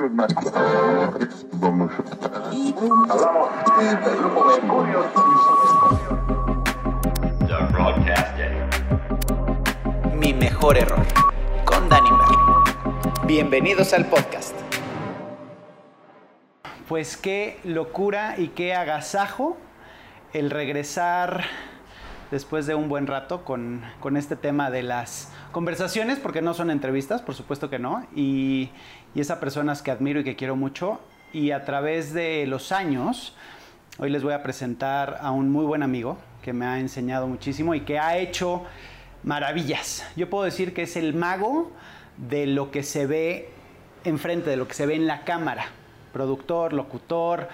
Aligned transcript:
Hablamos 0.00 0.30
del 4.04 4.16
grupo 4.16 4.44
Mercurio. 4.44 5.04
Mi 10.14 10.32
mejor 10.34 10.78
error 10.78 11.04
con 11.64 11.88
Danny 11.88 12.10
Merlo. 12.12 12.64
Bienvenidos 13.26 13.92
al 13.92 14.06
podcast. 14.06 14.54
Pues 16.86 17.16
qué 17.16 17.58
locura 17.64 18.36
y 18.38 18.48
qué 18.48 18.76
agasajo 18.76 19.56
el 20.32 20.50
regresar 20.50 21.42
después 22.30 22.66
de 22.66 22.74
un 22.74 22.88
buen 22.88 23.06
rato 23.06 23.44
con, 23.44 23.82
con 24.00 24.16
este 24.16 24.36
tema 24.36 24.70
de 24.70 24.82
las 24.82 25.32
conversaciones, 25.52 26.18
porque 26.18 26.42
no 26.42 26.54
son 26.54 26.70
entrevistas, 26.70 27.22
por 27.22 27.34
supuesto 27.34 27.70
que 27.70 27.78
no, 27.78 28.06
y, 28.14 28.70
y 29.14 29.22
personas 29.40 29.82
que 29.82 29.90
admiro 29.90 30.20
y 30.20 30.24
que 30.24 30.36
quiero 30.36 30.56
mucho, 30.56 31.00
y 31.32 31.50
a 31.50 31.64
través 31.64 32.12
de 32.12 32.46
los 32.46 32.72
años, 32.72 33.34
hoy 33.98 34.10
les 34.10 34.22
voy 34.22 34.32
a 34.32 34.42
presentar 34.42 35.18
a 35.20 35.30
un 35.30 35.50
muy 35.50 35.64
buen 35.64 35.82
amigo 35.82 36.18
que 36.42 36.52
me 36.52 36.66
ha 36.66 36.78
enseñado 36.78 37.26
muchísimo 37.26 37.74
y 37.74 37.80
que 37.80 37.98
ha 37.98 38.16
hecho 38.16 38.64
maravillas. 39.22 40.06
Yo 40.16 40.30
puedo 40.30 40.44
decir 40.44 40.72
que 40.72 40.82
es 40.82 40.96
el 40.96 41.14
mago 41.14 41.70
de 42.16 42.46
lo 42.46 42.70
que 42.70 42.82
se 42.82 43.06
ve 43.06 43.50
enfrente, 44.04 44.50
de 44.50 44.56
lo 44.56 44.66
que 44.68 44.74
se 44.74 44.86
ve 44.86 44.94
en 44.94 45.06
la 45.06 45.24
cámara. 45.24 45.66
Productor, 46.12 46.72
locutor, 46.72 47.48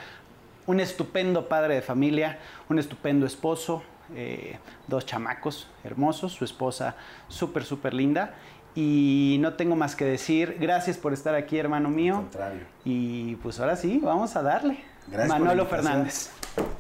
un 0.67 0.81
estupendo 0.81 1.49
padre 1.49 1.75
de 1.75 1.83
familia, 1.83 2.39
un 2.69 2.79
estupendo 2.79 3.27
esposo, 3.27 3.83
eh, 4.15 4.59
dos 4.87 5.07
chamacos 5.07 5.69
hermosos, 5.85 6.33
su 6.33 6.45
esposa 6.45 6.97
súper, 7.29 7.65
súper 7.65 7.95
linda. 7.95 8.35
Y 8.77 9.37
no 9.41 9.55
tengo 9.55 9.77
más 9.77 9.95
que 9.95 10.05
decir, 10.05 10.57
gracias 10.61 10.97
por 10.99 11.13
estar 11.13 11.35
aquí, 11.37 11.59
hermano 11.59 11.91
mío. 11.91 12.17
Al 12.17 12.23
contrario. 12.23 12.61
Y 12.85 13.37
pues 13.37 13.61
ahora 13.61 13.77
sí, 13.77 14.01
vamos 14.03 14.35
a 14.35 14.43
darle. 14.43 14.79
Gracias 15.07 15.29
Manolo. 15.39 15.67
Fernández. 15.67 16.31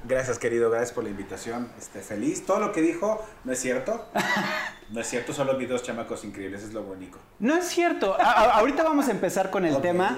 Gracias, 0.06 0.38
querido, 0.38 0.70
gracias 0.70 0.92
por 0.92 1.04
la 1.04 1.10
invitación. 1.10 1.68
Este, 1.78 2.00
feliz. 2.00 2.44
Todo 2.46 2.58
lo 2.58 2.72
que 2.72 2.80
dijo 2.82 3.24
no 3.44 3.52
es 3.52 3.58
cierto. 3.60 4.06
No 4.90 5.00
es 5.00 5.06
cierto, 5.08 5.32
solo 5.32 5.56
vi 5.56 5.64
dos 5.64 5.82
chamacos 5.82 6.24
increíbles, 6.26 6.62
es 6.62 6.74
lo 6.74 6.82
bonito. 6.82 7.18
No 7.38 7.56
es 7.56 7.64
cierto. 7.64 8.14
A- 8.20 8.58
ahorita 8.58 8.82
vamos 8.84 9.08
a 9.08 9.12
empezar 9.12 9.48
con 9.50 9.64
el 9.64 9.80
tema, 9.80 10.16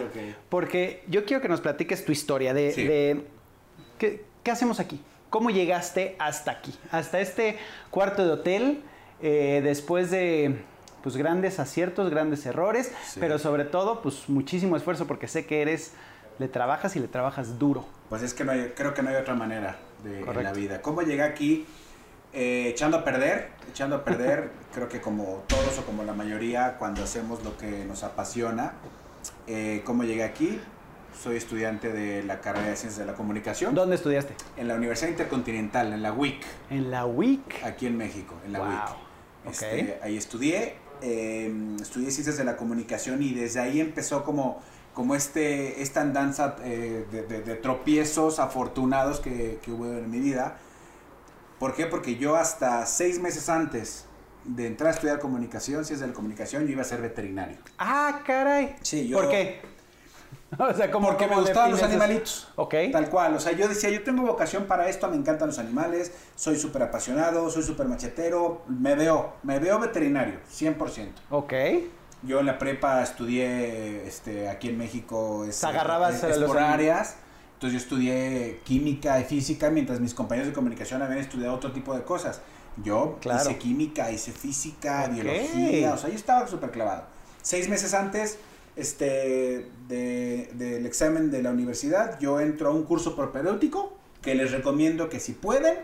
porque 0.48 1.04
yo 1.08 1.24
quiero 1.24 1.40
que 1.40 1.48
nos 1.48 1.60
platiques 1.60 2.04
tu 2.04 2.10
historia 2.10 2.52
de, 2.52 2.72
Sí. 2.72 2.84
de- 2.84 3.26
¿qué, 3.96 4.24
qué 4.42 4.50
hacemos 4.50 4.80
aquí. 4.80 5.00
¿Cómo 5.30 5.50
llegaste 5.50 6.16
hasta 6.18 6.50
aquí? 6.52 6.74
Hasta 6.90 7.20
este 7.20 7.58
cuarto 7.90 8.24
de 8.24 8.32
hotel, 8.32 8.82
eh, 9.22 9.60
después 9.62 10.10
de 10.10 10.62
pues, 11.02 11.16
grandes 11.16 11.58
aciertos, 11.60 12.10
grandes 12.10 12.46
errores, 12.46 12.92
Sí. 13.06 13.20
pero 13.20 13.38
sobre 13.38 13.64
todo, 13.64 14.02
pues 14.02 14.28
muchísimo 14.28 14.76
esfuerzo, 14.76 15.06
porque 15.06 15.28
sé 15.28 15.46
que 15.46 15.62
eres, 15.62 15.92
le 16.38 16.48
trabajas 16.48 16.96
y 16.96 17.00
le 17.00 17.08
trabajas 17.08 17.58
duro. 17.58 17.84
Pues 18.08 18.22
es 18.22 18.34
que 18.34 18.44
no 18.44 18.52
hay- 18.52 18.72
creo 18.76 18.92
que 18.94 19.02
no 19.02 19.10
hay 19.10 19.16
otra 19.16 19.34
manera 19.34 19.76
de, 20.04 20.20
en 20.20 20.42
la 20.44 20.52
vida. 20.52 20.82
¿Cómo 20.82 21.02
llegué 21.02 21.22
aquí? 21.22 21.66
Eh, 22.32 22.68
echando 22.68 22.98
a 22.98 23.04
perder, 23.04 23.50
echando 23.70 23.96
a 23.96 24.04
perder, 24.04 24.50
creo 24.74 24.88
que 24.88 25.00
como 25.00 25.44
todos 25.46 25.78
o 25.78 25.86
como 25.86 26.02
la 26.04 26.12
mayoría, 26.12 26.76
cuando 26.78 27.02
hacemos 27.04 27.42
lo 27.44 27.56
que 27.56 27.84
nos 27.84 28.02
apasiona. 28.02 28.72
Eh, 29.46 29.82
¿Cómo 29.84 30.02
llegué 30.04 30.24
aquí? 30.24 30.60
Soy 31.22 31.36
estudiante 31.36 31.92
de 31.92 32.22
la 32.22 32.40
carrera 32.40 32.68
de 32.68 32.76
Ciencias 32.76 32.98
de 32.98 33.06
la 33.10 33.14
Comunicación 33.14 33.74
¿Dónde 33.74 33.96
estudiaste? 33.96 34.34
en 34.56 34.68
la 34.68 34.74
Universidad 34.74 35.10
Intercontinental, 35.10 35.92
en 35.92 36.02
la 36.02 36.12
UIC, 36.12 36.44
En 36.70 36.90
la 36.90 37.06
WIC. 37.06 37.64
aquí 37.64 37.86
en 37.86 37.96
México, 37.96 38.34
en 38.44 38.52
la 38.52 38.58
Wow. 38.60 38.68
UIC. 38.68 39.52
Este, 39.52 39.98
ahí 40.02 40.16
estudié, 40.16 40.74
eh, 41.02 41.52
estudié 41.80 42.10
ciencias 42.10 42.36
de 42.36 42.44
la 42.44 42.56
comunicación 42.56 43.22
y 43.22 43.32
desde 43.32 43.60
ahí 43.60 43.80
empezó 43.80 44.24
como, 44.24 44.60
como 44.92 45.14
este, 45.14 45.80
esta 45.82 46.00
andanza 46.02 46.56
eh, 46.64 47.06
de, 47.10 47.22
de- 47.22 47.42
de 47.42 47.54
tropiezos 47.56 48.38
afortunados 48.38 49.20
que, 49.20 49.58
que 49.62 49.70
hubo 49.72 49.86
en 49.86 50.10
mi 50.10 50.20
vida. 50.20 50.58
¿Por 51.58 51.74
qué? 51.74 51.86
Porque 51.86 52.16
yo 52.16 52.36
hasta 52.36 52.84
seis 52.86 53.20
meses 53.20 53.48
antes 53.48 54.04
de 54.44 54.66
entrar 54.66 54.90
a 54.92 54.94
estudiar 54.94 55.18
comunicación, 55.18 55.84
ciencias 55.84 56.00
de 56.00 56.08
la 56.08 56.12
comunicación, 56.12 56.64
yo 56.66 56.72
iba 56.72 56.82
a 56.82 56.84
ser 56.84 57.00
veterinario. 57.00 57.56
Ah, 57.78 58.20
caray. 58.26 58.76
Sí, 58.82 59.08
yo- 59.08 59.18
¿Por 59.18 59.30
qué? 59.30 59.60
O 60.58 60.72
sea, 60.74 60.90
¿cómo, 60.90 61.08
Porque 61.08 61.26
me 61.26 61.36
gustaban 61.36 61.72
los 61.72 61.82
animalitos. 61.82 62.48
Ok. 62.56 62.74
Tal 62.92 63.08
cual, 63.10 63.34
o 63.34 63.40
sea, 63.40 63.52
yo 63.52 63.68
decía, 63.68 63.90
yo 63.90 64.02
tengo 64.04 64.22
vocación 64.22 64.64
para 64.66 64.88
esto, 64.88 65.08
me 65.08 65.16
encantan 65.16 65.48
los 65.48 65.58
animales, 65.58 66.12
soy 66.36 66.56
súper 66.58 66.84
apasionado, 66.84 67.50
soy 67.50 67.62
súper 67.64 67.86
machetero, 67.88 68.62
me 68.68 68.94
veo, 68.94 69.34
me 69.42 69.58
veo 69.58 69.78
veterinario, 69.80 70.38
100%. 70.52 71.08
Ok. 71.30 71.52
Yo 72.22 72.40
en 72.40 72.46
la 72.46 72.58
prepa 72.58 73.02
estudié 73.02 74.06
este, 74.06 74.48
aquí 74.48 74.68
en 74.68 74.78
México 74.78 75.44
es, 75.44 75.60
Te 75.60 75.66
agarrabas 75.66 76.14
es- 76.16 76.24
es 76.24 76.38
los 76.38 76.48
por 76.48 76.58
áreas. 76.58 77.16
Entonces 77.54 77.72
yo 77.80 77.84
estudié 77.84 78.60
química 78.64 79.18
y 79.20 79.24
física 79.24 79.70
mientras 79.70 79.98
mis 80.00 80.14
compañeros 80.14 80.48
de 80.48 80.54
comunicación 80.54 81.02
habían 81.02 81.18
estudiado 81.20 81.54
otro 81.54 81.72
tipo 81.72 81.94
de 81.94 82.02
cosas. 82.02 82.40
Yo 82.82 83.16
Claro. 83.20 83.40
hice 83.42 83.58
química, 83.58 84.10
hice 84.10 84.30
física, 84.32 85.04
Ok. 85.08 85.14
biología, 85.14 85.94
o 85.94 85.98
sea, 85.98 86.10
yo 86.10 86.16
estaba 86.16 86.46
súper 86.46 86.70
clavado. 86.70 87.04
Seis 87.42 87.68
meses 87.68 87.94
antes 87.94 88.38
este, 88.76 89.66
de- 89.88 90.50
del 90.54 90.86
examen 90.86 91.30
de 91.30 91.42
la 91.42 91.50
universidad, 91.50 92.18
yo 92.20 92.40
entro 92.40 92.68
a 92.68 92.72
un 92.72 92.84
curso 92.84 93.16
propedéutico 93.16 93.92
que 94.22 94.34
les 94.34 94.52
recomiendo 94.52 95.08
que 95.08 95.20
si 95.20 95.32
pueden, 95.32 95.74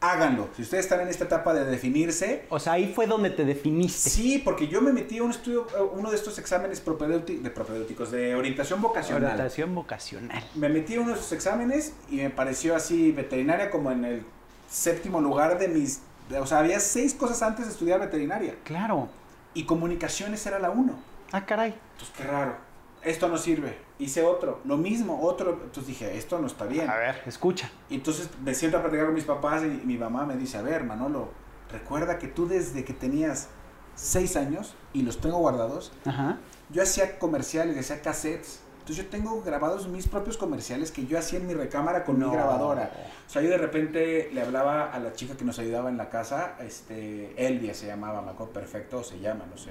háganlo. 0.00 0.48
Si 0.56 0.62
ustedes 0.62 0.84
están 0.84 1.00
en 1.00 1.08
esta 1.08 1.24
etapa 1.24 1.54
de 1.54 1.64
definirse, 1.64 2.44
O 2.50 2.58
sea, 2.58 2.72
ahí 2.74 2.92
fue 2.92 3.06
donde 3.06 3.30
te 3.30 3.44
definiste. 3.44 4.10
Sí, 4.10 4.40
porque 4.44 4.66
yo 4.68 4.80
me 4.82 4.92
metí 4.92 5.18
a 5.18 5.22
un 5.22 5.30
estudio, 5.30 5.66
uno 5.94 6.10
de 6.10 6.16
estos 6.16 6.38
exámenes 6.38 6.84
propedéuti- 6.84 7.40
de 7.40 7.50
propedéuticos, 7.50 8.10
de 8.10 8.34
orientación 8.34 8.82
vocacional. 8.82 9.22
Orientación 9.24 9.74
vocacional. 9.74 10.42
Me 10.56 10.68
metí 10.68 10.96
a 10.96 11.00
uno 11.00 11.10
de 11.12 11.18
esos 11.18 11.32
exámenes 11.32 11.92
y 12.10 12.16
me 12.16 12.30
pareció 12.30 12.74
así 12.74 13.12
veterinaria 13.12 13.70
como 13.70 13.90
en 13.92 14.04
el 14.04 14.22
séptimo 14.70 15.20
lugar 15.20 15.58
de 15.58 15.68
mis... 15.68 16.00
de- 16.28 16.38
o 16.38 16.46
sea, 16.46 16.58
había 16.58 16.80
seis 16.80 17.14
cosas 17.14 17.40
antes 17.42 17.66
de 17.66 17.72
estudiar 17.72 18.00
veterinaria. 18.00 18.56
Claro. 18.64 19.08
Y 19.54 19.64
comunicaciones 19.66 20.44
era 20.46 20.58
la 20.58 20.70
uno. 20.70 20.98
Ah, 21.32 21.44
caray. 21.46 21.74
Entonces, 21.92 22.14
qué 22.16 22.24
raro. 22.24 22.56
Esto 23.02 23.28
no 23.28 23.36
sirve. 23.36 23.76
Hice 23.98 24.22
otro. 24.22 24.60
Lo 24.64 24.76
mismo, 24.76 25.20
otro. 25.22 25.52
Entonces 25.64 25.86
dije, 25.88 26.16
esto 26.16 26.38
no 26.38 26.46
está 26.46 26.66
bien. 26.66 26.88
A 26.88 26.94
ver, 26.96 27.22
escucha. 27.26 27.70
Y 27.90 27.96
entonces 27.96 28.28
me 28.44 28.54
siento 28.54 28.78
a 28.78 28.82
platicar 28.82 29.06
con 29.06 29.14
mis 29.14 29.24
papás 29.24 29.62
y 29.64 29.66
mi 29.84 29.98
mamá 29.98 30.24
me 30.24 30.36
dice, 30.36 30.58
a 30.58 30.62
ver, 30.62 30.84
Manolo, 30.84 31.30
recuerda 31.70 32.18
que 32.18 32.28
tú 32.28 32.46
desde 32.46 32.84
que 32.84 32.92
tenías 32.92 33.48
seis 33.94 34.36
años, 34.36 34.74
y 34.94 35.02
los 35.02 35.20
tengo 35.20 35.36
guardados, 35.38 35.92
Ajá. 36.06 36.38
yo 36.70 36.82
hacía 36.82 37.18
comerciales, 37.18 37.76
hacía 37.78 38.00
cassettes. 38.00 38.60
Entonces 38.80 39.04
yo 39.04 39.10
tengo 39.10 39.42
grabados 39.42 39.86
mis 39.86 40.08
propios 40.08 40.36
comerciales 40.36 40.90
que 40.90 41.06
yo 41.06 41.18
hacía 41.18 41.38
en 41.38 41.46
mi 41.46 41.54
recámara 41.54 42.02
con 42.04 42.18
No. 42.18 42.28
mi 42.28 42.34
grabadora. 42.34 42.90
O 43.26 43.30
sea, 43.30 43.42
yo 43.42 43.50
de 43.50 43.58
repente 43.58 44.30
le 44.32 44.40
hablaba 44.42 44.90
a 44.90 44.98
la 44.98 45.12
chica 45.12 45.36
que 45.36 45.44
nos 45.44 45.58
ayudaba 45.58 45.88
en 45.90 45.96
la 45.98 46.08
casa, 46.08 46.54
este, 46.60 47.34
Elvia 47.46 47.74
se 47.74 47.86
llamaba, 47.86 48.22
me 48.22 48.30
acuerdo 48.30 48.52
perfecto, 48.54 48.98
o 48.98 49.04
se 49.04 49.20
llama, 49.20 49.44
no 49.50 49.56
sé. 49.56 49.70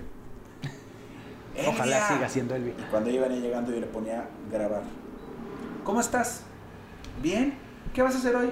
Ojalá 1.67 1.97
"Elvia". 1.97 2.07
siga 2.07 2.29
siendo 2.29 2.55
Elvia. 2.55 2.73
Y 2.77 2.83
cuando 2.91 3.09
iban 3.09 3.31
llegando 3.41 3.71
yo 3.71 3.79
le 3.79 3.87
ponía 3.87 4.25
grabar. 4.51 4.81
¿Cómo 5.83 5.99
estás? 6.01 6.41
Bien. 7.21 7.53
¿Qué 7.93 8.01
vas 8.01 8.15
a 8.15 8.19
hacer 8.19 8.35
hoy? 8.35 8.51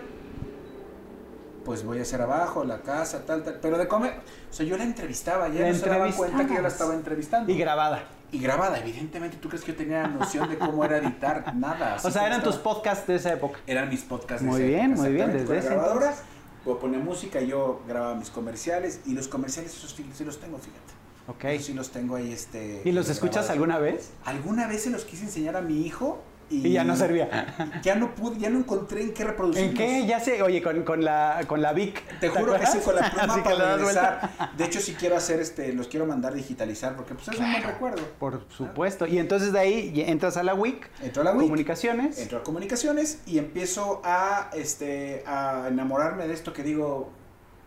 Pues 1.66 1.84
voy 1.84 2.00
a 2.00 2.02
hacer 2.02 2.22
abajo, 2.22 2.64
la 2.64 2.80
casa, 2.82 3.26
tal, 3.26 3.44
tal. 3.44 3.60
Pero 3.62 3.78
de 3.78 3.88
comer. 3.88 4.14
O 4.50 4.54
sea, 4.54 4.66
yo 4.66 4.78
la 4.78 4.84
entrevistaba. 4.84 5.48
Ya 5.50 5.62
La 5.62 5.70
no 5.70 5.76
se 5.76 5.90
daba 5.90 6.12
cuenta 6.12 6.48
que 6.48 6.56
yo 6.56 6.62
la 6.62 6.68
estaba 6.70 6.94
entrevistando. 6.96 7.52
Y 7.52 7.58
grabada. 7.58 8.04
Y 8.32 8.40
grabada, 8.40 8.80
evidentemente. 8.80 9.38
¿Tú 9.38 9.50
crees 9.50 9.64
que 9.64 9.74
yo 9.74 9.78
tenía 9.78 10.08
noción 10.08 10.50
de 10.50 10.58
cómo 10.58 10.84
era 10.86 10.98
editar? 10.98 11.54
Nada. 11.56 11.96
así 11.96 12.08
O 12.08 12.12
sea, 12.12 12.26
eran 12.26 12.42
tus 12.44 12.56
estaba. 12.56 12.74
podcasts 12.76 13.08
de 13.08 13.16
esa 13.16 13.34
época. 13.34 13.60
Eran 13.68 13.90
mis 13.90 14.02
podcasts. 14.02 14.42
Muy 14.44 14.62
esa 14.62 14.68
bien, 14.68 14.92
época, 14.92 15.02
muy 15.02 15.12
bien, 15.14 15.30
exactamente, 15.30 15.38
desde 15.40 15.46
con 15.46 15.56
la 15.56 15.60
ese 15.60 15.70
grabadora. 15.70 16.06
entonces. 16.08 16.26
Yo 16.66 16.80
ponía 16.80 17.00
música, 17.00 17.42
yo 17.42 17.82
grababa 17.88 18.16
mis 18.16 18.30
comerciales. 18.30 19.02
Y 19.06 19.14
los 19.14 19.28
comerciales, 19.28 19.76
esos 19.76 19.92
sí 19.92 20.26
los 20.26 20.40
tengo, 20.40 20.58
fíjate. 20.58 20.99
Ok. 21.30 21.46
Esos 21.46 21.68
sí 21.68 21.74
los 21.74 21.92
tengo 21.92 22.16
ahí, 22.16 22.32
este. 22.34 22.82
¿Y 22.84 22.92
los 22.92 23.08
escuchas 23.10 23.46
grabados. 23.48 23.52
alguna 23.52 23.78
vez? 23.80 24.10
Alguna 24.26 24.68
vez 24.68 24.84
se 24.84 24.90
los 24.90 25.06
quise 25.06 25.24
enseñar 25.26 25.56
a 25.56 25.62
mi 25.62 25.86
hijo. 25.86 26.22
Y, 26.52 26.66
Y 26.70 26.72
ya 26.72 26.84
no 26.84 26.96
servía. 26.96 27.56
Ya 27.84 27.94
no 27.94 28.16
pude, 28.16 28.40
ya 28.40 28.50
no 28.50 28.58
encontré 28.58 29.04
en 29.04 29.14
qué 29.14 29.24
reproducirlos. 29.24 29.70
¿En 29.70 29.78
qué? 29.78 30.08
Ya 30.08 30.20
sé, 30.20 30.42
oye, 30.42 30.64
con, 30.64 30.82
con 30.82 31.06
la, 31.06 31.42
con 31.46 31.62
la 31.62 31.74
Vic. 31.74 32.02
Te 32.20 32.30
juro 32.30 32.60
que 32.60 32.66
sí, 32.66 32.80
con 32.80 32.96
la 32.96 33.12
pluma 33.12 33.44
para 33.44 33.76
regresar. 33.78 34.32
De 34.58 34.66
hecho, 34.66 34.80
sí 34.80 34.96
quiero 34.98 35.16
hacer 35.16 35.40
este, 35.40 35.72
los 35.74 35.88
quiero 35.88 36.08
mandar 36.08 36.34
digitalizar 36.34 36.96
porque 36.96 37.14
pues 37.14 37.28
es 37.28 37.36
un 37.38 37.42
buen 37.46 37.52
Claro. 37.62 37.68
recuerdo. 37.76 38.02
Por 38.18 38.42
supuesto. 38.50 39.06
Y 39.06 39.20
entonces 39.20 39.54
de 39.54 39.60
ahí 39.60 39.94
entras 40.08 40.38
a 40.38 40.42
la 40.44 40.56
WIC. 40.56 40.90
Entro 41.04 41.22
a 41.22 41.26
la 41.26 41.32
WIC, 41.34 41.42
Comunicaciones. 41.44 42.18
entro 42.18 42.40
a 42.40 42.44
comunicaciones 42.44 43.20
y 43.28 43.38
empiezo 43.38 44.02
a, 44.04 44.50
este, 44.56 45.24
a 45.28 45.66
enamorarme 45.68 46.28
de 46.28 46.34
esto 46.34 46.52
que 46.52 46.64
digo, 46.64 47.12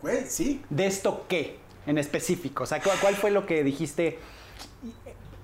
güey, 0.03 0.25
sí, 0.26 0.61
¿De 0.70 0.87
esto 0.88 1.25
qué? 1.29 1.62
En 1.87 1.99
específico. 1.99 2.64
O 2.64 2.67
sea, 2.67 2.81
¿cuál, 2.81 3.14
fue 3.14 3.31
lo 3.31 3.46
que 3.46 3.64
dijiste? 3.64 4.19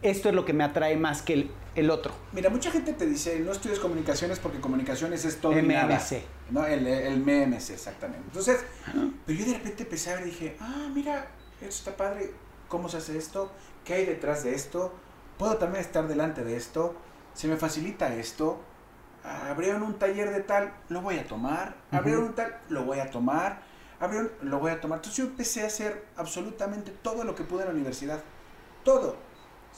Esto 0.02 0.28
es 0.28 0.34
lo 0.34 0.44
que 0.44 0.52
me 0.52 0.64
atrae 0.64 0.96
más 0.96 1.22
que 1.22 1.32
el, 1.34 1.50
el 1.74 1.90
otro. 1.90 2.12
Mira, 2.32 2.50
mucha 2.50 2.70
gente 2.70 2.92
te 2.92 3.06
dice, 3.06 3.40
no 3.40 3.52
estudies 3.52 3.80
comunicaciones 3.80 4.38
porque 4.38 4.60
comunicaciones 4.60 5.24
es 5.24 5.38
todo 5.38 5.58
y 5.58 5.62
nada. 5.62 5.96
MMC. 5.96 6.22
No, 6.50 6.64
el, 6.64 6.86
el 6.86 7.18
MMC, 7.20 7.70
exactamente. 7.70 8.24
Entonces, 8.26 8.64
pero 9.26 9.38
yo 9.38 9.44
de 9.44 9.54
repente 9.54 9.82
empecé 9.82 10.10
a 10.10 10.14
ver 10.14 10.28
y 10.28 10.30
dije, 10.30 10.56
ah, 10.60 10.88
mira, 10.94 11.28
esto 11.60 11.90
está 11.90 11.96
padre, 11.96 12.30
¿cómo 12.68 12.88
se 12.88 12.98
hace 12.98 13.18
esto? 13.18 13.50
¿Qué 13.84 13.94
hay 13.94 14.06
detrás 14.06 14.44
de 14.44 14.54
esto? 14.54 14.94
¿Puedo 15.36 15.56
también 15.56 15.80
estar 15.80 16.06
delante 16.06 16.44
de 16.44 16.56
esto? 16.56 16.94
se 17.38 17.46
me 17.46 17.56
facilita 17.56 18.12
esto, 18.16 18.58
abrieron 19.22 19.84
un 19.84 19.96
taller 19.96 20.32
de 20.32 20.40
tal, 20.40 20.72
lo 20.88 21.02
voy 21.02 21.18
a 21.18 21.24
tomar, 21.28 21.76
abrieron 21.92 22.24
un 22.24 22.34
tal, 22.34 22.58
lo 22.68 22.82
voy 22.82 22.98
a 22.98 23.12
tomar, 23.12 23.62
abrieron, 24.00 24.30
lo 24.42 24.58
voy 24.58 24.70
a 24.70 24.80
tomar. 24.80 24.98
Entonces 24.98 25.16
yo 25.16 25.24
empecé 25.24 25.64
a 25.64 25.66
hacer 25.66 26.04
absolutamente 26.16 26.90
todo 27.02 27.24
lo 27.24 27.34
que 27.34 27.44
pude 27.44 27.62
en 27.62 27.68
la 27.68 27.74
universidad, 27.74 28.20
todo. 28.84 29.16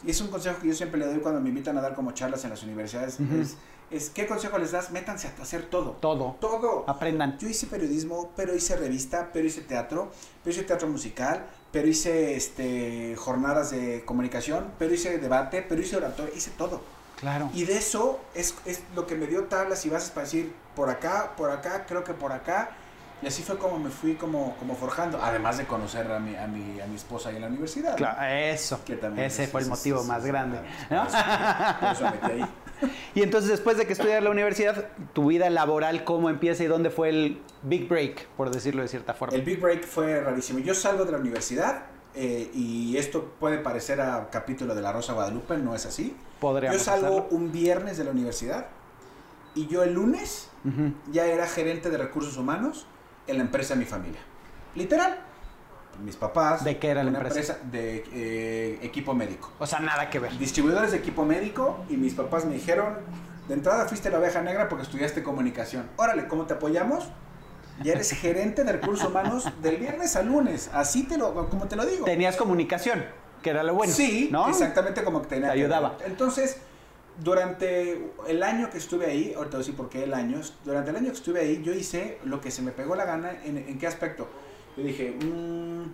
Y 0.05 0.11
es 0.11 0.21
un 0.21 0.29
consejo 0.29 0.61
que 0.61 0.69
yo 0.69 0.75
siempre 0.75 0.99
le 0.99 1.07
doy 1.07 1.19
cuando 1.19 1.41
me 1.41 1.49
invitan 1.49 1.77
a 1.77 1.81
dar 1.81 1.95
como 1.95 2.13
charlas 2.13 2.45
en 2.45 2.51
las 2.51 2.63
universidades, 2.63 3.21
es, 3.21 3.57
es, 3.91 4.09
¿qué 4.11 4.27
consejo 4.27 4.57
les 4.57 4.71
das? 4.71 4.91
Métanse 4.93 5.29
a 5.29 5.43
hacer 5.43 5.65
todo. 5.65 5.93
Todo. 6.01 6.37
Todo. 6.41 6.85
Aprendan. 6.89 7.37
Yo 7.39 7.49
hice 7.49 7.67
periodismo, 7.67 8.31
pero 8.37 8.55
hice 8.55 8.77
revista, 8.77 9.31
pero 9.33 9.47
hice 9.47 9.63
teatro, 9.63 10.11
pero 10.43 10.55
hice 10.55 10.65
teatro 10.65 10.89
musical, 10.89 11.47
pero 11.73 11.89
hice 11.89 12.37
este, 12.37 13.17
jornadas 13.17 13.73
de 13.73 14.05
comunicación, 14.05 14.73
pero 14.79 14.95
hice 14.95 15.19
debate, 15.19 15.63
pero 15.69 15.83
hice 15.83 15.97
oratorio, 15.97 16.33
hice 16.35 16.51
todo. 16.53 16.81
Claro. 17.19 17.51
Y 17.53 17.65
de 17.65 17.77
eso 17.77 18.21
es, 18.35 18.55
es 18.65 18.81
lo 18.95 19.07
que 19.07 19.15
me 19.15 19.27
dio 19.27 19.45
tablas 19.45 19.85
y 19.85 19.91
bases 19.91 20.11
para 20.11 20.25
decir, 20.25 20.55
por 20.75 20.89
acá, 20.89 21.35
por 21.37 21.51
acá, 21.51 21.85
creo 21.87 22.05
que 22.05 22.15
por 22.15 22.33
acá. 22.33 22.71
Y 23.23 23.27
así 23.27 23.43
fue 23.43 23.59
como 23.59 23.79
me 23.79 23.91
fui 23.91 24.15
como, 24.15 24.57
como 24.57 24.75
forjando, 24.75 25.23
además 25.23 25.59
de 25.59 25.67
conocer 25.67 26.11
a 26.11 26.19
mi, 26.19 26.35
a 26.37 26.47
mi, 26.47 26.81
a 26.81 26.87
mi 26.87 26.97
esposa 26.97 27.29
ahí 27.29 27.37
en 27.37 27.43
la 27.43 27.49
universidad. 27.49 27.91
¿no? 27.91 27.97
Claro, 27.97 28.23
eso. 28.35 28.81
Que 28.85 28.97
también 28.97 29.27
Ese 29.27 29.45
es- 29.45 29.51
fue 29.51 29.61
el 29.61 29.67
es- 29.67 29.71
motivo 29.71 30.01
es- 30.01 30.07
más 30.07 30.25
grande. 30.25 30.59
claro, 30.89 31.05
¿no? 31.05 31.11
por 31.11 31.19
eso- 31.19 31.81
por 31.81 31.89
eso 31.93 32.05
me 32.05 32.11
metí 32.29 32.43
ahí. 32.43 32.51
Y 33.15 33.23
entonces 33.23 33.51
después 33.51 33.77
de 33.77 33.87
que 33.87 33.93
estudias 33.93 34.23
la 34.23 34.31
universidad, 34.31 34.87
tu 35.13 35.27
vida 35.27 35.51
laboral, 35.51 36.03
¿cómo 36.05 36.31
empieza 36.31 36.65
y 36.65 36.67
dónde 36.67 36.89
fue 36.89 37.11
el 37.11 37.43
big 37.63 37.87
break, 37.89 38.27
por 38.39 38.51
decirlo 38.51 38.81
de 38.81 38.89
cierta 38.89 39.13
forma? 39.13 39.37
El 39.37 39.43
Big 39.43 39.61
Break 39.61 39.85
fue 39.85 40.19
rarísimo. 40.23 40.61
Yo 40.61 40.75
salgo 40.75 41.05
de 41.05 41.13
la 41.13 41.19
universidad 41.19 41.83
eh, 42.15 42.51
y 42.55 42.97
esto 42.97 43.35
puede 43.39 43.59
parecer 43.59 44.01
a 44.01 44.31
capítulo 44.31 44.75
de 44.75 44.81
La 44.81 44.93
Rosa 44.93 45.13
Guadalupe, 45.13 45.59
no 45.59 45.75
es 45.75 45.85
así. 45.85 46.17
Podríamos 46.41 46.79
Yo 46.79 46.83
salgo 46.85 47.07
hacerlo. 47.19 47.29
un 47.33 47.53
viernes 47.53 47.99
de 47.99 48.05
la 48.05 48.11
universidad 48.13 48.67
y 49.55 49.67
yo 49.67 49.83
el 49.83 49.93
lunes 49.93 50.49
ya 51.13 51.27
era 51.27 51.47
gerente 51.47 51.91
de 51.91 51.99
recursos 51.99 52.37
humanos 52.39 52.87
en 53.27 53.39
la 53.39 53.43
empresa 53.43 53.75
de 53.75 53.81
mi 53.81 53.87
familia. 53.87 54.21
Literal. 54.75 55.19
Mis 56.05 56.17
papás. 56.17 56.65
¿De 56.65 56.79
qué 56.79 56.89
era 56.89 57.03
la 57.03 57.11
empresa? 57.11 57.59
de 57.65 58.05
eh, 58.13 58.79
equipo 58.83 59.15
médico. 59.15 59.53
O 59.59 59.67
sea, 59.67 59.81
nada 59.81 60.09
que 60.09 60.19
ver. 60.19 60.37
Distribuidores 60.39 60.93
de 60.93 60.99
equipo 60.99 61.25
médico 61.25 61.85
y 61.89 61.97
mis 61.97 62.15
papás 62.15 62.45
me 62.45 62.55
dijeron, 62.55 62.99
de 63.49 63.55
entrada 63.55 63.87
fuiste 63.87 64.11
la 64.11 64.19
oveja 64.19 64.41
negra 64.43 64.69
porque 64.69 64.85
estudiaste 64.85 65.23
comunicación. 65.23 65.89
Órale, 65.97 66.29
¿cómo 66.29 66.47
te 66.47 66.55
apoyamos? 66.55 67.09
Ya 67.83 67.93
eres 67.93 68.11
gerente 68.21 68.65
de 68.65 68.73
recursos 68.73 69.09
humanos 69.09 69.49
del 69.61 69.77
viernes 69.77 70.17
al 70.17 70.27
lunes. 70.27 70.71
Así 70.73 71.03
te 71.03 71.19
lo, 71.19 71.49
como 71.49 71.67
te 71.67 71.77
lo 71.77 71.85
digo. 71.85 72.05
Tenías 72.05 72.37
comunicación, 72.37 73.05
que 73.43 73.51
era 73.51 73.63
lo 73.63 73.75
bueno. 73.75 73.93
sí, 73.93 74.29
¿no? 74.31 74.49
exactamente 74.49 75.03
como 75.03 75.23
que 75.23 75.29
tenía 75.29 75.49
Te 75.49 75.55
ayudaba. 75.55 75.97
Entonces, 76.07 76.59
durante 77.19 78.11
el 78.27 78.43
año 78.43 78.71
que 78.71 78.79
estuve 78.79 79.07
ahí, 79.07 79.35
ahorita 79.35 79.57
voy 79.57 79.57
a 79.57 79.59
decir 79.59 79.77
por 79.77 79.89
qué 79.89 80.05
el 80.05 80.15
año, 80.15 80.41
durante 80.65 80.91
el 80.91 80.97
año 80.97 81.07
que 81.09 81.17
estuve 81.17 81.41
ahí, 81.41 81.63
yo 81.63 81.73
hice 81.75 82.19
lo 82.25 82.41
que 82.41 82.51
se 82.51 82.63
me 82.63 82.73
pegó 82.73 82.95
la 82.95 83.05
gana. 83.05 83.33
¿En, 83.45 83.59
en 83.59 83.79
qué 83.79 83.87
aspecto? 83.87 84.29
Yo 84.77 84.85
dije, 84.85 85.11
"Mm, 85.23 85.91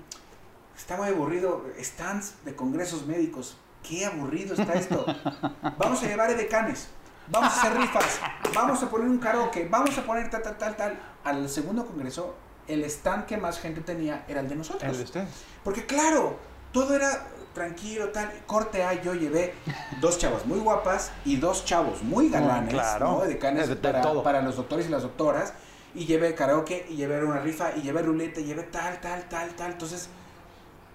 está 0.77 0.97
muy 0.97 1.09
aburrido, 1.09 1.65
stands 1.81 2.35
de 2.45 2.55
congresos 2.55 3.07
médicos, 3.07 3.57
qué 3.89 4.07
aburrido 4.07 4.55
está 4.55 4.75
esto. 4.75 5.05
Vamos 5.79 6.03
a 6.03 6.07
llevar 6.07 6.31
edecanes, 6.31 6.89
vamos 7.29 7.53
a 7.53 7.61
hacer 7.61 7.77
rifas, 7.77 8.21
vamos 8.55 8.83
a 8.83 8.91
poner 8.91 9.09
un 9.09 9.19
karaoke, 9.19 9.67
vamos 9.69 9.97
a 9.99 10.03
poner 10.05 10.31
tal, 10.31 10.43
tal, 10.43 10.59
tal, 10.59 10.77
tal. 10.77 10.99
Al 11.25 11.49
segundo 11.49 11.85
congreso, 11.87 12.35
el 12.69 12.85
stand 12.85 13.27
que 13.27 13.37
más 13.37 13.59
gente 13.59 13.81
tenía 13.81 14.25
era 14.29 14.41
el 14.41 14.49
de 14.49 14.57
nosotros. 14.57 14.91
El 14.91 14.97
de 14.99 15.05
ustedes. 15.05 15.29
Porque 15.65 15.87
claro, 15.87 16.37
todo 16.73 16.95
era 16.95 17.27
tranquilo, 17.57 18.11
tal. 18.11 18.31
Corte 18.47 18.85
A, 18.85 18.93
yo 19.03 19.15
llevé 19.15 19.55
dos 20.01 20.19
chavas 20.19 20.45
muy 20.47 20.59
guapas 20.61 21.11
y 21.25 21.37
dos 21.37 21.65
chavos 21.65 22.03
muy 22.03 22.29
galanes, 22.29 22.75
claro. 22.75 23.07
¿no? 23.07 23.21
Decanes 23.23 23.69
De- 23.69 23.75
de 23.77 23.81
para, 23.81 24.03
todo. 24.03 24.23
para 24.23 24.43
los 24.43 24.57
doctores 24.57 24.87
y 24.87 24.91
las 24.91 25.03
doctoras. 25.03 25.55
Y 25.95 26.05
llevé 26.05 26.35
karaoke, 26.35 26.85
y 26.91 26.97
llevé 26.97 27.25
una 27.25 27.41
rifa, 27.41 27.75
y 27.75 27.81
llevé 27.81 28.03
ruleta, 28.03 28.39
y 28.41 28.45
llevé 28.45 28.65
tal, 28.65 29.01
tal, 29.01 29.27
tal, 29.31 29.49
tal. 29.57 29.73
Entonces 29.73 30.11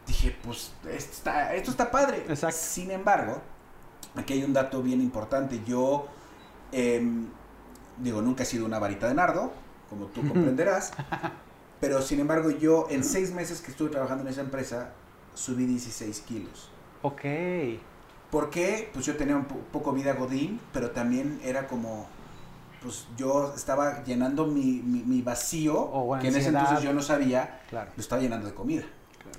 dije, 0.06 0.38
pues 0.44 0.72
esto 0.88 1.12
está, 1.14 1.56
esto 1.56 1.72
está 1.72 1.90
padre. 1.90 2.24
Exacto. 2.30 2.56
Sin 2.60 2.92
embargo, 2.92 3.42
aquí 4.16 4.34
hay 4.34 4.44
un 4.44 4.54
dato 4.54 4.84
bien 4.84 5.02
importante. 5.02 5.60
Yo, 5.66 6.06
em, 6.72 7.26
digo, 7.98 8.22
nunca 8.22 8.44
he 8.44 8.46
sido 8.46 8.64
una 8.68 8.78
varita 8.78 9.08
de 9.08 9.16
nardo, 9.16 9.52
como 9.90 10.06
tú 10.06 10.22
comprenderás. 10.28 10.92
Pero 11.80 12.04
sin 12.04 12.20
embargo, 12.20 12.52
yo 12.52 12.86
en 12.92 13.04
seis 13.04 13.32
meses 13.34 13.60
que 13.62 13.72
estuve 13.72 13.90
trabajando 13.90 14.22
en 14.24 14.30
esa 14.30 14.42
empresa, 14.42 14.92
subí 15.34 15.66
16 15.66 16.22
kilos. 16.22 16.70
Ok. 17.02 17.22
¿Por 18.30 18.50
qué? 18.50 18.90
Pues 18.94 19.06
yo 19.06 19.18
tenía 19.18 19.36
un 19.36 19.46
po- 19.46 19.58
poco 19.72 19.92
vida 19.92 20.14
godín, 20.14 20.60
pero 20.72 20.92
también 20.92 21.40
era 21.44 21.68
como, 21.68 22.08
pues 22.82 23.08
yo 23.18 23.54
estaba 23.56 24.04
llenando 24.04 24.46
mi, 24.46 24.82
mi- 24.84 25.04
mi 25.04 25.22
vacío, 25.22 25.92
que 26.22 26.30
en 26.30 26.36
ese 26.36 26.50
entonces 26.50 26.82
yo 26.82 26.94
no 26.94 27.02
sabía, 27.02 27.62
Claro. 27.70 27.92
lo 27.96 28.02
estaba 28.02 28.22
llenando 28.22 28.48
de 28.48 28.54
comida. 28.54 28.84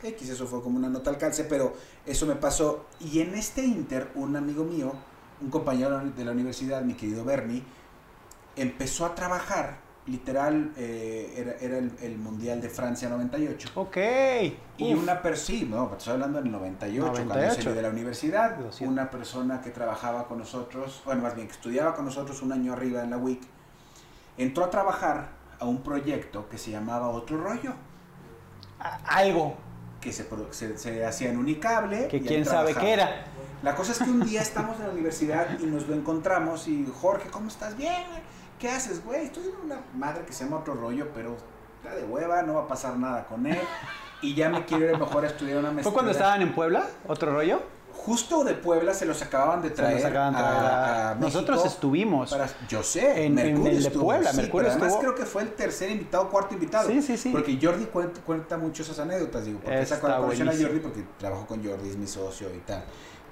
X, 0.03 0.29
eso 0.31 0.47
fue 0.47 0.62
como 0.62 0.79
una 0.79 0.89
nota 0.89 1.11
al 1.11 1.17
calce, 1.19 1.44
pero 1.44 1.75
eso 2.05 2.27
me 2.27 2.35
pasó. 2.35 2.87
Y 3.00 3.21
en 3.21 3.35
este 3.35 3.65
inter, 3.65 4.11
un 4.17 4.35
amigo 4.37 4.65
mío, 4.65 4.93
un 5.41 5.49
compañero 5.50 6.00
de 6.00 6.25
la 6.25 6.33
universidad, 6.33 6.83
mi 6.83 6.94
querido 6.94 7.25
Bernie, 7.25 7.62
empezó 8.56 9.06
a 9.06 9.15
trabajar, 9.15 9.79
literal, 10.07 10.73
eh, 10.77 11.35
era, 11.37 11.53
era 11.61 11.79
el, 11.79 11.93
el 12.03 12.19
Mundial 12.19 12.61
de 12.61 12.69
Francia 12.69 13.09
98. 13.09 13.69
Ok. 13.77 13.97
Y 14.79 14.95
Uf. 14.95 15.03
una 15.03 15.23
persona, 15.23 15.47
sí, 15.61 15.67
no, 15.71 15.93
estoy 15.97 16.15
hablando 16.15 16.41
del 16.43 16.51
98, 16.51 17.11
cuando 17.13 17.35
98. 17.35 17.63
salí 17.63 17.77
de 17.77 17.83
la 17.83 17.89
universidad, 17.91 18.57
una 18.81 19.11
persona 19.11 19.61
que 19.61 19.71
trabajaba 19.71 20.27
con 20.27 20.39
nosotros, 20.39 21.03
bueno, 21.05 21.23
más 21.23 21.35
bien 21.37 21.47
que 21.47 21.53
estudiaba 21.55 21.95
con 21.95 22.05
nosotros 22.05 22.43
un 22.43 22.53
año 22.53 22.73
arriba 22.73 23.03
en 23.03 23.11
la 23.11 23.17
WIC, 23.19 23.41
entró 24.39 24.65
a 24.65 24.71
trabajar 24.71 25.29
a 25.61 25.67
un 25.67 25.83
proyecto 25.83 26.49
que 26.49 26.59
se 26.59 26.71
llamaba 26.73 27.09
Otro 27.09 27.37
Rollo, 27.37 27.73
A- 28.81 28.97
Algo 29.07 29.55
que 30.01 30.11
se, 30.13 30.27
se, 30.51 30.77
se 30.79 31.07
hacía 31.07 31.31
en 31.31 31.37
Unicable. 31.39 32.09
que 32.09 32.21
quién 32.21 32.45
sabe 32.45 32.75
qué 32.75 32.93
era. 32.95 33.25
La 33.63 33.77
cosa 33.77 33.93
es 33.93 33.99
que 34.01 34.11
un 34.11 34.25
día 34.25 34.43
estamos 34.43 34.81
en 34.81 34.89
la 34.89 34.93
universidad 34.93 35.47
y 35.61 35.67
nos 35.67 35.87
lo 35.87 35.95
encontramos 35.95 36.67
y 36.67 36.85
Jorge, 37.01 37.31
¿cómo 37.31 37.47
estás? 37.47 37.77
Bien, 37.77 38.03
güey. 38.11 38.21
¿Qué 38.62 38.70
haces, 38.70 39.05
güey? 39.05 39.25
Estoy 39.26 39.43
en 39.43 39.67
una 39.67 39.81
madre 39.97 40.25
que 40.25 40.32
se 40.32 40.44
llama 40.44 40.59
Otro 40.59 40.75
Rollo, 40.75 41.09
pero 41.12 41.37
está 41.82 41.97
de 41.97 42.05
hueva, 42.05 42.43
no 42.43 42.55
va 42.55 42.62
a 42.62 42.69
pasar 42.69 42.97
nada 42.97 43.26
con 43.26 43.44
él. 43.44 43.59
Y 44.23 44.35
ya 44.37 44.49
me 44.49 44.64
quiero 44.64 44.85
ir 44.88 44.97
mejor 44.97 45.25
a 45.25 45.26
estudiar 45.26 45.59
una 45.59 45.69
maestría. 45.73 45.82
¿Fue 45.82 45.93
cuando 45.93 46.12
estaban 46.12 46.41
en 46.43 46.55
Puebla? 46.55 46.87
¿Otro 47.09 47.32
rollo? 47.32 47.61
Justo 47.93 48.44
de 48.44 48.55
Puebla 48.55 48.94
se 48.94 49.05
los 49.05 49.20
acaban 49.20 49.62
de 49.62 49.69
Se 49.70 49.75
traer. 49.75 49.97
nos 49.97 50.05
acaban 50.05 50.32
de 50.32 50.38
traer 50.38 50.55
a- 50.64 51.09
a- 51.09 51.11
a 51.11 51.14
Nosotros 51.17 51.64
estuvimos. 51.67 52.31
para- 52.31 52.49
yo 52.69 52.82
sé, 52.85 53.26
En- 53.26 53.37
en 53.38 53.55
Mercurio 53.55 53.70
el 53.72 53.82
de 53.82 53.89
estuvo, 53.89 54.05
Puebla, 54.05 54.31
sí, 54.31 54.37
Mercurio 54.37 54.58
pero 54.63 54.70
además 54.70 54.89
estuvo- 54.93 55.01
creo 55.13 55.15
que 55.17 55.25
fue 55.27 55.43
el 55.43 55.53
tercer 55.55 55.91
invitado, 55.91 56.29
cuarto 56.31 56.55
invitado. 56.55 56.89
Sí, 56.89 57.03
sí, 57.03 57.17
sí. 57.17 57.31
Porque 57.31 57.58
Jordi 57.60 57.87
cuenta, 57.87 58.20
cuenta 58.22 58.56
mucho 58.58 58.82
esas 58.84 58.98
anécdotas, 59.01 59.44
digo, 59.44 59.58
porque 59.60 59.75
esa 59.82 59.94
Está 59.96 60.01
colaboración 60.01 60.48
a. 60.48 60.53
Jordi, 60.53 60.79
porque 60.79 61.05
trabajo 61.19 61.46
con 61.46 61.65
Jordi, 61.65 61.91
es 61.91 61.96
mi 61.96 62.06
socio 62.06 62.48
y 62.55 62.58
tal, 62.60 62.82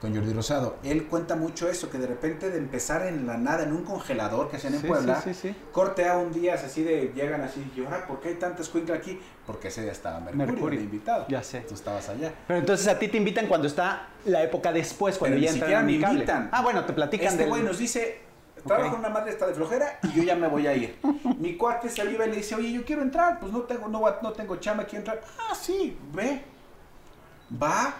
con 0.00 0.14
Jordi 0.14 0.32
Rosado. 0.32 0.76
Él 0.82 1.04
cuenta 1.06 1.36
mucho 1.36 1.68
eso, 1.68 1.90
que 1.90 1.98
de 1.98 2.06
repente 2.06 2.48
de 2.50 2.56
empezar 2.58 3.06
en 3.06 3.26
la 3.26 3.36
nada, 3.36 3.64
en 3.64 3.72
un 3.72 3.84
congelador 3.84 4.48
que 4.50 4.56
hacían 4.56 4.74
en 4.74 4.80
Sí, 4.80 4.86
Puebla, 4.86 5.20
sí, 5.20 5.34
sí, 5.34 5.48
sí. 5.50 5.54
corte 5.72 6.08
a 6.08 6.16
un 6.16 6.32
día 6.32 6.54
así 6.54 6.82
de, 6.82 7.12
llegan 7.14 7.42
así, 7.42 7.70
y 7.76 7.84
ahora, 7.84 8.06
¿por 8.06 8.20
qué 8.20 8.30
hay 8.30 8.34
tanto 8.36 8.62
escuincle 8.62 8.94
aquí? 8.94 9.20
Porque 9.46 9.68
ese 9.68 9.82
día 9.82 9.92
estaba 9.92 10.18
Mercurio, 10.20 10.80
invitado. 10.80 11.26
Ya 11.28 11.42
sé. 11.42 11.60
Tú 11.60 11.74
estabas 11.74 12.08
allá. 12.08 12.32
Pero 12.46 12.60
entonces 12.60 12.88
a 12.88 12.98
ti 12.98 13.08
te 13.08 13.18
invitan 13.18 13.46
cuando 13.46 13.66
está 13.66 14.08
la 14.24 14.42
época 14.42 14.72
después, 14.72 15.18
cuando 15.18 15.36
Pero 15.36 15.46
ya 15.46 15.52
ni 15.52 15.58
entran 15.58 15.82
siquiera 15.84 16.06
me 16.08 16.14
invitan. 16.14 16.48
Ah, 16.52 16.62
bueno, 16.62 16.84
te 16.86 16.92
platican 16.94 17.26
Este 17.28 17.38
del- 17.40 17.48
güey 17.50 17.62
nos 17.62 17.76
dice, 17.78 18.20
trabajo 18.66 18.94
en 18.94 19.00
una 19.00 19.10
madre 19.10 19.30
esta 19.32 19.46
de 19.46 19.54
flojera 19.54 19.98
y 20.02 20.12
yo 20.12 20.22
ya 20.22 20.34
me 20.34 20.48
voy 20.48 20.66
a 20.66 20.74
ir. 20.74 20.98
Mi 21.38 21.56
cuate 21.58 21.90
se 21.90 22.10
iba 22.10 22.24
y 22.24 22.30
le 22.30 22.36
dice, 22.36 22.54
oye, 22.54 22.72
yo 22.72 22.84
quiero 22.86 23.02
entrar, 23.02 23.38
pues 23.38 23.52
no 23.52 23.60
tengo, 23.62 23.86
no, 23.88 24.00
no 24.22 24.32
tengo 24.32 24.56
chamba, 24.56 24.84
quiero 24.84 24.98
entrar. 25.00 25.20
Ah, 25.38 25.54
sí, 25.54 25.94
ve. 26.14 26.42
Va, 27.62 27.94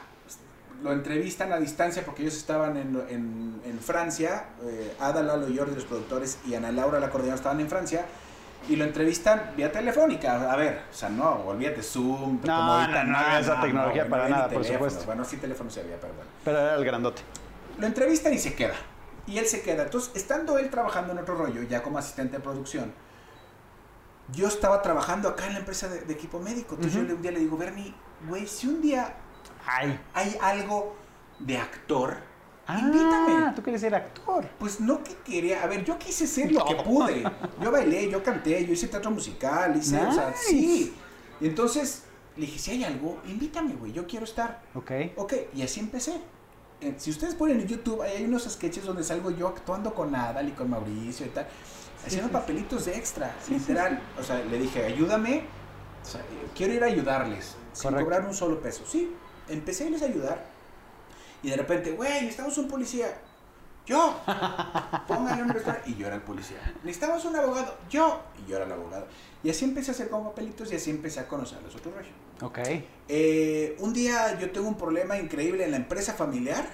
lo 0.83 0.93
entrevistan 0.93 1.53
a 1.53 1.59
distancia 1.59 2.03
porque 2.05 2.23
ellos 2.23 2.37
estaban 2.37 2.77
en, 2.77 3.03
en- 3.09 3.61
en 3.65 3.79
Francia, 3.81 4.47
eh, 4.65 4.95
Ada, 4.99 5.23
Lalo 5.23 5.49
y 5.49 5.57
Jordi, 5.57 5.75
los 5.75 5.85
productores, 5.85 6.39
y 6.47 6.55
Ana 6.55 6.73
Laura, 6.73 6.99
la 7.01 7.09
coordinadora, 7.11 7.37
estaban 7.37 7.61
en 7.61 7.69
Francia. 7.69 8.05
Y 8.69 8.77
lo 8.77 8.85
entrevistan 8.85 9.53
vía 9.57 9.73
telefónica. 9.73 10.53
A 10.53 10.55
ver, 10.57 10.83
o 10.91 10.95
sea, 10.95 11.09
no, 11.09 11.31
olvídate, 11.47 11.83
Zoom. 11.83 12.41
No, 12.45 12.57
como 12.57 12.73
ahorita, 12.75 13.05
no, 13.05 13.13
no 13.13 13.19
había 13.19 13.39
esa 13.41 13.61
tecnología 13.61 14.05
no 14.05 14.11
para 14.11 14.29
nada, 14.29 14.49
por 14.49 14.65
supuesto. 14.65 15.05
Bueno, 15.07 15.25
sí, 15.25 15.39
teléfono 15.39 15.71
se 15.71 15.81
había, 15.81 15.99
pero 15.99 16.13
bueno. 16.13 16.31
Pero 16.45 16.59
era 16.59 16.75
el 16.75 16.85
grandote. 16.85 17.23
Lo 17.79 17.87
entrevistan 17.87 18.35
y 18.35 18.39
se 18.39 18.55
queda. 18.55 18.75
Y 19.27 19.39
él 19.39 19.47
se 19.47 19.63
queda. 19.63 19.85
Entonces, 19.85 20.11
estando 20.15 20.59
él 20.59 20.69
trabajando 20.69 21.13
en 21.13 21.19
otro 21.21 21.37
rollo, 21.37 21.63
ya 21.63 21.83
como 21.83 21.97
asistente 21.99 22.37
de 22.37 22.43
producción, 22.43 22.93
yo 24.33 24.47
estaba 24.47 24.83
trabajando 24.83 25.29
acá 25.31 25.47
en 25.47 25.55
la 25.55 25.59
empresa 25.61 25.89
de, 25.89 26.03
de 26.03 26.13
equipo 26.13 26.39
médico. 26.39 26.75
Entonces 26.75 27.07
yo 27.09 27.15
un 27.15 27.23
día 27.23 27.33
le 27.33 27.41
digo, 27.41 27.57
Bernie, 27.57 27.95
güey, 28.29 28.47
si 28.47 28.67
un 28.69 28.81
día 28.83 29.15
Ay. 29.79 30.01
hay 30.15 30.37
algo 30.41 30.95
de 31.39 31.57
actor, 31.59 32.17
Ah, 32.67 32.79
invítame. 32.79 33.53
tú 33.57 33.63
quieres 33.63 33.81
ser 33.81 33.95
actor. 33.95 34.47
Pues 34.59 34.81
no 34.81 35.03
que 35.03 35.15
quería, 35.25 35.63
a 35.63 35.67
ver, 35.67 35.85
yo 35.85 35.99
quise 35.99 36.27
ser 36.27 36.53
lo 36.53 36.65
que 36.65 36.77
pude. 36.77 37.25
Yo 37.61 37.71
bailé, 37.73 38.09
yo 38.09 38.23
canté, 38.23 38.65
yo 38.65 38.73
hice 38.73 38.87
teatro 38.87 39.11
musical, 39.11 39.77
hice, 39.77 39.99
o 39.99 40.13
sea, 40.13 40.29
Nice. 40.31 40.39
sí. 40.45 40.95
Y 41.41 41.47
entonces 41.49 42.05
le 42.37 42.47
dije, 42.47 42.59
si 42.61 42.71
hay 42.71 42.85
algo, 42.85 43.19
invítame, 43.27 43.73
güey, 43.75 43.93
yo 43.93 44.07
quiero 44.07 44.25
estar. 44.25 44.63
Ok. 44.75 44.91
Ok, 45.17 45.33
y 45.55 45.63
así 45.63 45.81
empecé. 45.81 46.21
si 46.97 47.11
ustedes 47.11 47.35
ponen 47.35 47.61
en 47.61 47.67
YouTube, 47.67 48.03
ahí 48.03 48.19
hay 48.19 48.25
unos 48.25 48.45
sketches 48.45 48.85
donde 48.85 49.03
salgo 49.03 49.31
yo 49.33 49.49
actuando 49.49 49.93
con 49.93 50.15
Adal 50.15 50.49
y 50.49 50.53
con 50.53 50.71
Mauricio 50.71 51.27
y 51.27 51.31
tal, 51.31 51.47
haciendo 52.07 52.29
sí. 52.29 52.33
papelitos 52.33 52.85
de 52.85 52.97
extra, 52.97 53.35
literal. 53.49 54.01
O 54.19 54.23
sea, 54.23 54.43
le 54.45 54.59
dije, 54.61 54.85
ayúdame, 54.87 55.43
o 56.03 56.07
sea, 56.07 56.21
quiero 56.55 56.73
ir 56.75 56.85
a 56.85 56.87
ayudarles, 56.87 57.57
sin 57.73 57.91
cobrar 57.95 58.25
un 58.27 58.33
solo 58.35 58.61
peso. 58.61 58.85
Sí, 58.87 59.13
empecé 59.51 59.85
a 59.85 59.87
irles 59.87 60.03
a 60.03 60.07
ayudar. 60.07 60.45
Y 61.43 61.51
de 61.51 61.57
repente, 61.57 61.93
güey, 61.93 62.13
necesitamos 62.23 62.57
un 62.59 62.69
policía. 62.69 63.09
Yo, 63.87 64.21
póngale 65.09 65.43
un 65.43 65.49
restaurante. 65.49 65.91
Y 65.91 65.97
yo 65.97 66.07
era 66.07 66.17
el 66.17 66.23
policía. 66.23 66.59
Necesitamos 66.85 67.25
un 67.25 67.37
abogado. 67.37 67.77
Yo, 67.89 68.21
y 68.39 68.51
yo 68.51 68.57
era 68.57 68.67
el 68.67 68.73
abogado. 68.73 69.07
Y 69.43 69.51
así 69.51 69.65
empecé 69.65 69.91
a 69.91 69.95
hacer 69.95 70.11
como 70.11 70.31
papelitos 70.31 70.71
y 70.73 70.77
así 70.77 70.91
empecé 70.91 71.21
a 71.21 71.29
conocer 71.29 71.59
a 71.59 71.63
los 71.63 71.75
otros 71.75 71.95
rollos. 71.95 72.13
Ok. 72.43 72.59
Eh, 73.09 73.77
un 73.81 73.93
día 73.93 74.39
yo 74.39 74.51
tengo 74.51 74.69
un 74.69 74.77
problema 74.77 75.19
increíble 75.19 75.65
en 75.65 75.71
la 75.71 75.77
empresa 75.79 76.13
familiar 76.13 76.67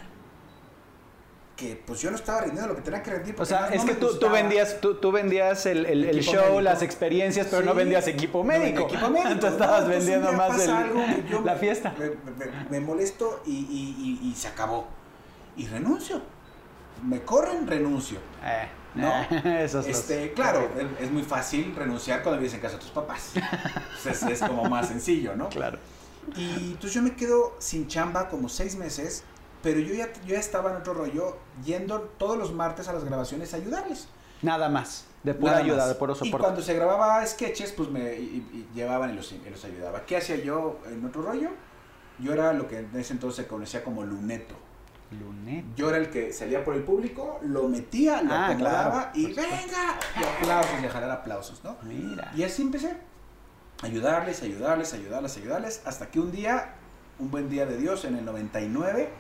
que 1.57 1.83
pues 1.87 2.01
yo 2.03 2.11
no 2.11 2.17
estaba 2.17 2.43
rindiendo 2.43 2.69
lo 2.69 2.77
que 2.77 2.83
tenía 2.83 3.03
que 3.03 3.11
rendir. 3.11 3.35
O 3.39 3.47
sea, 3.47 3.63
no- 3.63 3.69
es 3.69 3.81
no 3.83 3.87
que 3.87 3.95
tú, 3.95 4.19
tú 4.19 4.29
vendías, 4.29 4.79
tú, 4.81 4.97
tú 4.97 5.11
vendías 5.11 5.65
el, 5.67 5.87
el- 5.87 6.23
show, 6.23 6.35
médico. 6.43 6.61
las 6.61 6.83
experiencias, 6.83 7.47
pero 7.51 7.63
no 7.63 7.75
vendías 7.75 8.07
equipo 8.09 8.39
No 8.39 8.45
médico. 8.45 8.83
equipo 8.87 9.09
médico. 9.09 9.31
Tú 9.41 9.47
estabas 9.47 9.87
No, 9.87 9.93
entonces 9.93 10.07
vendiendo 10.07 10.33
más 10.35 10.61
el- 10.63 10.71
algo 10.71 11.05
que 11.07 11.25
yo 11.31 11.41
la 11.41 11.55
me- 11.55 11.59
fiesta. 11.59 11.95
Me, 11.99 12.11
me- 12.11 12.71
me 12.71 12.81
molesto 12.81 13.43
y, 13.47 13.53
y- 13.53 14.21
y- 14.23 14.29
y 14.31 14.35
se 14.35 14.49
acabó. 14.49 14.87
Y 15.57 15.67
renuncio. 15.67 16.21
Me 17.03 17.23
corren, 17.23 17.67
renuncio. 17.67 18.19
Eh, 18.45 18.69
No. 18.95 19.23
eh, 19.23 19.65
esos 19.65 19.87
los- 19.87 19.97
Este, 19.97 20.33
claro, 20.35 20.69
es, 20.99 21.07
es 21.07 21.11
muy 21.11 21.23
fácil 21.23 21.75
renunciar 21.75 22.23
cuando 22.23 22.39
vives 22.39 22.53
en 22.55 22.61
casa 22.61 22.75
de 22.75 22.81
tus 22.83 22.91
papás. 22.91 23.31
Entonces 23.35 24.23
es 24.31 24.41
como 24.41 24.65
más 24.65 24.89
sencillo, 24.89 25.35
¿no? 25.35 25.49
Claro. 25.49 25.79
Y 26.37 26.73
entonces 26.73 26.93
yo 26.93 27.01
me 27.03 27.15
quedo 27.17 27.55
sin 27.61 27.87
chamba 27.89 28.29
como 28.29 28.49
seis 28.51 28.77
meses, 28.77 29.25
pero 29.67 29.81
yo 29.81 29.95
ya, 29.95 30.13
yo 30.25 30.35
ya 30.35 30.39
estaba 30.39 30.71
en 30.71 30.77
otro 30.77 30.95
rollo, 30.95 31.37
yendo 31.65 32.01
todos 32.19 32.39
los 32.39 32.53
martes 32.55 32.87
a 32.87 32.93
las 32.93 33.03
grabaciones 33.05 33.53
a 33.53 33.57
ayudarles. 33.57 34.07
Nada 34.43 34.69
más. 34.69 35.07
De 35.25 35.35
pura 35.35 35.55
Nada 35.55 35.65
ayuda, 35.65 35.77
más. 35.79 35.89
de 35.89 35.95
puro 35.97 36.13
Y 36.13 36.17
soporte. 36.17 36.39
cuando 36.39 36.63
se 36.63 36.73
grababa 36.75 37.27
sketches, 37.27 37.73
pues 37.73 37.91
me 37.91 38.15
y- 38.15 38.47
y 38.53 38.77
llevaban 38.77 39.11
y 39.11 39.15
los, 39.15 39.33
y 39.33 39.43
los 39.51 39.65
ayudaba. 39.65 40.07
¿Qué 40.07 40.19
hacía 40.19 40.37
yo 40.37 40.79
en 40.89 41.05
otro 41.05 41.23
rollo? 41.23 41.49
Yo 42.21 42.33
era 42.33 42.53
lo 42.53 42.69
que 42.69 42.79
en 42.79 42.95
ese 42.97 43.15
entonces 43.15 43.43
se 43.45 43.49
conocía 43.49 43.83
como 43.83 44.05
luneto. 44.05 44.55
Lunet. 45.21 45.65
Yo 45.75 45.89
era 45.89 45.99
el 45.99 46.11
que 46.11 46.33
salía 46.33 46.65
por 46.65 46.77
el 46.77 46.85
público, 46.85 47.41
lo 47.43 47.67
metía, 47.69 48.23
lo 48.23 48.33
Ah, 48.33 48.47
acomodaba 48.51 48.91
claro, 48.91 49.11
y 49.15 49.27
venga, 49.33 49.99
y 50.21 50.25
aplausos 50.25 50.81
y 50.81 50.87
a 50.87 50.91
jalar 50.91 51.11
aplausos, 51.11 51.65
¿no? 51.65 51.77
Mira. 51.83 52.31
Y 52.37 52.45
así 52.45 52.63
empecé. 52.63 52.97
Ayudarles, 53.83 54.43
ayudarles, 54.43 54.95
ayudarles, 54.95 55.37
ayudarles. 55.37 55.83
Hasta 55.85 56.07
que 56.11 56.21
un 56.21 56.31
día, 56.33 56.75
un 57.19 57.31
buen 57.31 57.49
día 57.49 57.67
de 57.67 57.77
Dios, 57.77 58.05
en 58.05 58.17
el 58.17 58.25
99, 58.25 59.11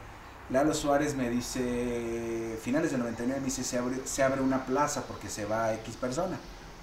Lalo 0.50 0.74
Suárez 0.74 1.16
me 1.16 1.28
dice, 1.28 2.58
finales 2.62 2.92
del 2.92 3.00
99, 3.00 3.40
me 3.40 3.46
dice, 3.46 3.64
se 3.64 3.78
abre, 3.78 3.96
se 4.04 4.22
abre 4.22 4.40
una 4.40 4.64
plaza 4.64 5.04
porque 5.06 5.28
se 5.28 5.44
va 5.44 5.74
X 5.74 5.96
persona. 5.96 6.38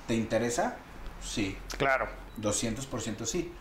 ¿Te 0.08 0.16
interesa? 0.16 0.76
Sí. 1.24 1.58
Claro. 1.78 2.08
200% 2.42 3.26
sí. 3.26 3.54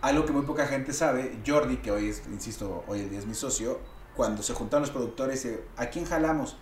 Algo 0.00 0.24
que 0.24 0.32
muy 0.32 0.46
poca 0.46 0.66
gente 0.66 0.94
sabe, 0.94 1.38
Jordi, 1.46 1.76
que 1.78 1.90
hoy 1.90 2.08
es, 2.08 2.22
insisto, 2.28 2.84
hoy 2.86 3.00
el 3.00 3.10
día 3.10 3.18
es 3.18 3.26
mi 3.26 3.34
socio, 3.34 3.80
cuando 4.16 4.42
se 4.42 4.54
juntaron 4.54 4.82
los 4.82 4.90
productores, 4.90 5.44
eh, 5.44 5.62
¿a 5.76 5.86
quién 5.86 6.06
jalamos? 6.06 6.56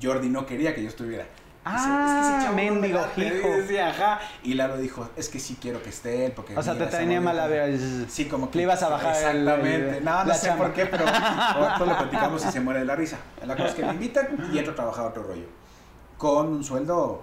Jordi 0.00 0.30
no 0.30 0.46
quería 0.46 0.74
que 0.74 0.82
yo 0.82 0.88
estuviera. 0.88 1.26
Ah, 1.64 2.40
chavo 2.42 2.50
no 2.50 2.56
me 2.56 2.70
mendigo 2.72 2.98
late". 3.00 3.38
hijo. 3.38 3.48
Decía, 3.48 3.90
ajá. 3.90 4.20
Y 4.42 4.54
Lalo 4.54 4.76
dijo, 4.78 5.08
es 5.16 5.28
que 5.28 5.38
sí 5.38 5.56
quiero 5.60 5.80
que 5.82 5.90
esté 5.90 6.26
él, 6.26 6.32
porque... 6.32 6.56
O 6.56 6.62
sea, 6.62 6.76
te 6.76 6.86
tenía 6.86 7.20
mala 7.20 7.46
vida. 7.46 7.66
Sí, 8.08 8.26
como 8.26 8.50
que... 8.50 8.58
Le 8.58 8.62
ibas 8.64 8.82
a 8.82 8.88
bajar 8.88 9.14
Exactamente. 9.14 9.98
el- 9.98 10.04
no, 10.04 10.24
no 10.24 10.34
sé 10.34 10.46
chamba. 10.48 10.64
por 10.64 10.74
qué, 10.74 10.86
pero 10.86 11.04
ahorita 11.06 11.78
lo 11.86 11.98
platicamos 11.98 12.44
y 12.44 12.50
se 12.50 12.60
muere 12.60 12.80
de 12.80 12.86
la 12.86 12.96
risa. 12.96 13.18
La 13.46 13.54
cosa 13.54 13.68
es 13.68 13.74
que 13.74 13.84
me 13.84 13.92
invitan 13.94 14.50
y 14.52 14.58
entro 14.58 14.72
a 14.72 14.76
trabajar 14.76 15.06
otro 15.06 15.22
rollo. 15.22 15.46
Con 16.18 16.48
un 16.48 16.64
sueldo 16.64 17.22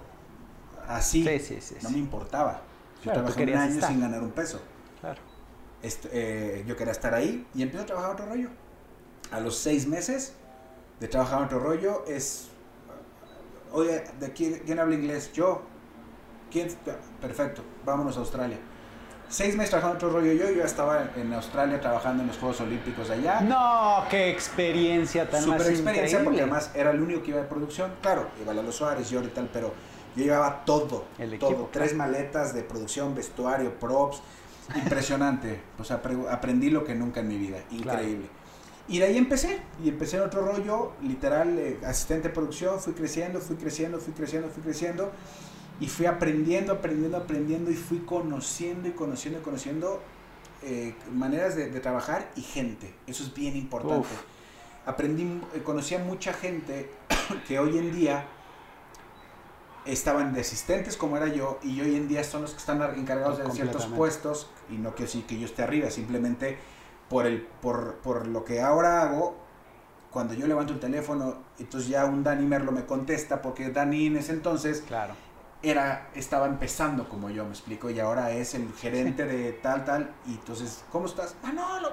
así. 0.87 1.23
Sí, 1.25 1.39
sí, 1.39 1.57
sí. 1.61 1.75
No 1.81 1.89
me 1.89 1.97
importaba. 1.97 2.61
Yo 2.97 3.03
Claro, 3.11 3.23
trabajé 3.23 3.43
un 3.43 3.57
año 3.57 3.73
estar. 3.75 3.89
sin 3.89 4.01
ganar 4.01 4.21
un 4.21 4.31
peso. 4.31 4.61
Claro. 5.01 5.21
Este, 5.81 6.09
eh, 6.11 6.63
yo 6.67 6.75
quería 6.75 6.91
estar 6.91 7.13
ahí 7.13 7.47
y 7.55 7.61
empiezo 7.61 7.83
a 7.83 7.87
trabajar 7.87 8.11
otro 8.11 8.25
rollo. 8.25 8.49
A 9.31 9.39
los 9.39 9.57
seis 9.57 9.87
meses 9.87 10.33
de 10.99 11.07
trabajar 11.07 11.41
otro 11.43 11.59
rollo 11.59 12.03
es, 12.07 12.48
oye, 13.71 14.03
¿de 14.19 14.25
aquí, 14.25 14.55
quién 14.65 14.79
habla 14.79 14.95
inglés? 14.95 15.31
Yo. 15.33 15.61
¿Quién? 16.51 16.67
Perfecto, 17.21 17.61
vámonos 17.85 18.17
a 18.17 18.21
Australia. 18.21 18.57
Seis 19.27 19.55
meses 19.55 19.69
trabajando 19.69 19.97
otro 19.97 20.09
rollo 20.19 20.33
yo, 20.33 20.49
yo 20.49 20.55
ya 20.57 20.65
estaba 20.65 21.11
en 21.15 21.31
Australia 21.33 21.79
trabajando 21.79 22.23
en 22.23 22.27
los 22.29 22.37
Juegos 22.39 22.61
Olímpicos 22.61 23.09
de 23.09 23.13
allá. 23.13 23.41
No, 23.41 24.03
qué 24.09 24.29
experiencia 24.31 25.29
tan 25.29 25.43
Super 25.43 25.59
más 25.59 25.67
experiencia 25.69 26.19
increíble. 26.19 26.23
porque 26.25 26.41
además 26.41 26.71
era 26.73 26.89
el 26.89 26.99
único 27.01 27.21
que 27.21 27.29
iba 27.29 27.39
de 27.41 27.45
producción. 27.47 27.91
Claro, 28.01 28.27
iba 28.41 28.51
Lalo 28.55 28.71
Suárez, 28.71 29.07
yo 29.11 29.21
y 29.21 29.27
tal, 29.27 29.47
pero 29.53 29.71
yo 30.15 30.23
llevaba 30.23 30.65
todo. 30.65 31.05
El 31.19 31.37
todo. 31.37 31.51
equipo, 31.51 31.69
Tres 31.71 31.93
maletas 31.95 32.55
de 32.55 32.63
producción, 32.63 33.13
vestuario, 33.13 33.79
props. 33.79 34.23
Impresionante. 34.75 35.59
pues 35.77 35.91
apre- 35.91 36.27
aprendí 36.31 36.71
lo 36.71 36.83
que 36.83 36.95
nunca 36.95 37.19
en 37.19 37.27
mi 37.27 37.37
vida. 37.37 37.57
Increíble. 37.69 38.27
Y 38.89 38.99
de 38.99 39.05
ahí 39.05 39.17
empecé. 39.17 39.61
Y 39.83 39.89
empecé 39.89 40.17
en 40.17 40.23
otro 40.23 40.41
rollo, 40.41 40.93
literal, 41.01 41.57
eh, 41.59 41.79
asistente 41.85 42.27
de 42.27 42.33
producción. 42.33 42.79
Fui 42.79 42.93
creciendo, 42.93 43.39
fui 43.39 43.55
creciendo, 43.55 43.99
fui 43.99 44.13
creciendo, 44.13 44.49
fui 44.49 44.63
creciendo. 44.63 45.11
Y 45.79 45.87
fui 45.87 46.07
aprendiendo, 46.07 46.73
aprendiendo, 46.73 47.17
aprendiendo. 47.17 47.71
Y 47.71 47.75
fui 47.75 47.99
conociendo 47.99 48.89
y 48.89 48.91
conociendo 48.91 49.39
y 49.39 49.43
conociendo 49.43 50.01
eh, 50.63 50.95
maneras 51.13 51.55
de, 51.55 51.69
de 51.69 51.79
trabajar 51.79 52.31
y 52.35 52.41
gente. 52.41 52.93
Eso 53.05 53.23
es 53.23 53.33
bien 53.33 53.55
importante. 53.55 53.99
Uf. 53.99 54.23
Aprendí, 54.85 55.39
eh, 55.53 55.61
conocí 55.63 55.93
a 55.93 55.99
mucha 55.99 56.33
gente 56.33 56.89
que 57.47 57.59
hoy 57.59 57.77
en 57.77 57.93
día 57.95 58.25
estaban 59.85 60.33
de 60.33 60.41
asistentes 60.41 60.97
como 60.97 61.17
era 61.17 61.27
yo 61.27 61.59
y 61.63 61.79
hoy 61.81 61.95
en 61.95 62.07
día 62.07 62.23
son 62.23 62.41
los 62.41 62.51
que 62.51 62.57
están 62.57 62.81
encargados 62.97 63.37
de 63.37 63.49
ciertos 63.51 63.85
puestos 63.85 64.49
y 64.69 64.73
no 64.73 64.91
quiero 64.91 65.05
decir 65.05 65.25
que 65.25 65.39
yo 65.39 65.45
esté 65.45 65.63
arriba, 65.63 65.89
simplemente 65.89 66.57
por, 67.09 67.25
el, 67.25 67.41
por, 67.41 67.95
por 67.95 68.27
lo 68.27 68.45
que 68.45 68.61
ahora 68.61 69.01
hago, 69.03 69.35
cuando 70.11 70.33
yo 70.33 70.47
levanto 70.47 70.73
el 70.73 70.79
teléfono, 70.79 71.35
entonces 71.59 71.89
ya 71.89 72.05
un 72.05 72.23
Dani 72.23 72.45
Merlo 72.45 72.71
me 72.71 72.85
contesta 72.85 73.41
porque 73.41 73.69
Dani 73.69 74.07
en 74.07 74.17
ese 74.17 74.31
entonces 74.33 74.83
Claro. 74.87 75.13
era, 75.61 76.09
estaba 76.15 76.47
empezando 76.47 77.07
como 77.09 77.29
yo, 77.29 77.43
me 77.45 77.51
explico, 77.51 77.89
y 77.89 77.99
ahora 77.99 78.31
es 78.31 78.55
el 78.55 78.71
gerente 78.73 79.25
de 79.25 79.51
tal, 79.53 79.85
tal, 79.85 80.11
y 80.25 80.33
entonces, 80.33 80.83
¿cómo 80.91 81.05
estás? 81.05 81.35
Ah, 81.43 81.51
no, 81.51 81.79
lo 81.79 81.89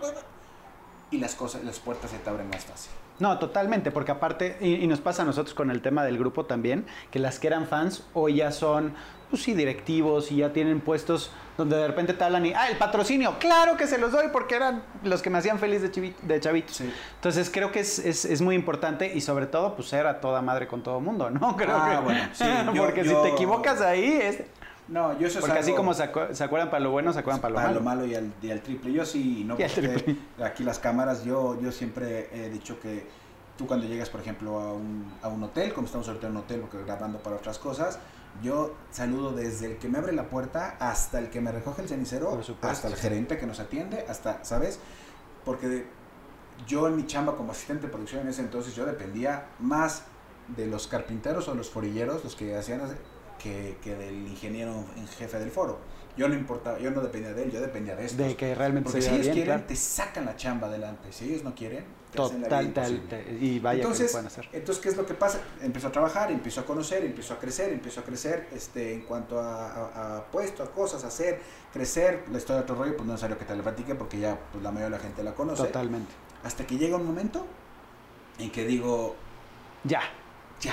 Y 1.10 1.18
las 1.18 1.34
cosas, 1.34 1.64
las 1.64 1.78
puertas 1.78 2.10
se 2.10 2.18
te 2.18 2.30
abren 2.30 2.48
más 2.48 2.64
fácil. 2.64 2.92
No, 3.18 3.38
totalmente, 3.38 3.90
porque 3.90 4.12
aparte, 4.12 4.58
y, 4.60 4.74
y 4.74 4.86
nos 4.86 5.00
pasa 5.00 5.22
a 5.22 5.24
nosotros 5.24 5.54
con 5.54 5.70
el 5.70 5.80
tema 5.80 6.04
del 6.04 6.18
grupo 6.18 6.44
también, 6.44 6.84
que 7.10 7.18
las 7.18 7.38
que 7.38 7.46
eran 7.46 7.66
fans 7.66 8.02
hoy 8.12 8.36
ya 8.36 8.52
son, 8.52 8.92
pues 9.30 9.42
sí, 9.42 9.54
directivos 9.54 10.30
y 10.30 10.36
ya 10.36 10.52
tienen 10.52 10.80
puestos 10.80 11.30
donde 11.56 11.76
de 11.76 11.86
repente 11.86 12.12
te 12.12 12.22
hablan 12.22 12.44
y, 12.44 12.52
ah, 12.52 12.68
el 12.68 12.76
patrocinio, 12.76 13.36
claro 13.38 13.78
que 13.78 13.86
se 13.86 13.96
los 13.96 14.12
doy 14.12 14.26
porque 14.30 14.56
eran 14.56 14.82
los 15.02 15.22
que 15.22 15.30
me 15.30 15.38
hacían 15.38 15.58
feliz 15.58 15.80
de, 15.80 15.90
chivi- 15.90 16.14
de 16.20 16.38
chavitos. 16.38 16.76
Sí. 16.76 16.92
Entonces 17.14 17.48
creo 17.50 17.72
que 17.72 17.80
es, 17.80 17.98
es, 17.98 18.26
es 18.26 18.42
muy 18.42 18.54
importante 18.54 19.10
y 19.14 19.22
sobre 19.22 19.46
todo, 19.46 19.74
pues 19.74 19.88
ser 19.88 20.06
a 20.06 20.20
toda 20.20 20.42
madre 20.42 20.66
con 20.66 20.82
todo 20.82 21.00
mundo, 21.00 21.30
¿no? 21.30 21.56
Creo 21.56 21.74
Ah, 21.74 21.96
que, 21.96 22.04
bueno, 22.04 22.20
sí, 22.34 22.44
yo- 22.74 22.82
porque 22.84 23.02
yo- 23.04 23.22
si 23.22 23.28
te 23.30 23.34
equivocas 23.34 23.80
ahí, 23.80 24.18
es... 24.22 24.42
No, 24.88 25.18
yo 25.18 25.26
eso 25.26 25.38
es 25.40 25.44
Porque 25.44 25.58
así 25.58 25.74
como 25.74 25.94
se, 25.94 26.12
acu- 26.12 26.32
se 26.32 26.44
acuerdan 26.44 26.70
para 26.70 26.80
lo 26.84 26.90
bueno, 26.92 27.12
se 27.12 27.18
acuerdan 27.18 27.40
para 27.40 27.72
lo 27.72 27.80
malo. 27.80 28.06
y 28.06 28.14
al, 28.14 28.32
y 28.40 28.50
al 28.50 28.60
triple. 28.62 28.92
Yo 28.92 29.04
sí, 29.04 29.42
no 29.44 29.56
porque 29.56 30.16
aquí 30.44 30.62
las 30.62 30.78
cámaras, 30.78 31.24
yo, 31.24 31.60
yo 31.60 31.72
siempre 31.72 32.28
he 32.32 32.48
dicho 32.50 32.78
que 32.78 33.06
tú 33.58 33.66
cuando 33.66 33.86
llegas, 33.86 34.10
por 34.10 34.20
ejemplo, 34.20 34.60
a 34.60 34.72
un, 34.74 35.12
a 35.22 35.28
un 35.28 35.42
hotel, 35.42 35.72
como 35.72 35.86
estamos 35.86 36.06
ahorita 36.06 36.26
en 36.28 36.32
un 36.36 36.38
hotel, 36.42 36.60
porque 36.60 36.84
grabando 36.84 37.18
para 37.18 37.36
otras 37.36 37.58
cosas, 37.58 37.98
yo 38.42 38.74
saludo 38.90 39.32
desde 39.32 39.66
el 39.66 39.76
que 39.78 39.88
me 39.88 39.98
abre 39.98 40.12
la 40.12 40.28
puerta 40.28 40.76
hasta 40.78 41.18
el 41.18 41.30
que 41.30 41.40
me 41.40 41.50
recoge 41.50 41.82
el 41.82 41.88
cenicero, 41.88 42.30
supuesto, 42.42 42.68
hasta 42.68 42.88
el 42.88 42.94
sí. 42.94 43.00
gerente 43.00 43.38
que 43.38 43.46
nos 43.46 43.58
atiende, 43.58 44.04
hasta, 44.08 44.44
¿sabes? 44.44 44.78
Porque 45.44 45.86
yo 46.66 46.86
en 46.86 46.96
mi 46.96 47.06
chamba 47.06 47.36
como 47.36 47.52
asistente 47.52 47.86
de 47.86 47.92
producción 47.92 48.20
en 48.22 48.28
ese 48.28 48.42
entonces, 48.42 48.74
yo 48.76 48.84
dependía 48.86 49.46
más 49.58 50.02
de 50.54 50.66
los 50.66 50.86
carpinteros 50.86 51.48
o 51.48 51.54
los 51.54 51.70
forilleros, 51.70 52.22
los 52.22 52.36
que 52.36 52.56
hacían, 52.56 52.80
que, 53.46 53.76
que 53.82 53.94
del 53.94 54.26
ingeniero 54.28 54.84
en 54.96 55.06
jefe 55.08 55.38
del 55.38 55.50
foro. 55.50 55.78
Yo 56.16 56.28
no 56.28 56.34
importaba, 56.34 56.78
yo 56.78 56.90
no 56.90 57.02
dependía 57.02 57.34
de 57.34 57.42
él, 57.44 57.50
yo 57.52 57.60
dependía 57.60 57.94
de 57.94 58.06
estos. 58.06 58.26
De 58.26 58.34
que 58.36 58.54
realmente 58.54 58.86
Porque 58.88 59.02
se 59.02 59.08
si 59.08 59.14
ellos 59.14 59.26
bien, 59.26 59.34
quieren, 59.34 59.52
claro. 59.54 59.66
te 59.68 59.76
sacan 59.76 60.24
la 60.24 60.34
chamba 60.34 60.66
adelante. 60.68 61.12
Si 61.12 61.26
ellos 61.26 61.44
no 61.44 61.54
quieren, 61.54 61.84
te 62.10 62.22
hacen 62.22 62.40
la 62.40 62.48
vida 62.48 62.58
Total, 62.72 62.72
tal, 62.72 63.00
te- 63.24 63.32
y 63.38 63.58
vaya 63.60 63.76
que 63.76 63.82
entonces, 63.82 64.06
lo 64.06 64.12
pueden 64.12 64.26
hacer. 64.28 64.48
entonces, 64.52 64.82
¿qué 64.82 64.88
es 64.88 64.96
lo 64.96 65.04
que 65.04 65.12
pasa? 65.12 65.40
Empezó 65.60 65.88
a 65.88 65.92
trabajar, 65.92 66.30
empezó 66.32 66.62
a 66.62 66.64
conocer, 66.64 67.04
empezó 67.04 67.34
a 67.34 67.38
crecer, 67.38 67.70
empezó 67.70 68.00
a 68.00 68.04
crecer 68.04 68.48
este, 68.54 68.94
en 68.94 69.02
cuanto 69.02 69.38
a, 69.38 69.66
a, 69.70 70.16
a 70.16 70.24
puesto, 70.24 70.62
a 70.62 70.70
cosas, 70.72 71.04
a 71.04 71.08
hacer, 71.08 71.38
crecer. 71.70 72.24
La 72.32 72.38
historia 72.38 72.56
de 72.56 72.62
otro 72.62 72.76
rollo, 72.76 72.96
pues 72.96 73.06
no 73.06 73.12
es 73.12 73.20
necesario 73.20 73.36
que 73.38 73.44
te 73.44 73.54
la 73.54 73.62
platique 73.62 73.94
porque 73.94 74.18
ya 74.18 74.38
pues, 74.52 74.64
la 74.64 74.70
mayoría 74.72 74.96
de 74.96 74.96
la 75.02 75.02
gente 75.02 75.22
la 75.22 75.34
conoce. 75.34 75.64
Totalmente. 75.64 76.12
Hasta 76.44 76.66
que 76.66 76.78
llega 76.78 76.96
un 76.96 77.04
momento 77.04 77.44
en 78.38 78.50
que 78.50 78.64
digo, 78.64 79.16
Ya. 79.84 80.00
ya, 80.62 80.72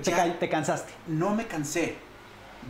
Te, 0.00 0.10
Ya. 0.10 0.16
ca- 0.16 0.38
te 0.38 0.48
cansaste. 0.48 0.92
no 1.06 1.34
me 1.34 1.46
cansé, 1.46 1.96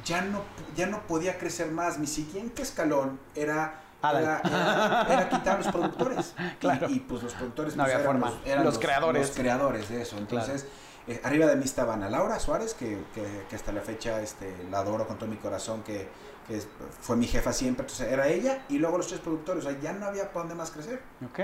ya 0.05 0.23
no, 0.23 0.43
ya 0.77 0.87
no 0.87 1.03
podía 1.07 1.39
crecer 1.39 1.71
más. 1.71 1.99
Mi 1.99 2.07
siguiente 2.07 2.63
escalón 2.63 3.19
era. 3.35 3.79
Era, 4.05 4.41
era- 4.45 5.07
era 5.09 5.29
quitar 5.29 5.59
los 5.59 5.69
productores. 5.69 6.35
Claro. 6.59 6.89
Y, 6.91 6.95
y, 6.95 6.99
pues 7.01 7.23
los 7.23 7.35
productores 7.35 7.77
No 7.77 7.85
pues, 7.85 7.95
había 7.95 8.05
eran, 8.05 8.21
forma. 8.21 8.31
Los, 8.37 8.47
eran 8.47 8.65
Los 8.65 8.79
creadores. 8.81 9.29
los 9.29 9.37
creadores 9.37 9.89
de 9.89 10.03
eso. 10.03 10.19
Entonces, 10.19 10.67
eh, 11.07 11.21
arriba 11.23 11.47
de 11.47 11.55
mí 11.57 11.65
estaba 11.65 11.95
Ana 11.95 12.11
Laura 12.11 12.41
Suárez, 12.41 12.75
que, 12.75 12.99
que- 13.15 13.45
que 13.49 13.55
hasta 13.57 13.71
la 13.71 13.81
fecha 13.81 14.21
este, 14.21 14.53
la 14.73 14.79
adoro 14.81 15.07
con 15.07 15.19
todo 15.19 15.29
mi 15.29 15.37
corazón, 15.37 15.85
que, 15.85 16.09
que 16.49 16.61
fue 17.01 17.17
mi 17.17 17.29
jefa 17.29 17.53
siempre. 17.53 17.85
Entonces 17.85 18.09
era 18.11 18.27
ella 18.27 18.65
y 18.69 18.79
luego 18.79 18.99
los 18.99 19.07
tres 19.07 19.21
productores. 19.21 19.65
O 19.65 19.71
sea, 19.71 19.79
ya 19.81 19.93
no 19.93 20.07
había 20.07 20.25
para 20.33 20.41
dónde 20.41 20.55
más 20.57 20.73
crecer. 20.73 21.01
Ok. 21.25 21.39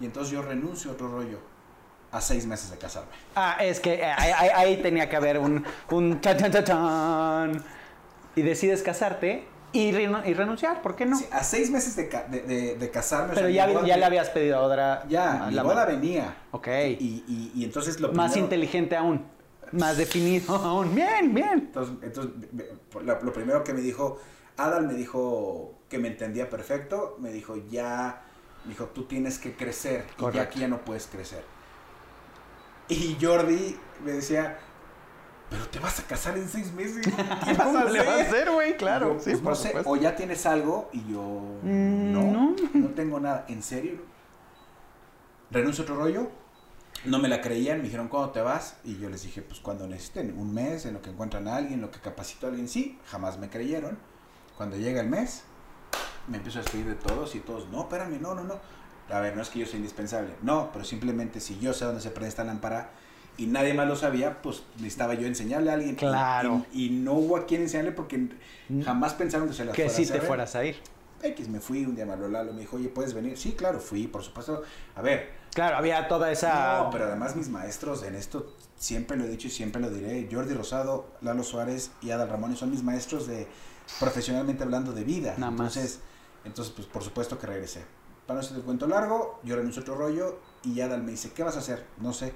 Y 0.00 0.06
entonces 0.06 0.32
yo 0.32 0.42
renuncio 0.42 0.90
a 0.90 0.94
otro 0.94 1.08
rollo 1.12 1.38
a 2.12 2.20
seis 2.20 2.46
meses 2.46 2.70
de 2.70 2.78
casarme. 2.78 3.10
Ah, 3.36 3.56
es 3.60 3.80
que 3.80 3.94
eh, 3.94 4.04
ahí, 4.04 4.32
ahí- 4.36 4.50
ahí 4.54 4.82
tenía 4.82 5.08
que 5.08 5.16
haber 5.16 5.38
un, 5.38 5.64
un 5.90 6.20
chan, 6.20 6.36
chan, 6.38 6.50
chan, 6.52 6.64
chan. 6.64 7.64
Y 8.36 8.42
decides 8.42 8.82
casarte 8.82 9.44
y, 9.72 9.92
renu- 9.92 10.26
y 10.26 10.34
renunciar, 10.34 10.82
¿por 10.82 10.96
qué 10.96 11.06
no? 11.06 11.16
Sí, 11.16 11.26
a 11.30 11.44
seis 11.44 11.70
meses 11.70 11.94
de, 11.96 12.08
ca- 12.08 12.24
de, 12.24 12.42
de- 12.42 12.76
de 12.76 12.90
casarme. 12.90 13.32
o 13.32 13.34
Pero 13.34 13.46
sea, 13.46 13.54
ya, 13.54 13.66
mi 13.68 13.74
boda- 13.74 13.86
ya 13.86 13.96
le 13.96 14.04
habías 14.04 14.28
pedido 14.30 14.58
a 14.58 14.62
otra. 14.62 15.04
Ya, 15.08 15.44
a 15.46 15.50
la 15.50 15.62
boda 15.62 15.84
venía. 15.84 16.36
Ok. 16.50 16.66
Y, 16.98 17.24
y, 17.28 17.52
y 17.54 17.64
entonces 17.64 18.00
lo 18.00 18.12
Más 18.12 18.32
primero- 18.32 18.46
inteligente 18.46 18.96
aún. 18.96 19.24
Más 19.72 19.96
definido 19.96 20.54
aún. 20.56 20.94
Bien, 20.94 21.32
bien. 21.32 21.52
Entonces, 21.52 21.94
entonces 22.02 22.32
lo, 23.04 23.22
lo 23.22 23.32
primero 23.32 23.62
que 23.62 23.72
me 23.72 23.80
dijo, 23.80 24.18
Adal 24.56 24.86
me 24.88 24.94
dijo 24.94 25.74
que 25.88 25.98
me 25.98 26.08
entendía 26.08 26.50
perfecto, 26.50 27.16
me 27.20 27.30
dijo, 27.32 27.56
ya, 27.68 28.22
me 28.64 28.70
dijo, 28.70 28.86
tú 28.86 29.04
tienes 29.04 29.38
que 29.38 29.54
crecer 29.54 30.04
y 30.06 30.10
ya 30.10 30.16
Correcto. 30.16 30.40
aquí 30.42 30.58
ya 30.60 30.68
no 30.68 30.84
puedes 30.84 31.06
crecer. 31.06 31.44
Y 32.90 33.16
Jordi 33.20 33.76
me 34.04 34.12
decía, 34.12 34.58
pero 35.48 35.66
te 35.68 35.78
vas 35.78 36.00
a 36.00 36.04
casar 36.04 36.36
en 36.36 36.48
seis 36.48 36.72
meses, 36.72 37.06
¿qué 37.06 37.12
vas 37.54 37.66
¿Cómo 37.66 37.78
a 37.78 37.82
hacer? 37.82 38.50
güey? 38.50 38.76
Claro, 38.76 39.14
yo, 39.14 39.20
sí, 39.20 39.30
pues, 39.30 39.42
no 39.42 39.54
sé, 39.54 39.74
o 39.84 39.96
ya 39.96 40.14
tienes 40.16 40.44
algo 40.46 40.88
y 40.92 41.12
yo, 41.12 41.22
Mm, 41.62 42.12
no, 42.12 42.22
no. 42.32 42.56
no, 42.74 42.88
tengo 42.88 43.20
nada, 43.20 43.44
¿en 43.48 43.62
serio? 43.62 44.00
Renuncio 45.50 45.82
a 45.82 45.84
otro 45.84 45.96
rollo, 45.96 46.30
no 47.04 47.18
me 47.18 47.28
la 47.28 47.40
creían, 47.40 47.78
me 47.78 47.84
dijeron, 47.84 48.08
¿cuándo 48.08 48.30
te 48.30 48.40
vas? 48.40 48.76
Y 48.84 48.98
yo 48.98 49.08
les 49.10 49.22
dije, 49.22 49.42
pues 49.42 49.60
cuando 49.60 49.86
necesiten, 49.86 50.36
un 50.38 50.54
mes, 50.54 50.86
en 50.86 50.94
lo 50.94 51.02
que 51.02 51.10
encuentran 51.10 51.48
a 51.48 51.56
alguien, 51.56 51.74
en 51.74 51.80
lo 51.82 51.90
que 51.90 51.98
capacito 51.98 52.46
a 52.46 52.50
alguien, 52.50 52.68
sí, 52.68 52.98
jamás 53.06 53.38
me 53.38 53.48
creyeron. 53.50 53.98
Cuando 54.56 54.76
llega 54.76 55.00
el 55.00 55.08
mes, 55.08 55.42
me 56.28 56.36
empiezo 56.36 56.58
a 56.60 56.62
despedir 56.62 56.86
de 56.86 56.94
todos 56.94 57.34
y 57.34 57.40
todos, 57.40 57.68
no, 57.70 57.82
espérame, 57.82 58.20
no, 58.20 58.34
no, 58.34 58.44
no. 58.44 58.54
A 59.12 59.20
ver, 59.20 59.36
no 59.36 59.42
es 59.42 59.48
que 59.48 59.58
yo 59.58 59.66
sea 59.66 59.76
indispensable, 59.76 60.30
no, 60.42 60.70
pero 60.72 60.84
simplemente 60.84 61.40
si 61.40 61.58
yo 61.58 61.72
sé 61.72 61.84
dónde 61.84 62.00
se 62.00 62.10
prende 62.10 62.28
esta 62.28 62.44
lámpara 62.44 62.90
y 63.36 63.46
nadie 63.46 63.74
más 63.74 63.88
lo 63.88 63.96
sabía, 63.96 64.42
pues 64.42 64.62
necesitaba 64.76 65.14
yo 65.14 65.26
enseñarle 65.26 65.70
a 65.70 65.74
alguien. 65.74 65.96
Claro. 65.96 66.64
Y, 66.72 66.86
y 66.86 66.90
no 66.90 67.14
hubo 67.14 67.36
a 67.36 67.46
quien 67.46 67.62
enseñarle 67.62 67.92
porque 67.92 68.28
jamás 68.84 69.14
pensaron 69.14 69.48
que 69.48 69.54
se 69.54 69.64
las 69.64 69.74
Que 69.74 69.84
fuera 69.88 69.94
a 69.94 70.04
sí 70.06 70.12
te 70.12 70.20
fueras 70.20 70.54
a 70.54 70.64
ir. 70.64 70.76
X, 71.22 71.48
me 71.48 71.60
fui, 71.60 71.84
un 71.84 71.94
día 71.94 72.06
me 72.06 72.12
habló 72.12 72.28
Lalo, 72.28 72.52
me 72.52 72.60
dijo, 72.60 72.76
oye, 72.76 72.88
¿puedes 72.88 73.12
venir? 73.12 73.36
Sí, 73.36 73.52
claro, 73.52 73.78
fui, 73.78 74.06
por 74.06 74.22
supuesto. 74.22 74.62
A 74.94 75.02
ver, 75.02 75.40
Claro, 75.54 75.76
había 75.76 76.06
toda 76.08 76.30
esa. 76.30 76.82
no, 76.84 76.90
pero 76.90 77.06
además 77.06 77.34
mis 77.34 77.48
maestros 77.48 78.02
en 78.04 78.14
esto, 78.14 78.54
siempre 78.76 79.16
lo 79.16 79.24
he 79.24 79.28
dicho 79.28 79.48
y 79.48 79.50
siempre 79.50 79.82
lo 79.82 79.90
diré, 79.90 80.28
Jordi 80.30 80.54
Rosado, 80.54 81.06
Lalo 81.22 81.42
Suárez 81.42 81.90
y 82.00 82.10
Adal 82.10 82.28
Ramón 82.28 82.56
son 82.56 82.70
mis 82.70 82.82
maestros 82.82 83.26
de, 83.26 83.48
profesionalmente 83.98 84.62
hablando, 84.62 84.92
de 84.92 85.04
vida. 85.04 85.34
Nada 85.38 85.50
más. 85.50 85.76
entonces, 85.76 86.00
entonces, 86.44 86.72
pues 86.74 86.86
por 86.86 87.02
supuesto 87.02 87.38
que 87.38 87.46
regresé. 87.46 87.82
Para 88.26 88.40
no 88.40 88.46
hacer 88.46 88.56
el 88.58 88.62
cuento 88.62 88.86
largo, 88.86 89.40
yo 89.42 89.56
renuncio 89.56 89.82
otro 89.82 89.96
rollo 89.96 90.38
y 90.62 90.80
Adal 90.80 91.02
me 91.02 91.12
dice, 91.12 91.32
¿qué 91.32 91.42
vas 91.42 91.56
a 91.56 91.60
hacer? 91.60 91.86
No 91.98 92.12
sé. 92.12 92.32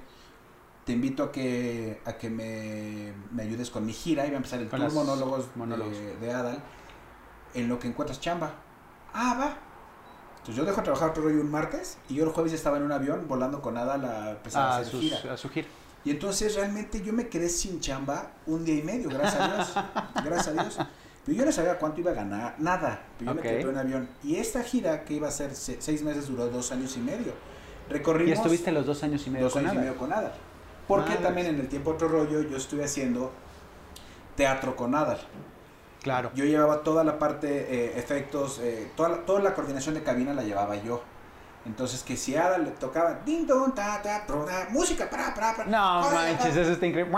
Te 0.84 0.92
invito 0.92 1.22
a 1.24 1.32
que, 1.32 2.00
a 2.04 2.14
que 2.18 2.28
me, 2.28 3.12
me 3.32 3.42
ayudes 3.42 3.70
con 3.70 3.86
mi 3.86 3.92
gira. 3.92 4.26
Iba 4.26 4.34
a 4.34 4.36
empezar 4.38 4.60
el 4.60 4.68
tour 4.68 4.92
monólogos, 4.92 5.46
monólogos. 5.54 5.96
De, 5.96 6.16
de 6.16 6.32
Adal. 6.32 6.62
En 7.54 7.68
lo 7.68 7.78
que 7.78 7.88
encuentras 7.88 8.20
chamba. 8.20 8.52
Ah, 9.12 9.36
va. 9.38 9.56
Entonces 10.38 10.56
yo 10.56 10.64
dejo 10.64 10.78
de 10.78 10.82
trabajar 10.82 11.10
otro 11.10 11.22
rollo 11.22 11.40
un 11.40 11.50
martes 11.50 11.96
y 12.08 12.16
yo 12.16 12.24
el 12.24 12.30
jueves 12.30 12.52
estaba 12.52 12.76
en 12.76 12.82
un 12.82 12.92
avión 12.92 13.26
volando 13.28 13.62
con 13.62 13.78
Adal 13.78 14.04
a 14.04 14.30
empezar 14.32 14.62
a 14.62 14.74
a, 14.74 14.76
hacer 14.78 14.90
sus- 14.90 15.00
gira. 15.00 15.32
a 15.32 15.36
su 15.38 15.48
gira. 15.48 15.68
Y 16.04 16.10
entonces 16.10 16.54
realmente 16.54 17.00
yo 17.02 17.14
me 17.14 17.28
quedé 17.28 17.48
sin 17.48 17.80
chamba 17.80 18.32
un 18.46 18.62
día 18.62 18.74
y 18.74 18.82
medio, 18.82 19.08
gracias 19.08 19.40
a 19.40 19.54
Dios. 19.54 19.74
gracias 20.24 20.48
a 20.48 20.52
Dios. 20.62 20.78
Pero 21.24 21.38
yo 21.38 21.44
no 21.46 21.52
sabía 21.52 21.78
cuánto 21.78 22.00
iba 22.00 22.10
a 22.10 22.14
ganar, 22.14 22.54
nada. 22.58 23.02
Pero 23.18 23.30
yo 23.30 23.34
me 23.36 23.42
quedé 23.42 23.60
en 23.62 23.78
avión. 23.78 24.08
Y 24.22 24.36
esta 24.36 24.62
gira 24.62 25.04
que 25.04 25.14
iba 25.14 25.28
a 25.28 25.30
ser 25.30 25.54
se- 25.54 25.80
seis 25.80 26.02
meses 26.02 26.28
duró 26.28 26.48
dos 26.48 26.70
años 26.72 26.96
y 26.96 27.00
medio. 27.00 27.32
Recorrimos 27.88 28.28
Y 28.30 28.32
estuviste 28.32 28.72
los 28.72 28.84
dos 28.86 29.02
años 29.02 29.26
y 29.26 29.30
medio 29.30 29.44
dos 29.46 29.52
con 29.54 29.60
años 29.62 29.72
y 29.72 29.76
nada. 29.76 29.86
medio 29.88 29.98
con 29.98 30.12
Adal. 30.12 30.32
Porque 30.86 31.14
también 31.16 31.46
en 31.46 31.60
el 31.60 31.68
tiempo 31.68 31.90
otro 31.92 32.08
rollo 32.08 32.42
yo 32.42 32.56
estuve 32.58 32.84
haciendo 32.84 33.32
teatro 34.36 34.76
con 34.76 34.94
Adal. 34.94 35.18
Claro. 36.02 36.30
Yo 36.34 36.44
llevaba 36.44 36.82
toda 36.82 37.02
la 37.04 37.18
parte, 37.18 37.48
eh, 37.74 37.98
efectos, 37.98 38.58
eh, 38.62 38.90
toda, 38.94 39.08
la, 39.08 39.16
toda 39.24 39.40
la 39.40 39.54
coordinación 39.54 39.94
de 39.94 40.02
cabina 40.02 40.34
la 40.34 40.42
llevaba 40.42 40.76
yo. 40.76 41.02
Entonces, 41.66 42.02
que 42.02 42.16
si 42.16 42.36
Ada 42.36 42.58
le 42.58 42.70
tocaba 42.72 43.20
ding 43.24 43.46
dong, 43.46 43.74
ta, 43.74 44.02
música, 44.70 45.08
para, 45.08 45.34
para, 45.34 45.56
para. 45.56 45.70
No 45.70 46.10
manches, 46.10 46.54
eso 46.56 46.72
está 46.72 46.86
increíble. 46.86 47.16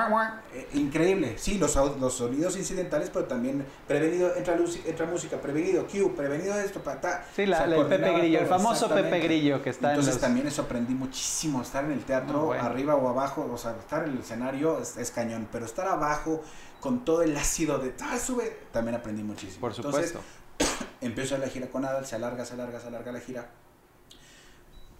Eh, 0.54 0.68
increíble, 0.74 1.36
sí, 1.36 1.58
los, 1.58 1.74
los 1.98 2.14
sonidos 2.14 2.56
incidentales, 2.56 3.10
pero 3.12 3.24
también 3.24 3.66
prevenido, 3.88 4.34
entra, 4.36 4.54
luz, 4.54 4.78
entra 4.86 5.04
música, 5.06 5.36
prevenido, 5.40 5.86
cue, 5.88 6.08
prevenido 6.16 6.56
esto, 6.58 6.80
para, 6.80 7.00
ta. 7.00 7.24
Sí, 7.34 7.44
la- 7.44 7.64
el 7.64 7.86
Pepe 7.86 8.12
Grillo, 8.12 8.38
el 8.40 8.46
famoso 8.46 8.88
Pepe. 8.88 9.18
Grillo 9.20 9.62
que 9.62 9.70
está 9.70 9.90
Entonces 9.90 10.14
en 10.14 10.20
los... 10.20 10.22
también 10.22 10.46
eso 10.46 10.62
aprendí 10.62 10.94
muchísimo, 10.94 11.62
estar 11.62 11.84
en 11.84 11.92
el 11.92 12.04
teatro, 12.04 12.46
bueno. 12.46 12.62
arriba 12.62 12.94
o 12.94 13.08
abajo, 13.08 13.50
o 13.52 13.58
sea, 13.58 13.72
estar 13.72 14.04
en 14.04 14.12
el 14.12 14.20
escenario 14.20 14.78
es, 14.80 14.96
es 14.96 15.10
cañón, 15.10 15.48
pero 15.50 15.64
estar 15.66 15.88
abajo 15.88 16.42
con 16.80 17.04
todo 17.04 17.22
el 17.22 17.36
ácido 17.36 17.78
de, 17.78 17.94
ah, 18.00 18.16
sube, 18.18 18.56
también 18.72 18.94
aprendí 18.94 19.24
muchísimo. 19.24 19.60
Por 19.60 19.74
Entonces, 19.74 20.12
supuesto. 20.12 20.86
empiezo 21.00 21.36
la 21.38 21.48
gira 21.48 21.66
con 21.66 21.84
Adal, 21.84 22.06
se 22.06 22.14
alarga, 22.14 22.44
se 22.44 22.54
alarga, 22.54 22.78
se 22.78 22.86
alarga 22.86 23.10
la 23.10 23.20
gira. 23.20 23.48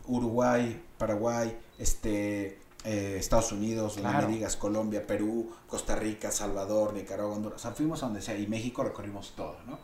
Uruguay, 0.09 0.83
Paraguay, 0.99 1.57
este, 1.79 2.59
eh, 2.85 3.17
Estados 3.19 3.53
Unidos, 3.53 3.97
Claro. 3.97 4.29
digas, 4.29 4.57
Colombia, 4.57 5.07
Perú, 5.07 5.51
Costa 5.67 5.97
Rica, 5.97 6.31
Salvador, 6.31 6.95
Nicaragua, 6.95 7.35
Honduras. 7.35 7.57
O 7.57 7.63
sea, 7.63 7.73
fuimos 7.73 8.03
a 8.03 8.07
donde 8.07 8.23
sea 8.23 8.37
y 8.39 8.47
México 8.47 8.83
recorrimos 8.85 9.35
todo, 9.37 9.57
¿no? 9.67 9.79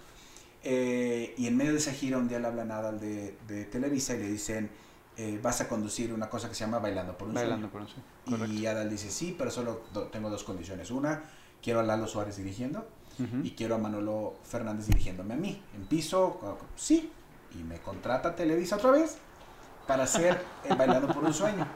Eh, 0.64 1.34
y 1.36 1.46
en 1.48 1.56
medio 1.56 1.72
de 1.72 1.78
esa 1.78 1.92
gira 1.92 2.18
un 2.18 2.28
día 2.28 2.38
le 2.38 2.46
hablan 2.46 2.70
a 2.70 2.78
Adal 2.78 3.00
de, 3.00 3.36
de 3.48 3.64
Televisa 3.64 4.14
y 4.14 4.18
le 4.18 4.28
dicen, 4.28 4.70
eh, 5.16 5.38
vas 5.42 5.60
a 5.60 5.68
conducir 5.68 6.12
una 6.12 6.30
cosa 6.30 6.48
que 6.48 6.54
se 6.54 6.60
llama 6.60 6.78
Bailando 6.78 7.18
por 7.18 7.28
un 7.28 7.34
Bailando 7.34 7.68
Sueño. 7.68 7.72
por 7.72 7.80
un 7.82 8.38
sueño. 8.38 8.52
Y 8.60 8.66
Adal 8.66 8.88
dice, 8.88 9.10
sí, 9.10 9.34
pero 9.36 9.50
solo 9.50 9.82
do- 9.92 10.04
tengo 10.04 10.30
dos 10.30 10.44
condiciones. 10.44 10.90
Una, 10.92 11.24
quiero 11.60 11.80
a 11.80 11.82
Lalo 11.82 12.06
Suárez 12.06 12.36
dirigiendo 12.36 12.86
y 13.44 13.50
quiero 13.50 13.74
a 13.76 13.78
Manolo 13.78 14.34
Fernández 14.42 14.86
dirigiéndome 14.86 15.34
a 15.34 15.36
mí. 15.36 15.62
En 15.76 15.84
piso, 15.86 16.58
sí. 16.76 17.10
Y 17.54 17.62
me 17.62 17.78
contrata 17.78 18.34
Televisa 18.34 18.76
otra 18.76 18.90
vez 18.92 19.18
para 19.86 20.04
hacer 20.04 20.42
eh, 20.64 20.74
Bailando 20.74 21.08
por 21.12 21.24
un 21.24 21.34
Sueño. 21.34 21.66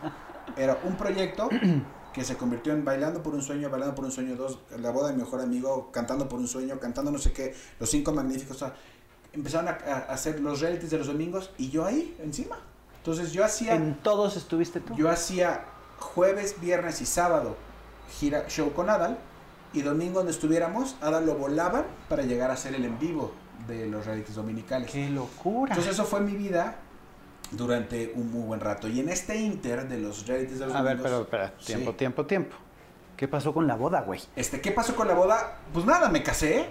Era 0.57 0.79
un 0.85 0.97
proyecto 0.97 1.49
que 2.13 2.25
se 2.25 2.37
convirtió 2.37 2.73
en 2.73 2.85
Bailando 2.85 3.23
por 3.23 3.35
un 3.35 3.43
Sueño, 3.43 3.69
Bailando 3.71 3.95
por 3.95 4.05
un 4.05 4.13
Sueño 4.13 4.37
2, 4.37 4.59
La 4.81 4.91
boda 4.91 5.09
de 5.09 5.15
mi 5.15 5.23
mejor 5.23 5.41
amigo, 5.41 5.91
Cantando 5.93 6.29
por 6.29 6.39
un 6.39 6.49
Sueño, 6.49 6.79
Cantando 6.81 7.11
no 7.11 7.19
sé 7.19 7.33
qué, 7.33 7.55
Los 7.79 7.91
Cinco 7.91 8.13
Magníficos. 8.13 8.57
o 8.57 8.59
sea, 8.61 8.75
empezaron 9.33 9.69
a, 9.69 9.73
a 9.73 9.99
hacer 10.13 10.41
los 10.41 10.61
realities 10.61 10.91
de 10.91 10.99
los 10.99 11.07
domingos 11.09 11.51
y 11.59 11.71
yo 11.71 11.85
ahí, 11.85 12.17
encima. 12.23 12.57
Entonces 12.99 13.33
yo 13.33 13.45
hacía... 13.45 13.75
En 13.75 13.97
todos 13.97 14.37
estuviste 14.37 14.81
tú. 14.81 14.95
Yo 14.97 15.11
hacía 15.11 15.65
jueves, 15.99 16.61
viernes 16.61 17.01
y 17.01 17.07
sábado 17.07 17.57
gira 18.19 18.47
show 18.49 18.73
con 18.73 18.91
Adal 18.91 19.19
y 19.73 19.83
domingo 19.83 20.19
donde 20.21 20.33
estuviéramos, 20.33 20.97
Adal 21.01 21.27
lo 21.27 21.35
volaban 21.35 21.85
para 22.09 22.23
llegar 22.23 22.51
a 22.51 22.55
hacer 22.55 22.75
el 22.75 22.85
en 22.85 22.99
vivo 22.99 23.33
de 23.67 23.87
los 23.87 24.07
realities 24.07 24.37
dominicales. 24.37 24.91
¡Qué 24.91 25.11
locura! 25.11 25.73
Entonces 25.73 25.95
eso 25.95 26.05
fue 26.05 26.21
mi 26.21 26.33
vida 26.33 26.77
durante 27.53 28.13
un 28.15 28.31
muy 28.31 28.43
buen 28.43 28.61
rato. 28.61 28.89
Y 28.89 29.01
en 29.01 29.09
este 29.09 29.37
inter 29.37 29.89
de 29.89 29.99
los 29.99 30.27
realities 30.27 30.59
de 30.59 30.67
los 30.67 30.75
a 30.75 30.83
ver, 30.83 30.99
pero 31.03 31.23
espera, 31.23 31.53
Sí. 31.59 31.67
tiempo, 31.67 31.95
tiempo, 31.95 32.27
tiempo. 32.27 32.57
¿Qué 33.17 33.29
pasó 33.29 33.55
con 33.55 33.67
la 33.67 33.77
boda, 33.77 34.03
güey? 34.03 34.21
Este, 34.37 34.61
¿qué 34.61 34.73
pasó 34.73 34.95
con 34.95 35.09
la 35.09 35.15
boda? 35.15 35.59
Pues 35.73 35.87
nada, 35.87 36.09
me 36.11 36.23
casé, 36.23 36.67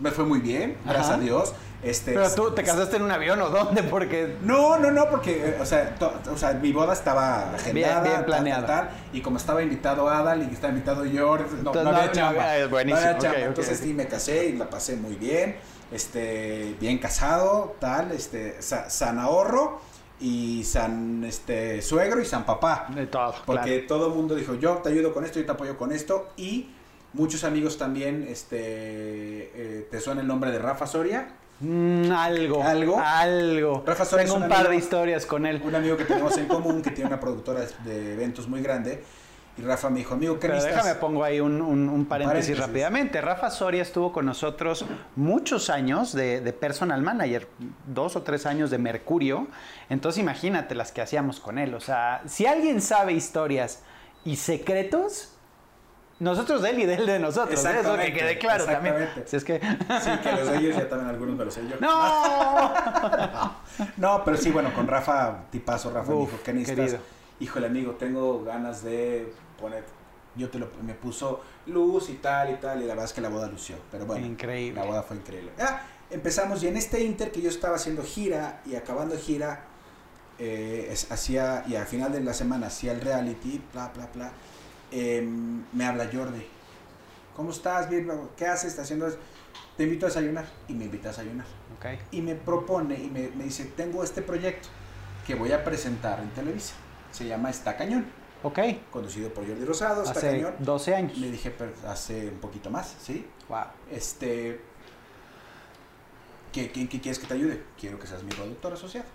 me 0.00 0.10
fue 0.10 0.24
muy 0.24 0.40
bien, 0.40 0.76
gracias 0.84 1.08
Ajá. 1.08 1.14
a 1.16 1.18
Dios. 1.20 1.52
Este, 1.82 2.12
Pero 2.12 2.30
tú 2.34 2.50
te 2.52 2.62
casaste 2.62 2.96
en 2.96 3.02
un 3.02 3.10
avión 3.10 3.40
o 3.40 3.48
dónde, 3.48 3.82
porque... 3.82 4.36
No, 4.42 4.78
no, 4.78 4.90
no, 4.90 5.08
porque, 5.08 5.56
o 5.60 5.64
sea, 5.66 5.94
to- 5.94 6.12
o 6.30 6.36
sea, 6.36 6.52
mi 6.52 6.72
boda 6.72 6.92
estaba 6.92 7.54
agendada. 7.54 8.02
bien 8.02 8.14
tal, 8.16 8.24
planeada. 8.26 8.66
tal, 8.66 8.88
tal, 8.88 8.96
y 9.14 9.20
como 9.22 9.38
estaba 9.38 9.62
invitado 9.62 10.08
Adal 10.08 10.42
y 10.42 10.52
estaba 10.54 10.72
invitado 10.72 11.04
yo, 11.06 11.36
no, 11.38 11.42
Entonces, 11.42 11.84
no 11.84 11.90
no, 11.90 11.96
había 11.96 12.06
no 12.06 12.12
chamba. 12.12 12.42
había- 12.50 12.64
es 12.64 12.70
buenísimo, 12.70 13.00
No 13.00 13.06
había 13.08 13.18
chamba. 13.18 13.36
ok, 13.38 13.42
ok, 13.42 13.48
Entonces 13.48 13.78
ok. 13.78 13.84
sí 13.86 13.94
me 13.94 14.06
casé 14.08 14.46
y 14.46 14.52
la 14.56 14.68
pasé 14.70 14.96
muy 14.96 15.14
bien. 15.16 15.56
Este, 15.90 16.76
bien 16.80 16.98
casado, 16.98 17.76
tal, 17.80 18.12
este, 18.12 18.60
sa- 18.62 18.88
san 18.90 19.18
ahorro 19.18 19.80
y 20.20 20.62
san 20.64 21.24
este 21.24 21.82
suegro 21.82 22.20
y 22.20 22.24
san 22.24 22.44
papá. 22.44 22.86
De 22.94 23.06
todo, 23.06 23.34
Porque 23.46 23.86
claro. 23.86 23.86
todo 23.88 24.06
el 24.08 24.14
mundo 24.14 24.34
dijo, 24.34 24.54
yo 24.54 24.76
te 24.78 24.90
ayudo 24.90 25.12
con 25.14 25.24
esto, 25.24 25.38
yo 25.40 25.46
te 25.46 25.52
apoyo 25.52 25.76
con 25.76 25.92
esto. 25.92 26.28
Y 26.36 26.68
muchos 27.14 27.44
amigos 27.44 27.78
también, 27.78 28.26
este, 28.28 28.56
eh, 28.58 29.88
¿te 29.90 30.00
suena 30.00 30.20
el 30.20 30.26
nombre 30.26 30.50
de 30.50 30.58
Rafa 30.58 30.86
Soria? 30.86 31.28
Mm, 31.60 32.10
algo. 32.12 32.62
¿Algo? 32.62 33.00
Algo. 33.02 33.82
Rafa 33.86 34.04
Soria 34.04 34.24
Tengo 34.24 34.36
es 34.38 34.42
un 34.44 34.50
un 34.50 34.56
par 34.56 34.68
de 34.68 34.76
historias 34.76 35.26
con 35.26 35.46
él. 35.46 35.60
un 35.64 35.74
amigo 35.74 35.96
que 35.96 36.04
tenemos 36.04 36.36
en 36.38 36.46
común 36.46 36.82
que 36.82 36.90
tiene 36.90 37.08
una 37.08 37.20
productora 37.20 37.60
de 37.84 38.14
eventos 38.14 38.48
muy 38.48 38.62
grande 38.62 39.02
Y 39.60 39.64
Rafa 39.64 39.90
me 39.90 39.98
dijo, 39.98 40.14
amigo, 40.14 40.38
¿qué 40.38 40.48
Pero 40.48 40.62
déjame 40.62 40.94
pongo 40.94 41.22
ahí 41.22 41.38
un, 41.40 41.60
un- 41.60 41.88
un 41.88 42.06
paréntesis, 42.06 42.56
paréntesis. 42.56 42.58
rápidamente. 42.58 43.20
Rafa 43.20 43.50
Soria 43.50 43.82
estuvo 43.82 44.12
con 44.12 44.24
nosotros 44.24 44.84
muchos 45.16 45.68
años 45.68 46.12
de, 46.14 46.40
de 46.40 46.52
personal 46.52 47.02
manager, 47.02 47.46
dos 47.86 48.16
o 48.16 48.22
tres 48.22 48.46
años 48.46 48.70
de 48.70 48.78
Mercurio. 48.78 49.48
Entonces 49.90 50.20
imagínate 50.20 50.74
las 50.74 50.92
que 50.92 51.02
hacíamos 51.02 51.40
con 51.40 51.58
él. 51.58 51.74
O 51.74 51.80
sea, 51.80 52.22
si 52.26 52.46
alguien 52.46 52.80
sabe 52.80 53.12
historias 53.12 53.82
y 54.24 54.36
secretos, 54.36 55.34
nosotros 56.20 56.60
de 56.62 56.70
él 56.70 56.78
y 56.80 56.86
de 56.86 56.94
él 56.94 57.06
de 57.06 57.18
nosotros. 57.18 57.64
¿eh? 57.64 57.80
Eso 57.80 57.96
que 57.96 58.12
quede 58.12 58.38
claro 58.38 58.64
también. 58.66 58.94
exactamente. 58.94 59.30
Si 59.30 59.36
es 59.36 59.44
que... 59.44 59.58
Sí, 59.58 60.10
que 60.22 60.32
los 60.32 60.50
de 60.50 60.58
ellos 60.58 60.76
ya 60.76 60.88
también 60.88 61.08
algunos 61.10 61.36
me 61.36 61.44
los 61.46 61.54
sé 61.54 61.62
yo. 61.68 61.76
¡No! 61.80 63.54
No, 63.96 64.22
pero 64.24 64.36
sí, 64.36 64.50
bueno, 64.50 64.72
con 64.74 64.86
Rafa, 64.86 65.44
tipazo, 65.50 65.90
Rafa 65.90 66.12
me 66.12 66.18
dijo, 66.20 66.38
¿qué 66.44 66.52
necesitas? 66.52 66.84
querido. 66.90 67.19
Híjole, 67.40 67.66
amigo, 67.66 67.92
tengo 67.92 68.44
ganas 68.44 68.82
de 68.84 69.32
poner, 69.58 69.84
yo 70.36 70.50
te 70.50 70.58
lo, 70.58 70.68
me 70.84 70.94
puso 70.94 71.40
luz 71.66 72.10
y 72.10 72.14
tal 72.14 72.50
y 72.52 72.56
tal, 72.56 72.78
y 72.82 72.82
la 72.82 72.88
verdad 72.88 73.06
es 73.06 73.12
que 73.12 73.20
la 73.22 73.30
boda 73.30 73.48
lució, 73.48 73.76
pero 73.90 74.04
bueno, 74.06 74.26
Increíble. 74.26 74.78
la 74.80 74.86
boda 74.86 75.02
fue 75.02 75.16
increíble. 75.16 75.50
Ah, 75.58 75.80
empezamos 76.10 76.62
y 76.62 76.68
en 76.68 76.76
este 76.76 77.00
inter 77.02 77.32
que 77.32 77.40
yo 77.40 77.48
estaba 77.48 77.76
haciendo 77.76 78.02
gira 78.02 78.60
y 78.66 78.74
acabando 78.74 79.16
gira, 79.16 79.64
eh, 80.38 80.88
es- 80.90 81.10
hacía, 81.10 81.64
y 81.66 81.76
al 81.76 81.86
final 81.86 82.12
de 82.12 82.20
la 82.20 82.34
semana 82.34 82.66
hacía 82.66 82.92
el 82.92 83.00
reality, 83.00 83.60
bla, 83.72 83.88
bla, 83.94 84.08
bla, 84.14 84.32
em, 84.90 85.64
me 85.72 85.84
habla 85.86 86.08
Jordi. 86.12 86.46
¿Cómo 87.36 87.50
estás? 87.52 87.88
Bien, 87.88 88.10
¿qué 88.36 88.46
haces? 88.46 88.70
¿Estás 88.70 88.84
haciendo? 88.84 89.06
eso? 89.06 89.16
Te 89.78 89.84
invito 89.84 90.04
a 90.04 90.08
desayunar. 90.10 90.44
Y 90.68 90.74
me 90.74 90.84
invita 90.84 91.08
a 91.08 91.12
desayunar 91.12 91.46
Ok. 91.78 91.86
y 92.10 92.20
me 92.20 92.34
propone 92.34 92.96
y 92.96 93.08
me, 93.08 93.28
me 93.30 93.44
dice, 93.44 93.64
tengo 93.76 94.04
este 94.04 94.20
proyecto 94.20 94.68
que 95.26 95.34
voy 95.34 95.52
a 95.52 95.64
presentar 95.64 96.20
en 96.20 96.28
Televisa. 96.30 96.74
Se 97.12 97.26
llama 97.26 97.50
Está 97.50 97.76
Cañón, 97.76 98.06
Ok. 98.42 98.58
conducido 98.90 99.28
por 99.34 99.46
Jordi 99.46 99.64
Rosado, 99.64 100.02
Está 100.02 100.18
Hace 100.18 100.30
Cañón. 100.32 100.54
12 100.60 100.94
años. 100.94 101.18
Le 101.18 101.30
dije, 101.30 101.50
pero 101.50 101.72
hace 101.88 102.28
un 102.28 102.38
poquito 102.38 102.70
más, 102.70 102.94
¿sí? 103.02 103.26
Wow. 103.48 103.64
Este, 103.90 104.60
¿qué, 106.52 106.70
qué, 106.70 106.88
qué 106.88 107.00
quieres 107.00 107.18
que 107.18 107.26
te 107.26 107.34
ayude? 107.34 107.62
Quiero 107.78 107.98
que 107.98 108.06
seas 108.06 108.22
mi 108.22 108.30
productor 108.30 108.72
asociado. 108.72 109.06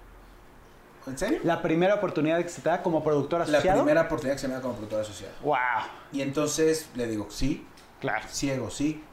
¿En 1.07 1.17
serio? 1.17 1.39
La 1.43 1.61
primera 1.61 1.95
oportunidad 1.95 2.41
que 2.41 2.49
se 2.49 2.61
te 2.61 2.69
da 2.69 2.81
como 2.81 3.03
productor 3.03 3.39
La 3.47 3.57
asociado. 3.59 3.83
primera 3.83 4.01
oportunidad 4.01 4.35
que 4.35 4.41
se 4.41 4.47
me 4.47 4.55
da 4.55 4.61
como 4.61 4.73
productor 4.73 5.01
asociado. 5.01 5.33
Wow. 5.43 5.55
Y 6.11 6.21
entonces 6.21 6.89
le 6.95 7.07
digo, 7.07 7.27
sí, 7.29 7.65
Claro. 8.01 8.25
ciego, 8.29 8.69
sí. 8.71 9.03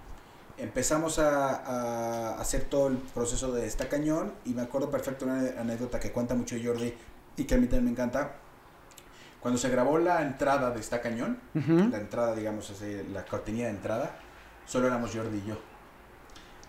Empezamos 0.58 1.18
a, 1.18 1.56
a 1.56 2.40
hacer 2.40 2.64
todo 2.64 2.88
el 2.88 2.96
proceso 2.96 3.52
de 3.52 3.66
esta 3.66 3.88
cañón 3.88 4.32
y 4.44 4.50
me 4.50 4.62
acuerdo 4.62 4.90
perfecto 4.90 5.24
una 5.26 5.38
anécdota 5.60 5.98
que 6.00 6.12
cuenta 6.12 6.34
mucho 6.34 6.56
Jordi 6.62 6.94
y 7.36 7.44
que 7.44 7.54
a 7.54 7.58
mí 7.58 7.66
también 7.66 7.84
me 7.86 7.90
encanta. 7.90 8.36
Cuando 9.42 9.58
se 9.58 9.68
grabó 9.70 9.98
la 9.98 10.22
entrada 10.22 10.70
de 10.70 10.78
esta 10.78 11.00
cañón, 11.00 11.40
la 11.52 11.98
entrada, 11.98 12.34
digamos, 12.34 12.70
así, 12.70 13.02
la 13.12 13.24
cortinilla 13.24 13.64
de 13.64 13.72
entrada, 13.72 14.16
solo 14.66 14.86
éramos 14.86 15.12
Jordi 15.12 15.38
y 15.38 15.48
yo. 15.48 15.56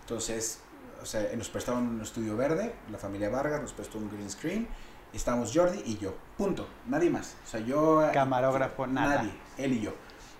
Entonces, 0.00 0.60
o 1.00 1.06
sea, 1.06 1.24
nos 1.36 1.48
prestaban 1.48 1.86
un 1.86 2.00
estudio 2.00 2.36
verde, 2.36 2.74
la 2.90 2.98
familia 2.98 3.30
Vargas 3.30 3.62
nos 3.62 3.72
prestó 3.72 3.98
un 3.98 4.10
green 4.10 4.28
screen, 4.28 4.68
estábamos 5.12 5.52
Jordi 5.54 5.82
y 5.86 5.98
yo, 5.98 6.16
punto, 6.36 6.66
nadie 6.88 7.10
más. 7.10 7.36
O 7.44 7.46
sea, 7.46 7.60
yo... 7.60 8.10
Camarógrafo, 8.12 8.88
nada. 8.88 9.16
Nadie, 9.16 9.32
él 9.56 9.74
y 9.74 9.80
yo. 9.80 9.94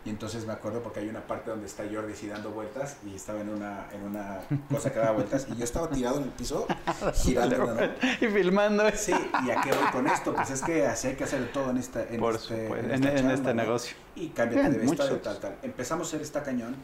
Y 0.07 0.11
entonces 0.11 0.45
me 0.47 0.53
acuerdo 0.53 0.83
porque 0.83 1.01
hay 1.01 1.09
una 1.09 1.27
parte 1.27 1.49
donde 1.49 1.65
está 1.67 1.83
Jordi 1.91 2.13
así 2.13 2.27
dando 2.27 2.51
vueltas 2.51 2.99
y 3.07 3.15
estaba 3.15 3.41
en 3.41 3.49
una, 3.49 3.87
en 3.91 4.03
una 4.03 4.41
cosa 4.71 4.93
que 4.93 4.99
daba 4.99 5.13
vueltas 5.13 5.47
y 5.51 5.57
yo 5.57 5.65
estaba 5.65 5.89
tirado 5.89 6.19
en 6.19 6.25
el 6.25 6.29
piso 6.31 6.67
girando. 7.15 7.75
¿no? 7.75 7.81
y 8.21 8.27
filmando. 8.31 8.85
Sí, 8.95 9.15
¿y 9.47 9.51
a 9.51 9.63
qué 9.63 9.71
voy 9.73 9.91
con 9.93 10.07
esto? 10.07 10.35
Pues 10.35 10.51
es 10.51 10.61
que 10.61 10.87
así 10.87 11.09
hay 11.09 11.15
que 11.17 11.25
hacer 11.25 11.51
todo 11.53 11.71
en, 11.71 11.79
esta, 11.79 12.03
en, 12.03 12.21
Por 12.21 12.35
este, 12.35 12.67
esta 12.67 13.13
en- 13.13 13.31
este 13.31 13.55
¿no? 13.55 13.63
negocio. 13.63 13.97
Y 14.15 14.29
cámbiate 14.29 14.71
de 14.73 14.79
vestuario, 14.79 15.17
muchos. 15.17 15.23
tal, 15.23 15.39
tal. 15.41 15.57
Empezamos 15.63 16.07
a 16.07 16.09
hacer 16.09 16.21
esta 16.21 16.43
cañón 16.43 16.77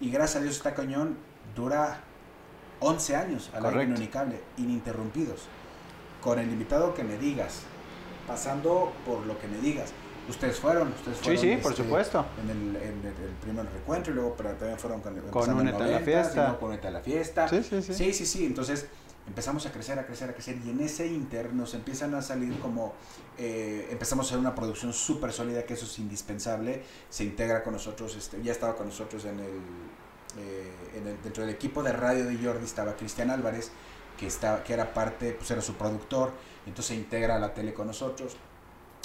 y 0.00 0.10
gracias 0.10 0.40
a 0.40 0.42
Dios 0.44 0.56
esta 0.56 0.72
cañón 0.74 1.18
dura 1.54 2.00
11 2.80 3.16
años 3.16 3.50
al 3.52 3.66
aire 3.66 3.68
en 3.68 3.72
Correcto. 3.90 3.94
Unicable, 4.00 4.40
ininterrumpidos. 4.56 5.42
Con 6.22 6.38
el 6.38 6.48
invitado 6.50 6.94
que 6.94 7.04
me 7.04 7.18
digas, 7.18 7.60
pasando 8.26 8.92
por 9.04 9.26
lo 9.26 9.38
que 9.38 9.46
me 9.46 9.58
digas. 9.58 9.92
Ustedes 10.28 10.58
fueron, 10.58 10.88
ustedes 10.88 11.18
Sí, 11.18 11.24
fueron. 11.24 11.40
sí, 11.42 11.56
por 11.62 11.72
este, 11.72 11.82
supuesto. 11.84 12.24
En 12.42 12.50
el, 12.50 12.76
en 12.76 13.00
el, 13.00 13.06
el 13.24 13.34
primer 13.42 13.64
recuentro 13.66 14.12
y 14.12 14.16
luego 14.16 14.34
pero 14.36 14.50
también 14.52 14.78
fueron 14.78 15.00
con, 15.00 15.16
Con 15.30 15.52
Únete 15.54 15.82
a 15.82 15.86
la 15.86 15.98
90s, 15.98 16.00
y 16.00 16.04
Fiesta. 16.04 16.58
con 16.58 16.68
Únete 16.70 16.86
a 16.86 16.90
la 16.90 17.00
fiesta. 17.00 17.48
Sí, 17.48 17.62
sí, 17.62 17.82
sí. 17.82 17.94
Sí, 17.94 18.12
sí, 18.12 18.26
sí. 18.26 18.46
Entonces 18.46 18.86
empezamos 19.26 19.66
a 19.66 19.72
crecer, 19.72 19.98
a 19.98 20.06
crecer, 20.06 20.30
a 20.30 20.32
crecer. 20.34 20.58
Y 20.64 20.70
en 20.70 20.80
ese 20.80 21.06
inter 21.08 21.52
nos 21.52 21.74
empiezan 21.74 22.14
a 22.14 22.22
salir 22.22 22.58
como. 22.60 22.92
eh, 23.38 23.88
empezamos 23.90 24.26
a 24.26 24.28
hacer 24.28 24.38
una 24.38 24.54
producción 24.54 24.92
súper 24.92 25.32
sólida, 25.32 25.64
que 25.64 25.74
eso 25.74 25.86
es 25.86 25.98
indispensable. 25.98 26.82
Se 27.10 27.24
integra 27.24 27.62
con 27.64 27.72
nosotros, 27.72 28.14
este, 28.16 28.40
ya 28.42 28.52
estaba 28.52 28.76
con 28.76 28.86
nosotros 28.86 29.24
en 29.24 29.40
el, 29.40 29.46
eh, 30.38 30.72
en 30.96 31.06
el- 31.08 31.22
Dentro 31.22 31.44
del 31.44 31.54
equipo 31.54 31.82
de 31.82 31.92
radio 31.92 32.24
de 32.24 32.36
Jordi 32.36 32.64
estaba 32.64 32.94
Cristian 32.94 33.30
Álvarez, 33.30 33.70
que, 34.18 34.26
estaba, 34.26 34.62
que 34.62 34.72
era 34.74 34.94
parte, 34.94 35.32
pues 35.32 35.50
era 35.50 35.60
su 35.62 35.74
productor. 35.74 36.30
Entonces 36.66 36.86
se 36.86 36.94
integra 36.94 37.36
a 37.36 37.38
la 37.40 37.54
tele 37.54 37.74
con 37.74 37.86
nosotros. 37.88 38.36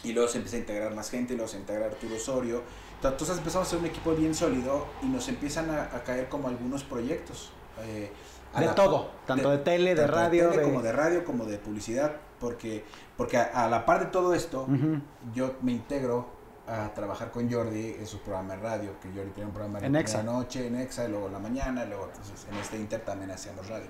Y 0.04 0.14
luego 0.14 0.30
se 0.30 0.38
empieza 0.38 0.58
a 0.58 0.60
integrar 0.60 0.94
más 0.94 1.10
gente, 1.10 1.34
luego 1.34 1.48
se 1.48 1.58
integra 1.58 1.88
Arturo 1.88 2.16
Osorio. 2.16 2.62
Entonces 3.04 3.38
empezamos 3.38 3.68
a 3.68 3.70
ser 3.72 3.80
un 3.80 3.86
equipo 3.86 4.14
bien 4.14 4.34
sólido 4.34 4.86
y 5.02 5.06
nos 5.08 5.28
empiezan 5.28 5.70
a, 5.70 5.84
a 5.96 6.04
caer 6.04 6.30
como 6.30 6.48
algunos 6.48 6.84
proyectos. 6.84 7.52
eh, 7.84 8.12
De 8.58 8.66
la- 8.66 8.76
todo, 8.76 9.12
tanto 9.28 9.50
de 9.52 9.58
tele, 9.60 9.94
de 9.94 10.08
radio, 10.08 10.50
tele 10.50 10.62
de- 10.64 10.64
como 10.70 10.82
de 10.82 10.92
radio, 10.92 11.24
como 11.26 11.46
de 11.46 11.58
publicidad, 11.60 12.16
porque, 12.40 12.84
porque 13.16 13.38
a, 13.38 13.66
a 13.66 13.70
la 13.70 13.86
par 13.86 14.00
de 14.00 14.06
todo 14.08 14.34
esto, 14.34 14.68
yo 15.34 15.56
me 15.62 15.74
integro 15.74 16.28
a 16.68 16.94
trabajar 16.94 17.32
con 17.32 17.50
Jordi 17.52 17.96
en 18.00 18.06
su 18.08 18.20
programa 18.20 18.56
de 18.56 18.62
radio, 18.62 19.00
que 19.00 19.10
Jordi 19.10 19.30
tiene 19.32 19.48
un 19.48 19.54
programa 19.54 19.80
En 19.80 19.94
la 19.94 20.24
noche, 20.24 20.68
en 20.68 20.76
Exa, 20.76 21.06
y 21.06 21.10
luego 21.10 21.28
en 21.28 21.34
la 21.34 21.40
mañana, 21.40 21.86
y 21.86 21.90
luego 21.90 22.06
entonces 22.08 22.46
en 22.52 22.58
este 22.58 22.78
Inter 22.78 23.02
también 23.02 23.32
hacíamos 23.32 23.68
radio. 23.70 23.86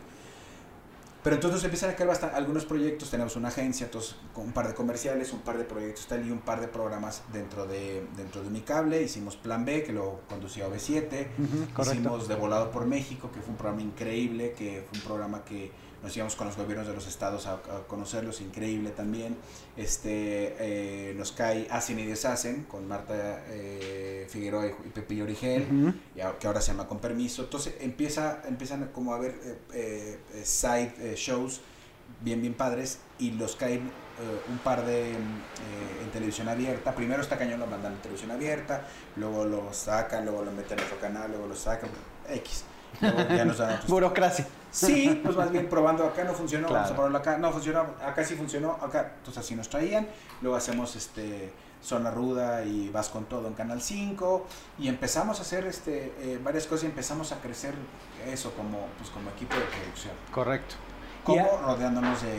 Pero 1.28 1.36
entonces 1.36 1.62
empiezan 1.62 1.90
a 1.90 1.96
caer 1.98 2.08
bastante, 2.08 2.38
algunos 2.38 2.64
proyectos, 2.64 3.12
tenemos 3.12 3.36
una 3.36 3.50
agencia, 3.50 3.88
entonces 3.88 4.16
un 4.38 4.54
par 4.54 4.66
de 4.66 4.74
comerciales, 4.74 5.34
un 5.34 5.42
par 5.42 5.58
de 5.58 5.66
proyectos 5.66 6.08
tal 6.08 6.26
y 6.26 6.32
un 6.32 6.40
par 6.40 6.62
de 6.62 6.70
programas 6.70 7.22
dentro 7.34 7.68
de, 7.68 8.08
dentro 8.16 8.42
de 8.42 8.48
Unicable, 8.48 9.04
hicimos 9.04 9.36
Plan 9.36 9.66
B, 9.66 9.84
que 9.84 9.92
lo 9.92 10.22
conducía 10.30 10.70
OV7, 10.70 11.28
Ujú, 11.38 11.74
correcto. 11.74 12.00
Hicimos 12.00 12.30
De 12.30 12.36
Volado 12.36 12.72
por 12.72 12.86
México, 12.86 13.30
que 13.30 13.42
fue 13.42 13.50
un 13.50 13.58
programa 13.58 13.82
increíble, 13.82 14.54
que 14.58 14.86
fue 14.90 15.00
un 15.00 15.06
programa 15.06 15.44
que 15.44 15.70
nos 16.04 16.16
íbamos 16.16 16.36
con 16.36 16.48
los 16.48 16.56
gobiernos 16.58 16.88
de 16.88 16.94
los 16.94 17.08
estados 17.08 17.48
a, 17.48 17.54
a 17.54 17.88
conocerlos, 17.88 18.40
increíble 18.42 18.92
también. 18.92 19.36
Este, 19.76 20.56
eh, 20.60 21.14
nos 21.16 21.32
cae 21.32 21.68
Hacen 21.72 22.00
y 22.00 22.06
Deshacen 22.06 22.64
con 22.66 22.88
Marta 22.88 23.44
eh, 23.50 24.28
Figueroa 24.30 24.68
y, 24.68 24.90
Pepe 24.90 25.22
Origel, 25.22 25.94
y 26.16 26.22
a- 26.22 26.38
que 26.38 26.48
ahora 26.48 26.62
se 26.62 26.72
llama 26.72 26.88
Con 26.88 27.00
Permiso. 27.00 27.44
Entonces 27.44 27.76
empieza, 27.80 28.42
empiezan 28.48 28.90
como 28.94 29.14
a 29.14 29.18
haber 29.18 29.32
eh, 29.74 30.20
eh, 30.34 30.42
side 30.44 30.94
eh, 31.00 31.14
shows 31.16 31.62
bien, 32.22 32.42
bien 32.42 32.54
padres 32.54 33.00
y 33.20 33.32
los 33.32 33.56
caen 33.56 33.82
eh, 34.20 34.42
un 34.50 34.58
par 34.60 34.86
de 34.86 35.12
en 35.12 36.12
televisión 36.14 36.48
abierta. 36.50 36.96
Primero 36.96 37.22
está 37.22 37.38
cañón, 37.38 37.60
lo 37.60 37.68
mandan 37.68 37.94
en 37.94 38.00
televisión 38.00 38.32
abierta, 38.32 38.88
luego 39.18 39.46
lo 39.46 39.74
sacan, 39.74 40.26
luego 40.26 40.44
lo 40.44 40.52
meten 40.52 40.80
en 40.80 40.86
otro 40.86 41.00
canal, 41.00 41.30
luego 41.32 41.48
lo 41.48 41.56
sacan, 41.56 41.90
X. 42.30 42.64
Luego 43.02 43.18
ya 43.30 43.46
nos 43.46 43.58
dan 43.58 43.74
otros. 43.76 43.88
Burocracia. 43.90 44.48
Sí, 44.72 45.20
pues 45.24 45.36
más 45.36 45.52
bien 45.52 45.70
probando 45.70 46.06
acá 46.06 46.24
no 46.24 46.34
funcionó, 46.34 46.70
vamos 46.70 46.92
a 46.92 46.94
probarlo 46.94 47.18
acá, 47.18 47.38
no 47.38 47.52
funcionó, 47.52 47.86
acá 48.04 48.24
sí 48.24 48.36
funcionó, 48.36 48.74
acá, 48.82 49.14
entonces 49.18 49.44
así 49.44 49.56
nos 49.56 49.70
traían, 49.70 50.08
luego 50.42 50.58
hacemos 50.58 50.96
este 50.96 51.52
Zona 51.84 52.12
Ruda 52.12 52.64
y 52.64 52.90
Vas 52.90 53.10
con 53.10 53.26
Todo 53.26 53.48
en 53.48 53.54
Canal 53.54 53.82
5 53.82 54.46
y 54.80 54.88
empezamos 54.88 55.40
a 55.40 55.42
hacer 55.44 55.66
este 55.66 56.14
eh, 56.20 56.40
varias 56.44 56.66
cosas 56.66 56.86
y 56.86 56.88
empezamos 56.88 57.32
a 57.32 57.40
crecer 57.40 57.76
eso 58.28 58.52
como 58.54 58.88
pues 58.98 59.10
como 59.10 59.30
equipo 59.30 59.56
de 59.56 59.62
producción, 59.62 60.14
Correcto. 60.32 60.76
A- 61.36 61.62
rodeándonos 61.66 62.22
de, 62.22 62.30
de- 62.32 62.38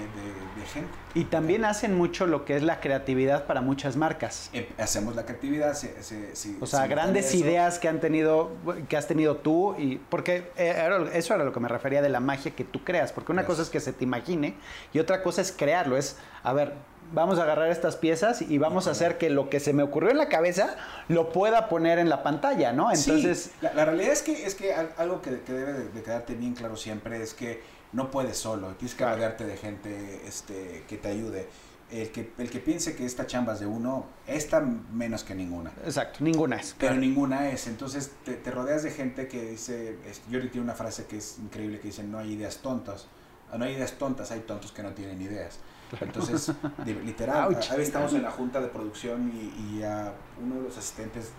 de 0.61 0.67
gente. 0.73 0.89
Y 1.15 1.25
también 1.25 1.65
hacen 1.65 1.97
mucho 1.97 2.27
lo 2.27 2.45
que 2.45 2.57
es 2.57 2.63
la 2.63 2.81
creatividad 2.81 3.47
para 3.47 3.61
muchas 3.61 3.97
marcas. 3.97 4.51
Eh, 4.53 4.69
hacemos 4.79 5.17
la 5.17 5.25
creatividad, 5.25 5.75
se, 5.75 6.03
se- 6.03 6.35
se- 6.37 6.57
O 6.61 6.67
sea, 6.67 6.83
se 6.83 6.89
grandes 6.89 7.35
ideas 7.35 7.79
que 7.79 7.89
han 7.89 8.01
tenido, 8.01 8.51
que 8.89 8.97
has 8.97 9.07
tenido 9.07 9.37
tú 9.37 9.75
y 9.79 9.97
porque 10.09 10.51
eh, 10.57 11.09
eso 11.15 11.35
era 11.35 11.45
lo 11.45 11.53
que 11.53 11.61
me 11.61 11.69
refería 11.69 12.03
de 12.03 12.09
la 12.09 12.21
magia 12.21 12.53
que 12.53 12.65
tú 12.65 12.85
creas, 12.85 13.13
porque 13.13 13.33
una 13.33 13.45
cosa 13.47 13.63
es 13.63 13.71
que 13.71 13.81
se 13.81 13.93
te 13.93 14.05
imagine 14.05 14.55
y 14.93 14.99
otra 14.99 15.23
cosa 15.23 15.41
es 15.43 15.53
crearlo, 15.53 15.97
es 15.97 16.17
a 16.43 16.53
ver, 16.53 16.75
vamos 17.13 17.39
a 17.39 17.45
agarrar 17.45 17.71
estas 17.71 17.97
piezas 17.97 18.43
y 18.43 18.59
vamos 18.59 18.87
a 18.87 18.91
hacer 18.91 19.17
que 19.17 19.31
lo 19.31 19.49
que 19.49 19.61
se 19.61 19.73
me 19.73 19.83
ocurrió 19.83 20.11
en 20.11 20.19
la 20.19 20.29
cabeza 20.29 20.77
lo 21.09 21.33
pueda 21.33 21.69
poner 21.69 21.99
en 21.99 22.11
la 22.11 22.23
pantalla, 22.23 22.73
¿no? 22.73 22.93
Entonces, 22.93 23.45
Sí, 23.45 23.51
la, 23.63 23.73
la 23.73 23.85
realidad 23.87 24.13
es 24.13 24.23
que, 24.23 24.45
es 24.47 24.55
que 24.55 24.75
al- 24.75 24.93
algo 24.99 25.23
que, 25.23 25.41
que 25.41 25.53
debe 25.55 25.73
de, 25.73 25.89
de 25.89 26.03
quedarte 26.03 26.35
bien 26.35 26.55
claro 26.55 26.77
siempre 26.77 27.23
es 27.23 27.33
que 27.33 27.63
no 27.93 28.11
puedes 28.11 28.37
solo, 28.39 28.69
tienes 28.75 28.93
que 28.95 28.99
Claro. 28.99 29.17
rodearte 29.17 29.47
de 29.47 29.57
gente 29.57 30.23
este, 30.27 30.85
que 30.89 30.97
te 30.99 31.09
ayude. 31.09 31.49
El 31.91 32.11
que, 32.11 32.33
el 32.37 32.51
que 32.51 32.59
piense 32.59 32.95
que 32.95 33.07
esta 33.07 33.27
chamba 33.27 33.55
es 33.55 33.61
de 33.61 33.67
uno, 33.67 34.05
esta 34.27 34.61
menos 34.61 35.25
que 35.25 35.35
ninguna. 35.35 35.73
exacto, 35.87 36.19
ninguna 36.23 36.57
es. 36.57 36.75
Pero 36.79 36.91
claro. 36.93 37.01
ninguna 37.01 37.49
es. 37.51 37.67
Entonces 37.67 38.13
te, 38.27 38.35
te 38.35 38.51
rodeas 38.51 38.83
de 38.83 38.91
gente 38.91 39.27
que 39.27 39.43
dice, 39.53 39.97
Yuri 40.31 40.51
tiene 40.51 40.65
una 40.65 40.75
frase 40.75 41.07
que 41.07 41.17
es 41.17 41.39
increíble 41.39 41.81
que 41.81 41.89
dice, 41.89 42.03
no 42.05 42.19
hay 42.19 42.33
ideas 42.33 42.59
tontas. 42.59 43.07
Ah, 43.51 43.57
No 43.57 43.65
hay 43.65 43.73
ideas 43.73 43.93
tontas, 43.93 44.31
hay 44.31 44.41
tontos 44.41 44.71
que 44.73 44.83
no 44.83 44.91
tienen 44.93 45.23
ideas. 45.23 45.59
Entonces, 45.99 46.53
de- 46.85 46.95
literal, 47.07 47.59
ahí 47.71 47.81
estamos 47.81 48.13
en 48.13 48.23
la 48.23 48.31
junta 48.33 48.61
de 48.61 48.69
producción 48.69 49.33
y, 49.35 49.79
y 49.79 49.83
a 49.83 50.13
uno 50.43 50.57
de 50.57 50.63
los 50.65 50.77
asistentes 50.77 51.31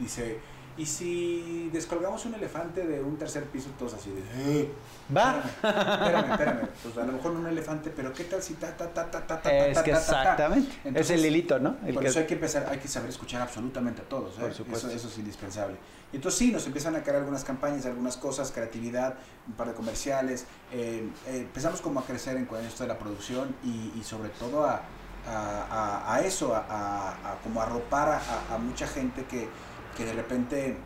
dice, 0.00 0.38
¿y 0.76 0.86
si 0.86 1.68
descolgamos 1.72 2.24
un 2.26 2.34
elefante 2.34 2.86
de 2.86 3.02
un 3.02 3.16
tercer 3.16 3.44
piso? 3.44 3.68
Todos 3.78 3.94
así 3.94 4.10
de, 4.10 4.22
"Eh, 4.60 4.70
Va. 5.14 5.42
Espérame, 5.44 6.30
espérame. 6.32 6.68
Pues 6.82 6.96
a 6.96 7.04
lo 7.04 7.12
mejor 7.12 7.32
no 7.32 7.40
un 7.40 7.46
elefante, 7.46 7.90
pero 7.90 8.12
¿qué 8.12 8.24
tal 8.24 8.42
si 8.42 8.54
ta, 8.54 8.74
ta, 8.76 8.88
ta, 8.92 9.10
ta, 9.10 9.26
ta, 9.26 9.42
ta, 9.42 9.50
Es 9.66 9.78
que 9.82 9.90
ta, 9.92 10.00
ta, 10.00 10.06
ta? 10.06 10.20
exactamente. 10.20 10.72
es 11.00 11.10
el 11.10 11.24
hilito, 11.26 11.58
¿no? 11.58 11.76
Por 11.92 12.06
eso 12.06 12.20
hay 12.20 12.26
que 12.26 12.34
empezar, 12.34 12.66
hay 12.70 12.78
que 12.78 12.88
saber 12.88 13.10
escuchar 13.10 13.42
absolutamente 13.42 14.02
a 14.02 14.04
todos. 14.08 14.36
¿eh? 14.38 14.42
Por 14.42 14.54
supuesto. 14.54 14.88
Eso, 14.88 14.96
eso 14.96 15.08
es 15.08 15.18
indispensable. 15.18 15.76
Y 16.12 16.16
entonces 16.16 16.38
sí, 16.38 16.52
nos 16.52 16.66
empiezan 16.66 16.94
a 16.96 17.02
caer 17.02 17.16
algunas 17.18 17.44
campañas, 17.44 17.84
algunas 17.86 18.16
cosas, 18.16 18.50
creatividad, 18.52 19.14
un 19.46 19.54
par 19.54 19.68
de 19.68 19.74
comerciales. 19.74 20.46
eh, 20.72 21.06
empezamos 21.26 21.80
como 21.80 22.00
a 22.00 22.04
crecer 22.04 22.36
en, 22.36 22.48
en 22.50 22.64
esto 22.66 22.84
de 22.84 22.88
la 22.88 22.98
producción 22.98 23.54
y, 23.64 24.02
sobre 24.04 24.28
todo 24.30 24.64
a, 24.64 24.82
a, 25.26 25.66
a- 25.70 26.14
a 26.14 26.20
eso, 26.22 26.54
a, 26.54 26.58
a- 26.68 27.32
a 27.32 27.38
como 27.42 27.60
arropar 27.62 28.08
a, 28.08 28.16
a- 28.18 28.54
a 28.54 28.58
mucha 28.58 28.86
gente 28.86 29.24
que, 29.24 29.48
que 29.96 30.04
de 30.04 30.12
repente 30.12 30.76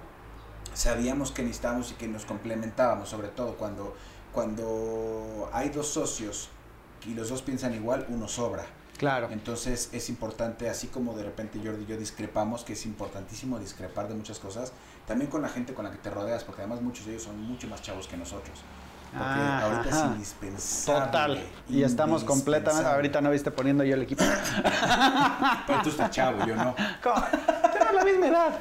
sabíamos 0.75 1.31
que 1.31 1.43
necesitábamos 1.43 1.91
y 1.93 1.95
que 1.95 2.09
nos 2.09 2.25
complementábamos, 2.25 3.09
sobre 3.09 3.29
todo 3.29 3.57
cuando, 3.57 3.97
cuando 4.33 5.49
hay 5.53 5.69
dos 5.71 5.89
socios 5.89 6.49
y 7.07 7.15
los 7.15 7.29
dos 7.29 7.43
piensan 7.43 7.75
igual, 7.75 8.07
uno 8.09 8.29
sobra. 8.29 8.65
Claro. 8.99 9.29
Entonces 9.31 9.91
es 9.93 10.09
importante, 10.09 10.71
así 10.71 10.87
como 10.87 11.15
de 11.15 11.23
repente 11.25 11.61
Jordi 11.63 11.83
y 11.83 11.87
yo 11.87 11.97
discrepamos, 11.99 12.65
que 12.65 12.73
es 12.73 12.87
importantísimo 12.87 13.59
discrepar 13.59 14.09
de 14.09 14.15
muchas 14.15 14.39
cosas, 14.39 14.73
también 15.07 15.31
con 15.31 15.43
la 15.43 15.49
gente 15.51 15.75
con 15.75 15.85
la 15.85 15.91
que 15.91 15.99
te 15.99 16.11
rodeas, 16.11 16.45
porque 16.45 16.63
además 16.63 16.81
muchos 16.81 17.05
de 17.05 17.13
ellos 17.13 17.25
son 17.25 17.39
mucho 17.41 17.69
más 17.69 17.83
chavos 17.83 18.09
que 18.09 18.17
nosotros. 18.17 18.59
Porque 19.13 19.25
Ah, 19.25 19.63
ahorita 19.63 19.89
ajá. 19.97 20.07
es 20.07 20.13
indispensable. 20.13 21.05
Total. 21.07 21.47
Y 21.69 21.83
estamos 21.85 22.25
completamente. 22.25 22.89
Ahorita 22.89 23.21
no 23.21 23.31
viste 23.31 23.51
poniendo 23.51 23.85
yo 23.85 23.95
el 23.95 24.03
equipo. 24.03 24.25
Pero 25.67 25.83
tú 25.83 25.91
estás 25.91 26.11
chavo, 26.11 26.45
yo 26.45 26.57
no. 26.57 26.75
¿Cómo? 27.03 27.23
Tenemos 27.73 27.95
la 27.95 28.05
misma 28.05 28.27
edad. 28.27 28.59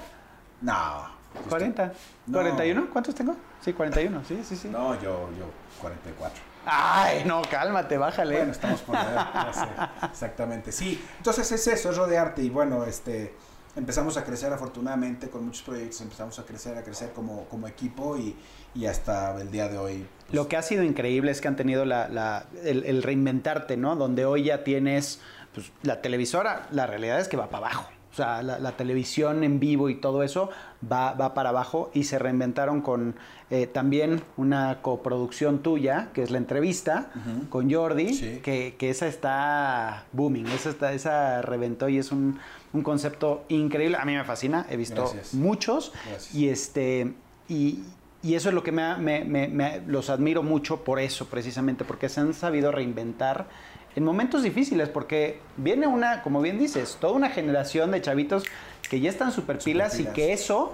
No. 0.62 1.08
tú 1.44 1.50
40. 1.50 1.94
No. 2.28 2.40
¿41? 2.42 2.90
¿Cuántos 2.92 3.16
tengo? 3.16 3.36
Sí, 3.62 3.74
41. 3.74 4.24
Sí, 4.28 4.42
sí, 4.48 4.56
sí. 4.56 4.68
No, 4.70 4.94
yo, 4.96 5.30
yo, 5.38 5.46
44. 5.82 6.42
Ay, 6.66 7.24
no, 7.26 7.42
cálmate, 7.44 7.98
bájale. 7.98 8.38
Bueno, 8.38 8.52
estamos 8.52 8.82
por 8.82 8.96
la 8.96 9.12
edad, 9.12 9.54
sé, 9.54 10.06
exactamente. 10.08 10.72
Sí, 10.72 11.04
entonces 11.18 11.52
es 11.52 11.68
eso, 11.68 11.92
es 11.92 11.98
rodearte 11.98 12.42
y 12.42 12.50
bueno, 12.50 12.84
este 12.86 13.36
empezamos 13.76 14.16
a 14.18 14.24
crecer 14.24 14.54
afortunadamente 14.54 15.30
con 15.30 15.46
muchos 15.46 15.62
proyectos, 15.62 16.00
empezamos 16.02 16.40
a 16.40 16.44
crecer, 16.46 16.78
a 16.78 16.82
crecer 16.84 17.12
como, 17.12 17.44
como 17.50 17.68
equipo 17.68 18.18
y, 18.18 18.34
y 18.74 18.86
hasta 18.86 19.40
el 19.40 19.52
día 19.52 19.68
de 19.68 19.78
hoy. 19.78 20.08
pues, 20.22 20.34
Lo 20.34 20.48
que 20.48 20.56
ha 20.58 20.62
sido 20.62 20.82
increíble 20.84 21.30
es 21.32 21.42
que 21.42 21.50
han 21.50 21.58
tenido 21.58 21.84
la, 21.86 22.08
la- 22.08 22.46
el, 22.64 22.86
el 22.86 23.04
reinventarte, 23.04 23.76
¿no? 23.78 23.96
Donde 23.98 24.26
hoy 24.26 24.44
ya 24.46 24.64
tienes 24.64 25.20
pues, 25.54 25.72
la 25.84 26.02
televisora, 26.02 26.68
la 26.72 26.88
realidad 26.88 27.20
es 27.20 27.28
que 27.28 27.36
va 27.38 27.50
para 27.50 27.68
abajo. 27.68 27.90
O 28.16 28.18
sea, 28.18 28.42
la, 28.44 28.60
la 28.60 28.72
televisión 28.72 29.44
en 29.44 29.60
vivo 29.60 29.90
y 29.90 29.96
todo 29.96 30.24
eso 30.24 30.50
va, 30.90 31.12
va 31.16 31.34
para 31.34 31.50
abajo 31.50 31.92
y 31.94 32.06
se 32.06 32.18
reinventaron 32.18 32.80
con 32.80 33.16
eh, 33.50 33.68
también 33.68 34.22
una 34.38 34.78
coproducción 34.82 35.60
tuya, 35.60 36.12
que 36.14 36.24
es 36.24 36.32
la 36.32 36.38
entrevista 36.38 37.12
con 37.50 37.70
Jordi, 37.70 38.14
Sí. 38.14 38.40
que, 38.42 38.76
que 38.80 38.90
esa 38.90 39.08
está 39.08 40.06
booming, 40.14 40.48
esa, 40.48 40.70
está, 40.70 40.94
esa 40.94 41.42
reventó 41.42 41.90
y 41.90 41.98
es 41.98 42.14
un, 42.14 42.40
un 42.72 42.84
concepto 42.84 43.44
increíble. 43.50 43.98
A 44.00 44.06
mí 44.06 44.14
me 44.16 44.24
fascina, 44.24 44.66
he 44.70 44.78
visto 44.78 45.02
Gracias. 45.02 45.34
muchos 45.34 45.92
Gracias. 46.10 46.34
y 46.34 46.48
este 46.48 47.14
y, 47.50 47.80
y 48.24 48.36
eso 48.36 48.48
es 48.48 48.56
lo 48.56 48.64
que 48.64 48.72
me- 48.72 48.96
me- 48.98 49.26
me- 49.50 49.82
los 49.88 50.10
admiro 50.10 50.42
mucho 50.42 50.86
por 50.86 51.00
eso 51.02 51.26
precisamente 51.26 51.84
porque 51.84 52.08
se 52.08 52.22
han 52.22 52.34
sabido 52.34 52.72
reinventar 52.72 53.48
en 53.96 54.04
momentos 54.04 54.44
difíciles 54.44 54.90
porque 54.90 55.40
viene 55.58 55.88
una 55.88 56.22
como 56.22 56.42
bien 56.42 56.60
dices 56.60 56.98
toda 57.00 57.14
una 57.14 57.30
generación 57.30 57.92
de 57.92 58.02
chavitos 58.02 58.44
que 58.90 59.00
ya 59.00 59.10
están 59.10 59.32
super 59.32 59.58
pilas 59.60 59.94
y 59.96 59.98
Superpilas. 60.04 60.14
que 60.16 60.34
eso 60.34 60.74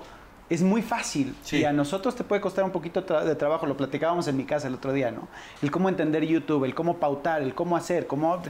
es 0.49 0.61
muy 0.63 0.81
fácil 0.81 1.33
Sí. 1.43 1.57
y 1.59 1.63
a 1.65 1.71
nosotros 1.71 2.13
te 2.15 2.23
puede 2.25 2.41
costar 2.41 2.65
un 2.65 2.71
poquito 2.71 3.05
tra- 3.05 3.23
de 3.23 3.35
trabajo 3.35 3.65
lo 3.67 3.77
platicábamos 3.77 4.27
en 4.27 4.35
mi 4.35 4.43
casa 4.43 4.67
el 4.67 4.73
otro 4.73 4.91
día 4.91 5.09
no 5.11 5.27
el 5.61 5.71
cómo 5.71 5.87
entender 5.87 6.25
YouTube 6.25 6.65
el 6.65 6.75
cómo 6.75 6.97
pautar 6.97 7.41
el 7.41 7.53
cómo 7.53 7.77
hacer 7.77 8.05
cómo 8.07 8.41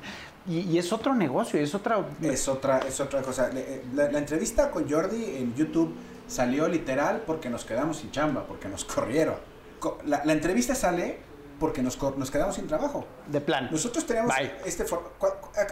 y, 0.48 0.62
y 0.62 0.78
es 0.80 0.92
otro 0.92 1.14
negocio 1.14 1.60
es 1.60 1.76
otra 1.76 2.04
Es 2.24 2.48
otra, 2.48 2.80
es 2.80 3.00
otra 3.00 3.22
cosa. 3.22 3.52
Eh, 3.54 3.84
La, 3.94 4.12
la 4.12 4.18
entrevista 4.18 4.72
con 4.72 4.90
Jordi 4.90 5.36
en 5.38 5.54
YouTube 5.54 5.94
salió 6.28 6.68
literal 6.68 7.22
porque 7.28 7.50
nos 7.52 7.64
quedamos 7.66 7.98
sin 7.98 8.10
chamba, 8.10 8.46
porque 8.48 8.68
nos 8.68 8.84
corrieron. 8.96 9.36
Co- 9.80 10.00
La, 10.06 10.26
la 10.26 10.34
entrevista 10.34 10.74
sale 10.74 11.18
porque 11.62 11.82
nos, 11.84 11.98
nos 12.18 12.30
quedamos 12.32 12.56
sin 12.56 12.68
trabajo. 12.68 13.06
de 13.28 13.40
plan 13.40 13.70
Nosotros 13.72 14.06
teníamos 14.06 14.36
Bye. 14.36 14.52
este 14.66 14.84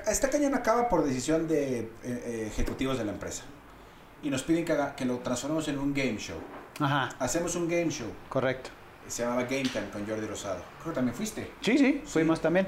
Esta 0.08 0.30
cañón 0.30 0.54
acaba 0.54 0.88
por 0.88 1.04
decisión 1.04 1.48
de 1.48 1.80
eh, 1.80 1.90
eh, 2.04 2.44
ejecutivos 2.48 2.98
de 2.98 3.04
la 3.06 3.12
empresa. 3.12 3.44
Y 4.24 4.30
nos 4.30 4.44
piden 4.44 4.64
que, 4.66 4.74
haga- 4.74 4.96
que 4.96 5.04
lo 5.06 5.18
transformemos 5.18 5.68
en 5.68 5.80
un 5.80 5.94
game 5.94 6.18
show. 6.18 6.38
ajá 6.80 7.10
Hacemos 7.20 7.56
un 7.56 7.68
game 7.68 7.90
show. 7.90 8.08
correcto 8.30 8.70
Se 9.08 9.24
llamaba 9.24 9.42
Game 9.44 9.64
Time 9.64 9.90
con 9.92 10.08
Jordi 10.08 10.28
Rosado. 10.28 10.62
Creo 10.82 10.94
que 10.94 10.96
también 10.96 11.16
fuiste. 11.16 11.52
sí 11.62 11.78
sí 11.78 12.02
fuimos 12.06 12.40
también 12.40 12.68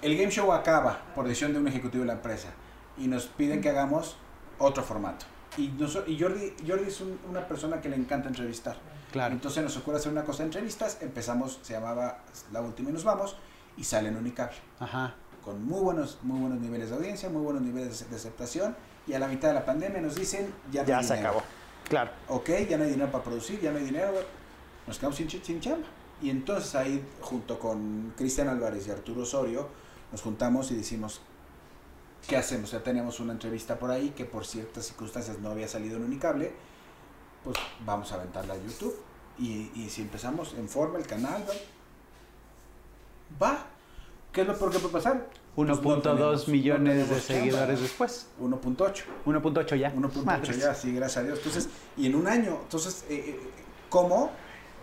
El 0.00 0.16
game 0.16 0.30
show 0.30 0.52
acaba 0.52 1.00
por 1.14 1.26
decisión 1.26 1.52
de 1.52 1.58
un 1.58 1.66
ejecutivo 1.68 2.02
de 2.02 2.08
la 2.08 2.14
empresa. 2.14 2.48
Y 2.96 3.08
nos 3.08 3.26
piden 3.26 3.60
que 3.60 3.68
hagamos 3.70 4.16
otro 4.58 4.84
formato. 4.84 5.26
Y, 5.56 5.68
noso- 5.68 6.04
y 6.06 6.18
Jordi, 6.18 6.52
Jordi 6.66 6.84
es 6.88 7.00
un- 7.00 7.18
una 7.28 7.46
persona 7.46 7.80
que 7.80 7.88
le 7.88 7.96
encanta 7.96 8.28
entrevistar. 8.28 8.76
claro 9.12 9.32
Entonces 9.34 9.62
nos 9.62 9.76
ocurre 9.76 9.98
hacer 9.98 10.10
una 10.12 10.24
cosa 10.24 10.38
de 10.42 10.46
entrevistas. 10.48 10.98
Empezamos, 11.00 11.58
se 11.62 11.72
llamaba 11.74 12.18
La 12.52 12.60
Última 12.60 12.90
y 12.90 12.92
nos 12.92 13.04
vamos. 13.04 13.36
Y 13.76 13.84
sale 13.84 14.08
en 14.08 14.16
Unicable. 14.16 14.56
ajá 14.80 15.14
con 15.44 15.62
muy 15.62 15.80
buenos, 15.82 16.18
muy 16.22 16.40
buenos 16.40 16.58
niveles 16.58 16.88
de 16.88 16.96
audiencia, 16.96 17.28
muy 17.28 17.42
buenos 17.42 17.60
niveles 17.60 18.00
de, 18.00 18.06
de 18.08 18.16
aceptación, 18.16 18.74
y 19.06 19.12
a 19.12 19.18
la 19.18 19.28
mitad 19.28 19.48
de 19.48 19.52
la 19.54 19.66
pandemia 19.66 20.00
nos 20.00 20.14
dicen, 20.14 20.50
ya 20.72 20.80
no 20.80 20.88
ya 20.88 20.98
hay 21.00 21.04
se 21.04 21.14
dinero. 21.16 21.32
acabó. 21.32 21.44
Claro. 21.86 22.10
Ok, 22.30 22.48
ya 22.66 22.78
no 22.78 22.84
hay 22.84 22.90
dinero 22.92 23.12
para 23.12 23.24
producir, 23.24 23.60
ya 23.60 23.70
no 23.70 23.76
hay 23.76 23.84
dinero, 23.84 24.14
nos 24.86 24.98
quedamos 24.98 25.16
sin, 25.18 25.28
sin 25.28 25.60
chamba. 25.60 25.86
Y 26.22 26.30
entonces 26.30 26.74
ahí, 26.74 27.04
junto 27.20 27.58
con 27.58 28.14
Cristian 28.16 28.48
Álvarez 28.48 28.86
y 28.88 28.90
Arturo 28.90 29.24
Osorio, 29.24 29.68
nos 30.12 30.22
juntamos 30.22 30.70
y 30.70 30.76
decimos, 30.76 31.20
¿qué 32.26 32.36
hacemos? 32.36 32.70
Ya 32.70 32.82
teníamos 32.82 33.20
una 33.20 33.32
entrevista 33.32 33.78
por 33.78 33.90
ahí 33.90 34.10
que 34.10 34.24
por 34.24 34.46
ciertas 34.46 34.86
circunstancias 34.86 35.38
no 35.38 35.50
había 35.50 35.68
salido 35.68 35.96
en 35.96 36.04
Unicable, 36.04 36.52
pues 37.42 37.56
vamos 37.84 38.12
a 38.12 38.16
aventarla 38.16 38.54
a 38.54 38.56
YouTube. 38.56 38.96
Y, 39.38 39.70
y 39.74 39.88
si 39.90 40.02
empezamos 40.02 40.54
en 40.54 40.68
forma 40.68 40.98
el 40.98 41.06
canal, 41.06 41.44
va. 43.42 43.48
va. 43.48 43.66
¿Qué 44.32 44.40
es 44.40 44.46
lo 44.46 44.58
peor 44.58 44.72
que 44.72 44.78
puede 44.78 44.92
pasar? 44.92 45.28
Pues 45.54 45.68
no 45.68 45.80
1.2 45.80 46.48
millones 46.48 47.08
no 47.08 47.14
de 47.14 47.20
seguidores 47.20 47.80
después. 47.80 48.26
1.8. 48.40 49.04
1.8 49.24 49.76
ya. 49.76 49.94
1.8 49.94 50.24
Madres. 50.24 50.58
ya, 50.58 50.74
sí, 50.74 50.92
gracias 50.92 51.22
a 51.22 51.26
Dios. 51.26 51.38
Entonces, 51.38 51.68
y 51.96 52.06
en 52.06 52.16
un 52.16 52.26
año, 52.26 52.58
entonces, 52.62 53.04
eh, 53.08 53.24
eh, 53.28 53.40
¿cómo 53.88 54.32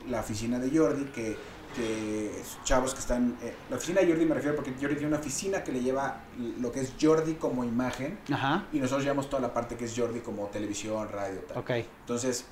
la 0.09 0.21
oficina 0.21 0.57
de 0.59 0.75
Jordi, 0.75 1.05
que, 1.05 1.35
que 1.75 2.43
chavos 2.63 2.93
que 2.93 2.99
están, 2.99 3.37
eh, 3.41 3.53
la 3.69 3.77
oficina 3.77 4.01
de 4.01 4.07
Jordi 4.07 4.25
me 4.25 4.35
refiero 4.35 4.55
porque 4.55 4.73
Jordi 4.79 4.95
tiene 4.95 5.07
una 5.07 5.19
oficina 5.19 5.63
que 5.63 5.71
le 5.71 5.81
lleva 5.81 6.21
lo 6.59 6.71
que 6.71 6.81
es 6.81 6.93
Jordi 6.99 7.35
como 7.35 7.63
imagen 7.63 8.19
Ajá. 8.31 8.67
y 8.71 8.79
nosotros 8.79 9.03
llevamos 9.03 9.29
toda 9.29 9.41
la 9.41 9.53
parte 9.53 9.75
que 9.75 9.85
es 9.85 9.93
Jordi 9.95 10.19
como 10.19 10.47
televisión, 10.47 11.07
radio, 11.09 11.39
tal. 11.41 11.57
Ok. 11.57 11.69
Entonces, 12.01 12.45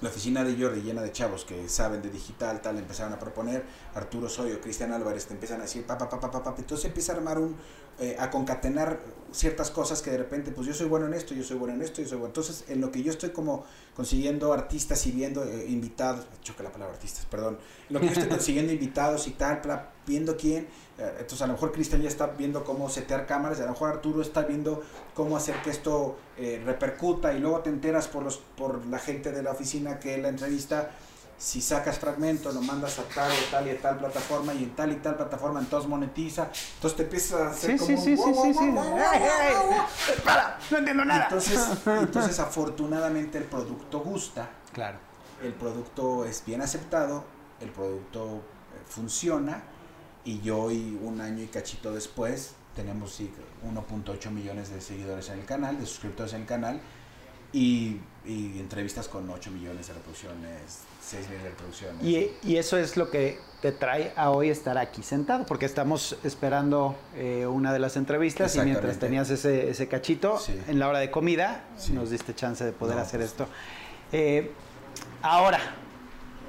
la 0.00 0.08
oficina 0.08 0.44
de 0.44 0.60
Jordi 0.60 0.82
llena 0.82 1.02
de 1.02 1.12
chavos 1.12 1.44
que 1.44 1.68
saben 1.68 2.02
de 2.02 2.10
digital, 2.10 2.60
tal, 2.60 2.78
empezaron 2.78 3.12
a 3.12 3.18
proponer, 3.18 3.64
Arturo 3.94 4.28
Soyo, 4.28 4.60
Cristian 4.60 4.92
Álvarez, 4.92 5.26
te 5.26 5.34
empiezan 5.34 5.60
a 5.60 5.62
decir, 5.62 5.86
pa, 5.86 5.96
pa, 5.96 6.08
pa, 6.08 6.20
pa, 6.20 6.30
pa, 6.30 6.42
pa. 6.42 6.54
entonces 6.58 6.84
empieza 6.86 7.12
a 7.12 7.16
armar 7.16 7.38
un, 7.38 7.56
eh, 7.98 8.16
a 8.18 8.30
concatenar 8.30 8.98
ciertas 9.32 9.70
cosas 9.72 10.00
que 10.00 10.12
de 10.12 10.18
repente, 10.18 10.52
pues 10.52 10.66
yo 10.66 10.74
soy 10.74 10.86
bueno 10.86 11.06
en 11.06 11.14
esto, 11.14 11.34
yo 11.34 11.42
soy 11.42 11.56
bueno 11.56 11.74
en 11.74 11.82
esto, 11.82 12.00
yo 12.00 12.06
soy 12.08 12.18
bueno. 12.18 12.28
Entonces, 12.30 12.64
en 12.68 12.80
lo 12.80 12.92
que 12.92 13.02
yo 13.02 13.10
estoy 13.10 13.30
como 13.30 13.64
consiguiendo 13.96 14.52
artistas 14.52 15.04
y 15.06 15.10
viendo 15.12 15.42
eh, 15.44 15.66
invitados, 15.68 16.26
choque 16.42 16.62
la 16.62 16.70
palabra 16.70 16.94
artistas, 16.94 17.26
perdón, 17.28 17.58
en 17.88 17.94
lo 17.94 18.00
que 18.00 18.06
yo 18.06 18.12
estoy 18.12 18.28
consiguiendo 18.36 18.72
invitados 18.72 19.26
y 19.26 19.32
tal, 19.32 19.60
pla- 19.60 19.90
viendo 20.06 20.36
quién, 20.36 20.68
eh, 20.98 21.10
entonces 21.18 21.42
a 21.42 21.46
lo 21.48 21.54
mejor 21.54 21.72
Cristian 21.72 22.00
ya 22.02 22.08
está 22.08 22.28
viendo 22.28 22.62
cómo 22.62 22.88
setear 22.88 23.26
cámaras, 23.26 23.58
a 23.58 23.64
lo 23.64 23.70
mejor 23.72 23.90
Arturo 23.90 24.22
está 24.22 24.42
viendo 24.42 24.84
cómo 25.14 25.36
hacer 25.36 25.56
que 25.62 25.70
esto 25.70 26.16
eh, 26.36 26.62
repercuta 26.64 27.32
y 27.34 27.40
luego 27.40 27.58
te 27.60 27.70
enteras 27.70 28.06
por, 28.06 28.22
los, 28.22 28.38
por 28.56 28.86
la 28.86 29.00
gente 29.00 29.32
de 29.32 29.42
la 29.42 29.50
oficina 29.50 29.98
que 29.98 30.16
la 30.18 30.28
entrevista, 30.28 30.92
si 31.36 31.60
sacas 31.60 31.98
fragmentos, 31.98 32.54
lo 32.54 32.62
mandas 32.62 32.98
a 32.98 33.02
tal 33.04 33.32
y 33.32 33.50
tal 33.50 33.68
y 33.68 33.74
tal 33.74 33.98
plataforma 33.98 34.54
y 34.54 34.64
en 34.64 34.76
tal 34.76 34.92
y 34.92 34.96
tal 34.96 35.16
plataforma 35.16 35.60
entonces 35.60 35.88
monetiza, 35.90 36.48
entonces 36.76 36.96
te 36.96 37.02
empiezas 37.02 37.40
a 37.40 37.50
hacer 37.50 37.70
Sí, 37.72 37.76
como 37.78 38.02
sí, 38.02 38.12
un 38.12 38.18
sí, 38.18 38.34
sí, 38.42 38.54
sí. 38.54 38.74
¡Para! 40.24 40.58
No 40.70 40.78
entiendo 40.78 41.04
nada. 41.04 41.24
Entonces, 41.24 41.60
entonces 41.86 42.38
afortunadamente 42.40 43.38
el 43.38 43.44
producto 43.44 44.00
gusta, 44.00 44.48
Claro. 44.72 44.98
el 45.42 45.52
producto 45.54 46.24
es 46.24 46.42
bien 46.44 46.62
aceptado, 46.62 47.24
el 47.60 47.70
producto 47.70 48.36
eh, 48.36 48.82
funciona 48.88 49.62
y 50.24 50.40
yo 50.40 50.58
hoy 50.58 50.98
un 51.02 51.20
año 51.20 51.42
y 51.42 51.46
cachito 51.48 51.92
después 51.92 52.54
tenemos 52.74 53.12
sí, 53.14 53.32
1.8 53.72 54.30
millones 54.30 54.70
de 54.70 54.80
seguidores 54.80 55.28
en 55.28 55.38
el 55.40 55.44
canal, 55.44 55.78
de 55.78 55.86
suscriptores 55.86 56.32
en 56.34 56.42
el 56.42 56.46
canal 56.46 56.80
y, 57.54 58.00
y 58.26 58.58
entrevistas 58.58 59.06
con 59.08 59.30
8 59.30 59.50
millones 59.52 59.86
de 59.86 59.94
reproducciones, 59.94 60.80
6 61.02 61.22
millones 61.28 61.44
de 61.44 61.50
reproducciones. 61.50 62.02
Y, 62.04 62.30
y 62.42 62.56
eso 62.56 62.76
es 62.76 62.96
lo 62.96 63.10
que 63.10 63.38
te 63.62 63.70
trae 63.72 64.12
a 64.16 64.30
hoy 64.30 64.50
estar 64.50 64.76
aquí 64.76 65.02
sentado, 65.02 65.46
porque 65.46 65.64
estamos 65.64 66.16
esperando 66.24 66.96
eh, 67.14 67.46
una 67.46 67.72
de 67.72 67.78
las 67.78 67.96
entrevistas 67.96 68.56
y 68.56 68.60
mientras 68.60 68.98
tenías 68.98 69.30
ese, 69.30 69.70
ese 69.70 69.88
cachito, 69.88 70.38
Sí. 70.38 70.60
en 70.68 70.78
la 70.78 70.88
hora 70.88 70.98
de 70.98 71.10
comida, 71.10 71.64
Sí. 71.78 71.92
nos 71.92 72.10
diste 72.10 72.34
chance 72.34 72.64
de 72.64 72.72
poder 72.72 72.96
No, 72.96 73.02
hacer 73.02 73.20
pues, 73.20 73.30
esto. 73.30 73.46
Eh, 74.12 74.50
ahora, 75.22 75.60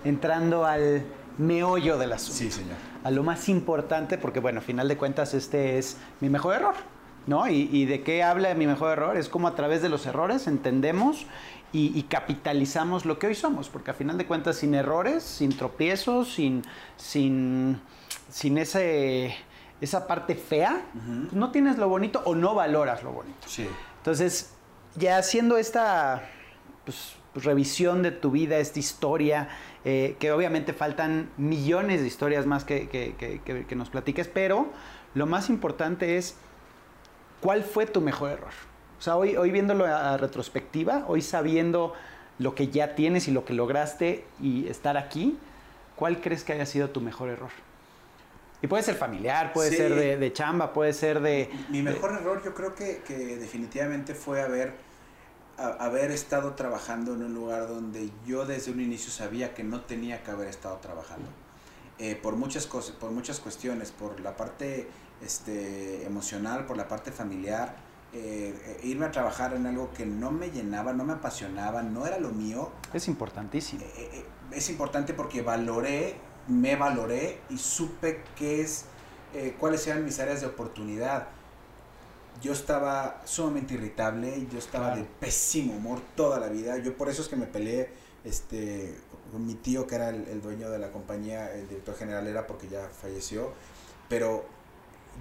entrando 0.03 0.65
al 0.65 1.03
meollo 1.37 1.97
del 1.97 2.13
asunto. 2.13 2.37
Sí, 2.37 2.51
señor. 2.51 2.75
A 3.03 3.11
lo 3.11 3.21
más 3.23 3.49
importante, 3.49 4.17
porque 4.17 4.39
bueno, 4.39 4.59
a 4.59 4.63
final 4.63 4.87
de 4.87 4.97
cuentas 4.97 5.33
este 5.35 5.77
es 5.77 5.97
mi 6.21 6.29
mejor 6.29 6.55
error, 6.55 6.73
¿no? 7.27 7.47
Y, 7.47 7.69
y 7.71 7.85
de 7.85 8.01
qué 8.01 8.23
habla 8.23 8.53
mi 8.53 8.67
mejor 8.67 8.91
error? 8.91 9.17
Es 9.17 9.29
como 9.29 9.47
a 9.47 9.55
través 9.55 9.81
de 9.81 9.89
los 9.89 10.05
errores 10.05 10.47
entendemos 10.47 11.25
y, 11.71 11.91
y, 11.97 12.03
capitalizamos 12.03 13.05
lo 13.05 13.19
que 13.19 13.27
hoy 13.27 13.35
somos, 13.35 13.69
porque 13.69 13.91
a 13.91 13.93
final 13.93 14.17
de 14.17 14.25
cuentas 14.25 14.57
sin 14.57 14.75
errores, 14.75 15.23
sin 15.23 15.57
tropiezos, 15.57 16.33
sin, 16.33 16.63
sin, 16.95 17.81
sin 18.29 18.57
ese, 18.57 19.35
esa 19.81 20.07
parte 20.07 20.35
fea, 20.35 20.85
uh 20.93 20.97
-huh. 20.97 21.31
no 21.33 21.51
tienes 21.51 21.77
lo 21.77 21.89
bonito 21.89 22.21
o 22.25 22.33
no 22.33 22.55
valoras 22.55 23.03
lo 23.03 23.11
bonito. 23.11 23.47
Sí. 23.47 23.67
Entonces, 23.97 24.53
ya 24.95 25.17
haciendo 25.17 25.57
esta 25.57 26.29
pues, 26.85 27.15
revisión 27.35 28.01
de 28.01 28.11
tu 28.11 28.31
vida, 28.31 28.57
esta 28.57 28.79
historia, 28.79 29.49
eh, 29.83 30.15
que 30.19 30.31
obviamente 30.31 30.73
faltan 30.73 31.29
millones 31.37 32.01
de 32.01 32.07
historias 32.07 32.45
más 32.45 32.63
que, 32.63 32.87
que, 32.87 33.15
que, 33.17 33.65
que, 33.65 33.75
nos 33.75 33.89
platiques, 33.89 34.27
pero 34.27 34.69
lo 35.13 35.25
más 35.25 35.49
importante 35.49 36.17
es, 36.17 36.37
¿cuál 37.45 37.63
fue 37.63 37.85
tu 37.85 38.01
mejor 38.01 38.31
error? 38.31 38.51
O 38.97 39.01
sea, 39.03 39.17
hoy, 39.17 39.37
hoy 39.37 39.51
viéndolo 39.51 39.85
a 39.85 40.17
retrospectiva, 40.17 41.05
hoy 41.07 41.21
sabiendo 41.21 41.93
lo 42.39 42.55
que 42.55 42.69
ya 42.69 42.95
tienes 42.95 43.27
y 43.27 43.31
lo 43.31 43.45
que 43.45 43.53
lograste 43.53 44.25
y 44.41 44.67
estar 44.67 44.97
aquí, 44.97 45.37
¿cuál 45.95 46.21
crees 46.21 46.43
que 46.43 46.53
haya 46.53 46.65
sido 46.65 46.89
tu 46.89 47.01
mejor 47.01 47.29
error? 47.29 47.51
Y 48.63 48.67
puede 48.67 48.81
ser 48.81 48.95
familiar, 48.95 49.53
puede 49.53 49.69
sí. 49.69 49.77
ser 49.77 49.93
de, 49.93 50.17
de, 50.17 50.33
chamba, 50.33 50.73
puede 50.73 50.91
ser 50.91 51.19
de... 51.19 51.51
Mi 51.69 51.83
mejor 51.83 52.13
de... 52.13 52.21
error 52.21 52.41
yo 52.43 52.55
creo 52.55 52.73
que, 52.73 53.03
que 53.05 53.37
definitivamente 53.37 54.15
fue 54.15 54.41
haber, 54.41 54.73
a, 55.59 55.67
haber 55.85 56.09
estado 56.09 56.55
trabajando 56.55 57.13
en 57.13 57.21
un 57.21 57.35
lugar 57.35 57.67
donde 57.67 58.09
yo 58.25 58.47
desde 58.47 58.71
un 58.71 58.81
inicio 58.81 59.11
sabía 59.11 59.53
que 59.53 59.63
no 59.63 59.81
tenía 59.81 60.23
que 60.23 60.31
haber 60.31 60.47
estado 60.47 60.77
trabajando. 60.77 61.29
Eh, 61.99 62.15
por 62.15 62.37
muchas 62.37 62.65
cosas, 62.65 62.95
por 62.95 63.11
muchas 63.11 63.39
cuestiones, 63.39 63.91
por 63.91 64.19
la 64.19 64.35
parte 64.35 64.87
este, 65.23 66.05
emocional, 66.05 66.65
por 66.65 66.77
la 66.77 66.87
parte 66.87 67.11
familiar, 67.11 67.75
eh, 68.13 68.79
irme 68.83 69.05
a 69.05 69.11
trabajar 69.11 69.53
en 69.53 69.65
algo 69.65 69.91
que 69.93 70.05
no 70.05 70.31
me 70.31 70.49
llenaba, 70.51 70.93
no 70.93 71.03
me 71.03 71.13
apasionaba, 71.13 71.83
no 71.83 72.05
era 72.05 72.19
lo 72.19 72.29
mío. 72.29 72.71
Es 72.93 73.07
importantísimo. 73.07 73.83
Eh, 73.97 74.25
es 74.51 74.69
importante 74.69 75.13
porque 75.13 75.41
valoré 75.41 76.15
me 76.47 76.75
valoré 76.75 77.39
y 77.49 77.57
supe 77.57 78.21
qué 78.35 78.61
es, 78.61 78.85
eh, 79.33 79.55
cuáles 79.59 79.85
eran 79.87 80.05
mis 80.05 80.19
áreas 80.19 80.41
de 80.41 80.47
oportunidad. 80.47 81.27
Yo 82.41 82.51
estaba 82.51 83.21
sumamente 83.25 83.75
irritable, 83.75 84.45
yo 84.51 84.59
estaba 84.59 84.87
claro. 84.87 85.01
de 85.01 85.07
pésimo 85.19 85.73
humor 85.73 86.01
toda 86.15 86.39
la 86.39 86.47
vida. 86.49 86.77
Yo 86.77 86.95
por 86.97 87.09
eso 87.09 87.21
es 87.21 87.29
que 87.29 87.35
me 87.35 87.47
peleé 87.47 87.89
este, 88.23 88.95
con 89.31 89.45
mi 89.45 89.55
tío, 89.55 89.87
que 89.87 89.95
era 89.95 90.09
el, 90.09 90.27
el 90.27 90.41
dueño 90.41 90.69
de 90.69 90.79
la 90.79 90.91
compañía, 90.91 91.53
el 91.53 91.67
director 91.69 91.95
general 91.95 92.27
era 92.27 92.45
porque 92.45 92.67
ya 92.67 92.89
falleció. 92.89 93.53
Pero 94.09 94.45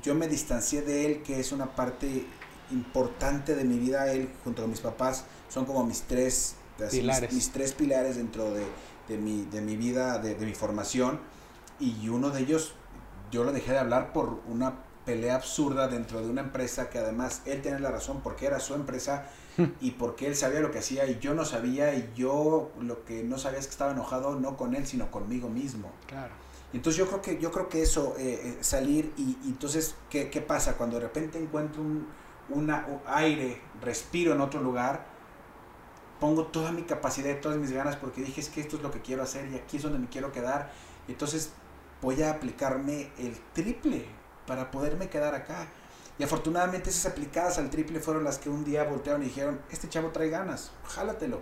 yo 0.03 0.15
me 0.15 0.29
distancié 0.29 0.83
de 0.83 1.07
él, 1.07 1.23
que 1.23 1.41
es 1.41 1.53
una 1.53 1.75
parte 1.75 2.27
importante 2.71 3.55
de 3.55 3.65
mi 3.65 3.79
vida. 3.79 4.11
Él, 4.13 4.31
junto 4.43 4.63
con 4.63 4.71
mis 4.71 4.81
papás, 4.81 5.25
son 5.49 5.65
como 5.65 5.85
mis 5.85 6.03
tres 6.03 6.57
pilares, 6.91 7.33
mis, 7.33 7.33
mis 7.33 7.53
tres 7.53 7.73
pilares 7.73 8.17
dentro 8.17 8.53
de, 8.53 8.65
de 9.09 9.19
mi, 9.19 9.45
de 9.45 9.61
mi 9.61 9.77
vida, 9.77 10.19
de, 10.19 10.35
de, 10.35 10.47
mi 10.47 10.55
formación, 10.55 11.21
y 11.79 12.09
uno 12.09 12.31
de 12.31 12.41
ellos 12.41 12.75
yo 13.31 13.45
lo 13.45 13.53
dejé 13.53 13.73
de 13.73 13.79
hablar 13.79 14.13
por 14.13 14.41
una 14.47 14.75
pelea 15.05 15.35
absurda 15.35 15.89
dentro 15.89 16.21
de 16.21 16.31
una 16.31 16.41
empresa 16.41 16.89
que 16.89 16.99
además 16.99 17.43
él 17.45 17.63
tenía 17.63 17.79
la 17.79 17.91
razón 17.91 18.21
porque 18.23 18.47
era 18.47 18.59
su 18.61 18.75
empresa 18.75 19.27
y 19.81 19.93
porque 19.93 20.27
él 20.27 20.35
sabía 20.35 20.61
lo 20.61 20.71
que 20.71 20.79
hacía 20.79 21.07
y 21.07 21.19
yo 21.19 21.35
no 21.35 21.45
sabía 21.45 21.95
y 21.95 22.11
yo 22.17 22.73
lo 22.81 23.05
que 23.05 23.23
no 23.23 23.39
sabía 23.39 23.59
es 23.59 23.67
que 23.67 23.73
estaba 23.73 23.93
enojado 23.93 24.39
no 24.39 24.57
con 24.57 24.75
él 24.75 24.87
sino 24.87 25.11
conmigo 25.11 25.49
mismo. 25.49 25.91
Claro. 26.07 26.33
Entonces 26.75 26.99
yo 26.99 27.07
creo 27.07 27.23
que, 27.23 27.39
yo 27.39 27.53
creo 27.53 27.69
que 27.69 27.83
eso, 27.83 28.15
eh, 28.19 28.59
salir 28.61 29.13
y, 29.17 29.37
entonces, 29.47 29.95
¿qué, 30.11 30.29
¿qué 30.29 30.41
pasa? 30.41 30.77
Cuando 30.77 30.97
de 30.97 31.03
repente 31.03 31.39
encuentro 31.39 31.81
un, 31.81 32.07
un 32.49 32.75
aire, 33.07 33.61
respiro 33.81 34.33
en 34.33 34.41
otro 34.41 34.61
lugar, 34.61 35.07
pongo 36.21 36.47
toda 36.47 36.73
mi 36.73 36.83
capacidad 36.83 37.31
y 37.31 37.41
todas 37.41 37.59
mis 37.59 37.73
ganas 37.73 37.97
porque 37.97 38.23
dije 38.23 38.41
es 38.41 38.49
que 38.49 38.61
esto 38.61 38.77
es 38.77 38.83
lo 38.83 38.91
que 38.91 39.01
quiero 39.01 39.23
hacer 39.23 39.49
y 39.51 39.57
aquí 39.57 39.77
es 39.77 39.83
donde 39.83 39.99
me 39.99 40.09
quiero 40.09 40.33
quedar. 40.33 40.73
Entonces 41.09 41.51
voy 42.03 42.23
a 42.23 42.31
aplicarme 42.31 43.11
el 43.19 43.39
triple 43.53 44.07
para 44.47 44.71
poderme 44.71 45.09
quedar 45.09 45.35
acá. 45.35 45.69
Y 46.19 46.23
afortunadamente 46.23 46.91
esas 46.91 47.13
aplicadas 47.13 47.59
al 47.59 47.71
triple 47.71 47.99
fueron 48.01 48.25
las 48.25 48.39
que 48.39 48.49
un 48.49 48.65
día 48.65 48.85
voltearon 48.85 49.23
y 49.23 49.27
dijeron, 49.27 49.61
este 49.71 49.89
chavo 49.89 50.11
trae 50.11 50.29
ganas, 50.29 50.71
jálatelo. 50.87 51.41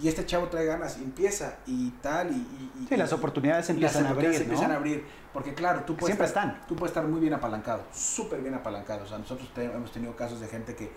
Y 0.00 0.08
este 0.08 0.24
chavo 0.24 0.48
trae 0.48 0.64
ganas, 0.64 0.96
empieza 0.96 1.58
y 1.66 1.90
tal. 2.00 2.30
Y, 2.32 2.36
y, 2.82 2.86
sí, 2.88 2.96
las 2.96 3.12
oportunidades 3.12 3.68
empiezan 3.68 4.04
las 4.04 4.12
oportunidades 4.12 4.40
a 4.40 4.44
abrir. 4.44 4.52
empiezan 4.52 4.68
¿no? 4.68 4.74
a 4.74 4.78
abrir. 4.78 5.04
Porque 5.34 5.54
claro, 5.54 5.84
tú 5.84 5.96
puedes, 5.96 6.06
Siempre 6.06 6.26
estar, 6.26 6.46
están. 6.46 6.66
tú 6.66 6.76
puedes 6.76 6.90
estar 6.90 7.06
muy 7.06 7.20
bien 7.20 7.34
apalancado, 7.34 7.84
súper 7.92 8.40
bien 8.40 8.54
apalancado. 8.54 9.04
O 9.04 9.06
sea, 9.06 9.18
nosotros 9.18 9.52
te, 9.54 9.64
hemos 9.64 9.92
tenido 9.92 10.16
casos 10.16 10.40
de 10.40 10.48
gente 10.48 10.74
que, 10.74 10.90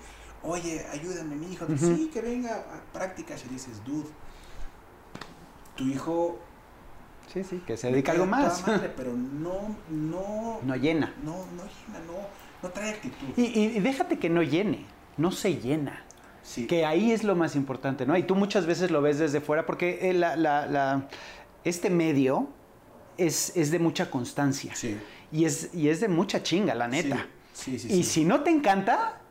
oye, 0.43 0.86
ayúdame, 0.91 1.36
mi 1.36 1.51
hijo. 1.51 1.65
Uh 1.65 1.71
-huh. 1.73 1.95
Sí, 1.95 2.10
que 2.13 2.21
venga 2.21 2.55
a 2.55 2.93
prácticas. 2.93 3.43
Y 3.45 3.49
dices, 3.49 3.84
dude, 3.84 4.08
tu 5.75 5.84
hijo. 5.84 6.39
Sí, 7.34 7.43
sí, 7.43 7.62
que 7.67 7.75
se 7.75 7.91
dedica 7.91 8.13
a 8.13 8.15
algo 8.15 8.27
más. 8.27 8.65
Madre, 8.67 8.93
pero 8.95 9.12
no, 9.12 9.75
no. 9.89 10.60
No 10.63 10.75
llena. 10.77 11.13
No, 11.21 11.34
no 11.34 11.63
llena, 11.63 11.99
no, 12.08 12.27
no 12.63 12.69
trae 12.69 12.91
actitud. 12.91 13.27
Y, 13.36 13.41
y, 13.43 13.77
y 13.77 13.79
déjate 13.81 14.19
que 14.19 14.29
no 14.29 14.41
llene, 14.41 14.86
no 15.17 15.31
se 15.31 15.58
llena. 15.58 16.04
Sí. 16.45 16.67
Que 16.67 16.86
ahí 16.86 17.12
es 17.12 17.23
lo 17.23 17.36
más 17.36 17.55
importante, 17.55 18.05
¿no? 18.05 18.15
Y 18.15 18.23
tú 18.23 18.36
muchas 18.36 18.67
veces 18.67 18.91
lo 18.91 19.01
ves 19.01 19.17
desde 19.17 19.41
fuera 19.41 19.65
porque 19.65 20.13
la, 20.13 20.36
la, 20.36 20.67
la, 20.67 21.08
este 21.63 21.89
medio 21.89 22.47
es, 23.17 23.58
es, 23.58 23.71
de 23.71 23.79
mucha 23.79 24.12
constancia. 24.12 24.75
Sí. 24.75 24.95
Y 25.31 25.45
es, 25.45 25.71
y 25.73 25.89
es 25.89 26.01
de 26.01 26.08
mucha 26.08 26.43
chinga, 26.43 26.75
la 26.75 26.88
neta. 26.88 27.25
Sí, 27.51 27.79
sí, 27.79 27.91
y 27.91 28.03
si 28.03 28.25
no 28.25 28.41
te 28.41 28.51
encanta, 28.51 29.21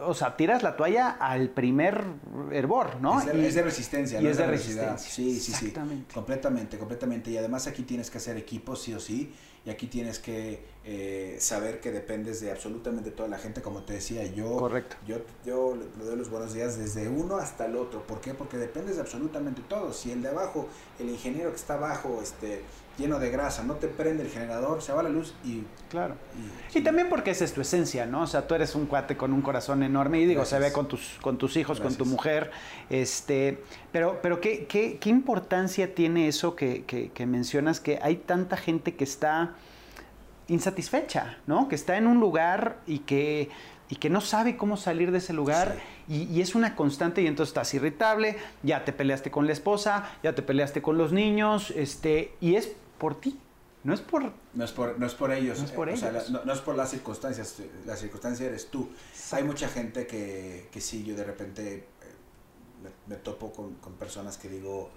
o 0.00 0.14
sea, 0.14 0.36
tiras 0.36 0.62
la 0.62 0.76
toalla 0.76 1.10
al 1.10 1.50
primer 1.50 2.04
hervor, 2.52 3.00
¿no? 3.00 3.20
Es 3.20 3.26
de, 3.26 3.38
y, 3.38 3.44
es 3.44 3.54
de 3.54 3.62
resistencia, 3.62 4.20
y 4.20 4.24
¿no? 4.24 4.30
es 4.30 4.38
de 4.38 4.46
resistencia. 4.46 4.98
Sí, 4.98 5.38
sí, 5.38 5.52
sí. 5.52 5.72
Completamente, 6.12 6.78
completamente. 6.78 7.30
Y 7.30 7.36
además 7.36 7.66
aquí 7.66 7.82
tienes 7.82 8.10
que 8.10 8.18
hacer 8.18 8.36
equipo, 8.36 8.76
sí 8.76 8.94
o 8.94 9.00
sí. 9.00 9.32
Y 9.64 9.68
aquí 9.68 9.88
tienes 9.88 10.18
que 10.18 10.64
eh, 10.84 11.36
saber 11.38 11.80
que 11.80 11.92
dependes 11.92 12.40
de 12.40 12.50
absolutamente 12.50 13.10
toda 13.10 13.28
la 13.28 13.38
gente, 13.38 13.60
como 13.60 13.82
te 13.82 13.94
decía. 13.94 14.24
Yo, 14.24 14.56
Correcto. 14.56 14.96
Yo, 15.06 15.18
yo 15.44 15.76
le 15.76 16.04
doy 16.04 16.16
los 16.16 16.30
buenos 16.30 16.54
días 16.54 16.78
desde 16.78 17.08
uno 17.08 17.36
hasta 17.36 17.66
el 17.66 17.76
otro. 17.76 18.06
¿Por 18.06 18.22
qué? 18.22 18.32
Porque 18.32 18.56
dependes 18.56 18.96
de 18.96 19.02
absolutamente 19.02 19.60
todo. 19.68 19.92
Si 19.92 20.12
el 20.12 20.22
de 20.22 20.28
abajo, 20.28 20.66
el 20.98 21.10
ingeniero 21.10 21.50
que 21.50 21.56
está 21.56 21.74
abajo, 21.74 22.20
este, 22.22 22.62
lleno 23.00 23.18
de 23.18 23.30
grasa, 23.30 23.64
no 23.64 23.74
te 23.74 23.88
prende 23.88 24.22
el 24.22 24.30
generador, 24.30 24.82
se 24.82 24.92
va 24.92 25.02
la 25.02 25.08
luz 25.08 25.34
y... 25.44 25.62
Claro. 25.88 26.14
Y, 26.72 26.78
y, 26.78 26.82
también 26.82 27.08
porque 27.08 27.32
esa 27.32 27.44
es 27.44 27.52
tu 27.52 27.60
esencia, 27.60 28.06
¿no? 28.06 28.22
O 28.22 28.26
sea, 28.26 28.46
tú 28.46 28.54
eres 28.54 28.76
un 28.76 28.86
cuate 28.86 29.16
con 29.16 29.32
un 29.32 29.42
corazón 29.42 29.82
enorme 29.82 30.20
y 30.20 30.26
digo, 30.26 30.42
Gracias. 30.42 30.60
se 30.60 30.68
ve 30.68 30.72
con 30.72 30.86
tus, 30.86 31.18
con 31.20 31.36
tus 31.36 31.56
hijos, 31.56 31.80
Gracias. 31.80 31.98
con 31.98 32.06
tu 32.06 32.10
mujer, 32.10 32.52
este... 32.90 33.62
Pero, 33.90 34.20
pero 34.22 34.40
¿qué, 34.40 34.66
qué, 34.66 34.98
qué 35.00 35.10
importancia 35.10 35.94
tiene 35.94 36.28
eso 36.28 36.54
que, 36.54 36.84
que, 36.84 37.10
que 37.10 37.26
mencionas, 37.26 37.80
que 37.80 37.98
hay 38.02 38.16
tanta 38.16 38.56
gente 38.56 38.94
que 38.94 39.02
está 39.04 39.54
insatisfecha, 40.50 41.38
¿no? 41.46 41.68
Que 41.68 41.76
está 41.76 41.96
en 41.96 42.06
un 42.06 42.20
lugar 42.20 42.78
y 42.86 43.00
que, 43.00 43.48
y 43.88 43.96
que 43.96 44.10
no 44.10 44.20
sabe 44.20 44.56
cómo 44.56 44.76
salir 44.76 45.12
de 45.12 45.18
ese 45.18 45.32
lugar 45.32 45.76
sí. 46.08 46.28
y, 46.28 46.38
y, 46.38 46.40
es 46.40 46.54
una 46.54 46.74
constante 46.74 47.22
y 47.22 47.26
entonces 47.26 47.50
estás 47.50 47.72
irritable, 47.72 48.36
ya 48.62 48.84
te 48.84 48.92
peleaste 48.92 49.30
con 49.30 49.46
la 49.46 49.52
esposa, 49.52 50.10
ya 50.22 50.34
te 50.34 50.42
peleaste 50.42 50.82
con 50.82 50.98
los 50.98 51.12
niños, 51.12 51.70
este, 51.70 52.32
y 52.40 52.56
es 52.56 52.72
por 53.00 53.20
ti. 53.20 53.40
No 53.82 53.94
es 53.94 54.00
por... 54.00 54.30
No 54.52 54.64
es 54.64 54.72
por, 54.72 54.98
no 54.98 55.06
es 55.06 55.14
por 55.14 55.32
ellos. 55.32 55.58
No 55.58 55.64
es 55.64 55.72
por 55.72 55.88
eh, 55.88 55.94
ellos. 55.94 56.04
O 56.04 56.12
sea, 56.12 56.22
la, 56.22 56.28
no, 56.28 56.44
no, 56.44 56.52
es 56.52 56.60
por 56.60 56.76
las 56.76 56.90
circunstancias. 56.90 57.56
La 57.86 57.96
circunstancia 57.96 58.46
eres 58.46 58.70
tú. 58.70 58.90
Exacto. 59.10 59.36
Hay 59.36 59.44
mucha 59.44 59.68
gente 59.68 60.06
que, 60.06 60.68
que 60.70 60.80
sí, 60.80 61.02
yo 61.02 61.16
de 61.16 61.24
repente 61.24 61.74
eh, 61.74 61.84
me, 62.82 62.90
me, 63.06 63.20
topo 63.20 63.52
con, 63.52 63.76
con 63.76 63.94
personas 63.94 64.36
que 64.36 64.50
digo, 64.50 64.90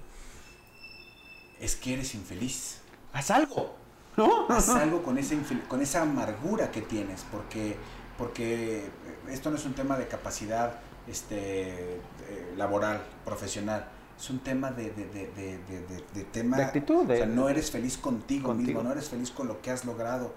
es 1.59 1.77
que 1.77 1.93
eres 1.93 2.13
infeliz. 2.13 2.79
Haz 3.13 3.31
algo. 3.31 3.73
¿No? 4.17 4.47
Haz 4.49 4.69
algo 4.69 5.01
con, 5.01 5.17
ese, 5.17 5.39
con 5.67 5.81
esa 5.81 6.01
amargura 6.01 6.69
que 6.69 6.81
tienes, 6.81 7.25
porque, 7.31 7.77
porque 8.17 8.83
esto 9.29 9.49
no 9.49 9.55
es 9.55 9.65
un 9.65 9.73
tema 9.73 9.97
de 9.97 10.07
capacidad 10.07 10.81
este, 11.07 11.95
eh, 11.95 12.53
laboral, 12.57 13.01
profesional, 13.25 13.89
es 14.19 14.29
un 14.29 14.39
tema 14.39 14.71
de, 14.71 14.91
de, 14.91 15.05
de, 15.07 15.27
de, 15.27 16.03
de 16.13 16.23
tema... 16.25 16.57
De 16.57 16.63
actitud. 16.63 17.09
o 17.09 17.15
sea, 17.15 17.25
no 17.25 17.49
eres 17.49 17.71
feliz 17.71 17.97
contigo, 17.97 18.47
contigo, 18.47 18.67
mismo, 18.67 18.83
no 18.83 18.91
eres 18.91 19.09
feliz 19.09 19.31
con 19.31 19.47
lo 19.47 19.61
que 19.61 19.71
has 19.71 19.85
logrado. 19.85 20.33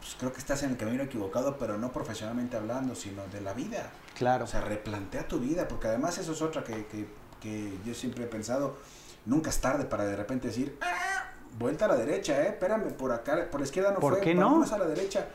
Pues 0.00 0.16
creo 0.18 0.32
que 0.32 0.38
estás 0.38 0.62
en 0.62 0.70
el 0.70 0.76
camino 0.76 1.02
equivocado, 1.02 1.58
pero 1.58 1.76
no 1.78 1.92
profesionalmente 1.92 2.56
hablando, 2.56 2.94
sino 2.94 3.26
de 3.28 3.40
la 3.42 3.52
vida. 3.52 3.90
Claro. 4.16 4.44
O 4.44 4.48
sea, 4.48 4.60
replantea 4.62 5.28
tu 5.28 5.38
vida, 5.38 5.68
porque 5.68 5.88
además 5.88 6.18
eso 6.18 6.32
es 6.32 6.42
otra 6.42 6.64
que, 6.64 6.86
que, 6.86 7.06
que 7.40 7.78
yo 7.84 7.94
siempre 7.94 8.24
he 8.24 8.26
pensado, 8.26 8.78
nunca 9.26 9.50
es 9.50 9.60
tarde 9.60 9.84
para 9.84 10.04
de 10.06 10.16
repente 10.16 10.48
decir, 10.48 10.78
¡Ah! 10.80 11.30
vuelta 11.58 11.84
a 11.84 11.88
la 11.88 11.96
derecha, 11.96 12.42
eh, 12.42 12.48
espérame, 12.48 12.92
por 12.92 13.12
acá, 13.12 13.48
por 13.50 13.60
la 13.60 13.66
izquierda 13.66 13.92
no 13.92 14.00
¿Por 14.00 14.14
fue, 14.14 14.22
qué 14.22 14.34
no? 14.34 14.64
a 14.64 14.78
la 14.78 14.86
derecha. 14.86 15.26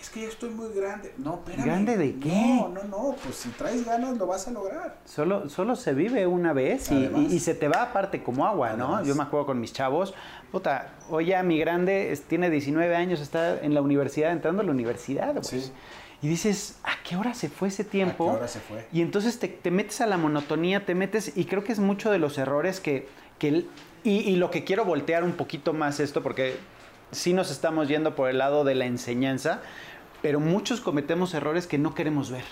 Es 0.00 0.10
que 0.10 0.22
ya 0.22 0.28
estoy 0.28 0.50
muy 0.50 0.68
grande. 0.74 1.12
No, 1.18 1.34
espérame. 1.44 1.64
¿Grande 1.64 1.96
de 1.96 2.14
qué? 2.18 2.28
No, 2.60 2.68
no, 2.68 2.84
no. 2.84 3.16
Pues 3.22 3.36
si 3.36 3.48
traes 3.50 3.84
ganas, 3.84 4.16
lo 4.16 4.26
vas 4.26 4.46
a 4.48 4.50
lograr. 4.50 4.96
Solo, 5.04 5.48
solo 5.48 5.76
se 5.76 5.94
vive 5.94 6.26
una 6.26 6.52
vez 6.52 6.90
y, 6.90 7.06
Además. 7.06 7.32
y- 7.32 7.36
y 7.36 7.40
se 7.40 7.54
te 7.54 7.68
va 7.68 7.82
aparte 7.82 8.22
como 8.22 8.46
agua, 8.46 8.74
¿no? 8.74 9.04
Yo 9.04 9.14
me 9.14 9.22
acuerdo 9.22 9.46
con 9.46 9.60
mis 9.60 9.72
chavos, 9.72 10.14
puta, 10.52 10.92
hoy 11.10 11.26
ya 11.26 11.42
mi 11.42 11.58
grande 11.58 12.12
es- 12.12 12.22
tiene 12.22 12.50
19 12.50 12.94
años, 12.96 13.20
está 13.20 13.60
en 13.60 13.74
la 13.74 13.82
universidad, 13.82 14.32
entrando 14.32 14.62
a 14.62 14.64
la 14.64 14.70
universidad, 14.72 15.32
güey. 15.32 15.44
Sí. 15.44 15.72
Y 16.20 16.26
dices, 16.28 16.78
¿a 16.82 16.92
qué 17.08 17.14
hora 17.16 17.32
se 17.32 17.48
fue 17.48 17.68
ese 17.68 17.84
tiempo? 17.84 18.28
¿A 18.28 18.32
qué 18.32 18.38
hora 18.38 18.48
se 18.48 18.58
fue? 18.60 18.86
Y 18.92 19.02
entonces 19.02 19.38
te, 19.38 19.46
te 19.46 19.70
metes 19.70 20.00
a 20.00 20.06
la 20.06 20.16
monotonía, 20.16 20.84
te 20.84 20.94
metes, 20.96 21.36
y 21.36 21.44
creo 21.44 21.62
que 21.62 21.72
es 21.72 21.78
mucho 21.78 22.10
de 22.10 22.18
los 22.18 22.38
errores 22.38 22.80
que, 22.80 23.06
que 23.38 23.66
y, 24.02 24.10
y 24.20 24.36
lo 24.36 24.50
que 24.50 24.64
quiero 24.64 24.84
voltear 24.84 25.22
un 25.22 25.32
poquito 25.32 25.72
más 25.72 26.00
esto, 26.00 26.22
porque 26.22 26.56
sí 27.12 27.32
nos 27.32 27.50
estamos 27.50 27.88
yendo 27.88 28.14
por 28.14 28.28
el 28.30 28.38
lado 28.38 28.64
de 28.64 28.74
la 28.74 28.86
enseñanza, 28.86 29.60
pero 30.22 30.40
muchos 30.40 30.80
cometemos 30.80 31.34
errores 31.34 31.66
que 31.66 31.78
no 31.78 31.94
queremos 31.94 32.30
ver. 32.30 32.44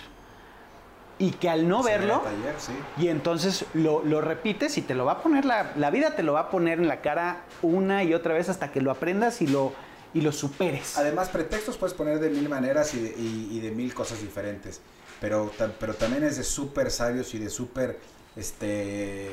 Y 1.19 1.31
que 1.31 1.49
al 1.49 1.67
no 1.67 1.81
verlo, 1.81 2.19
taller, 2.19 2.53
sí. 2.59 2.73
y 2.99 3.07
entonces 3.07 3.65
lo, 3.73 4.03
lo 4.03 4.21
repites 4.21 4.77
y 4.77 4.83
te 4.83 4.93
lo 4.93 5.03
va 5.03 5.13
a 5.13 5.21
poner, 5.23 5.45
la, 5.45 5.71
la 5.75 5.89
vida 5.89 6.15
te 6.15 6.21
lo 6.21 6.33
va 6.33 6.41
a 6.41 6.49
poner 6.51 6.77
en 6.77 6.87
la 6.87 7.01
cara 7.01 7.41
una 7.63 8.03
y 8.03 8.13
otra 8.13 8.35
vez 8.35 8.49
hasta 8.49 8.71
que 8.71 8.81
lo 8.81 8.91
aprendas 8.91 9.41
y 9.41 9.47
lo, 9.47 9.73
y 10.13 10.21
lo 10.21 10.31
superes. 10.31 10.95
Además, 10.95 11.29
pretextos 11.29 11.75
puedes 11.75 11.95
poner 11.95 12.19
de 12.19 12.29
mil 12.29 12.47
maneras 12.49 12.93
y 12.93 12.99
de, 12.99 13.09
y- 13.17 13.47
y 13.51 13.59
de 13.61 13.71
mil 13.71 13.95
cosas 13.95 14.21
diferentes. 14.21 14.79
Pero, 15.19 15.51
pero 15.79 15.95
también 15.95 16.23
es 16.23 16.37
de 16.37 16.43
súper 16.43 16.91
sabios 16.91 17.33
y 17.33 17.39
de 17.39 17.49
súper, 17.49 17.97
este... 18.37 19.27
eh, 19.27 19.31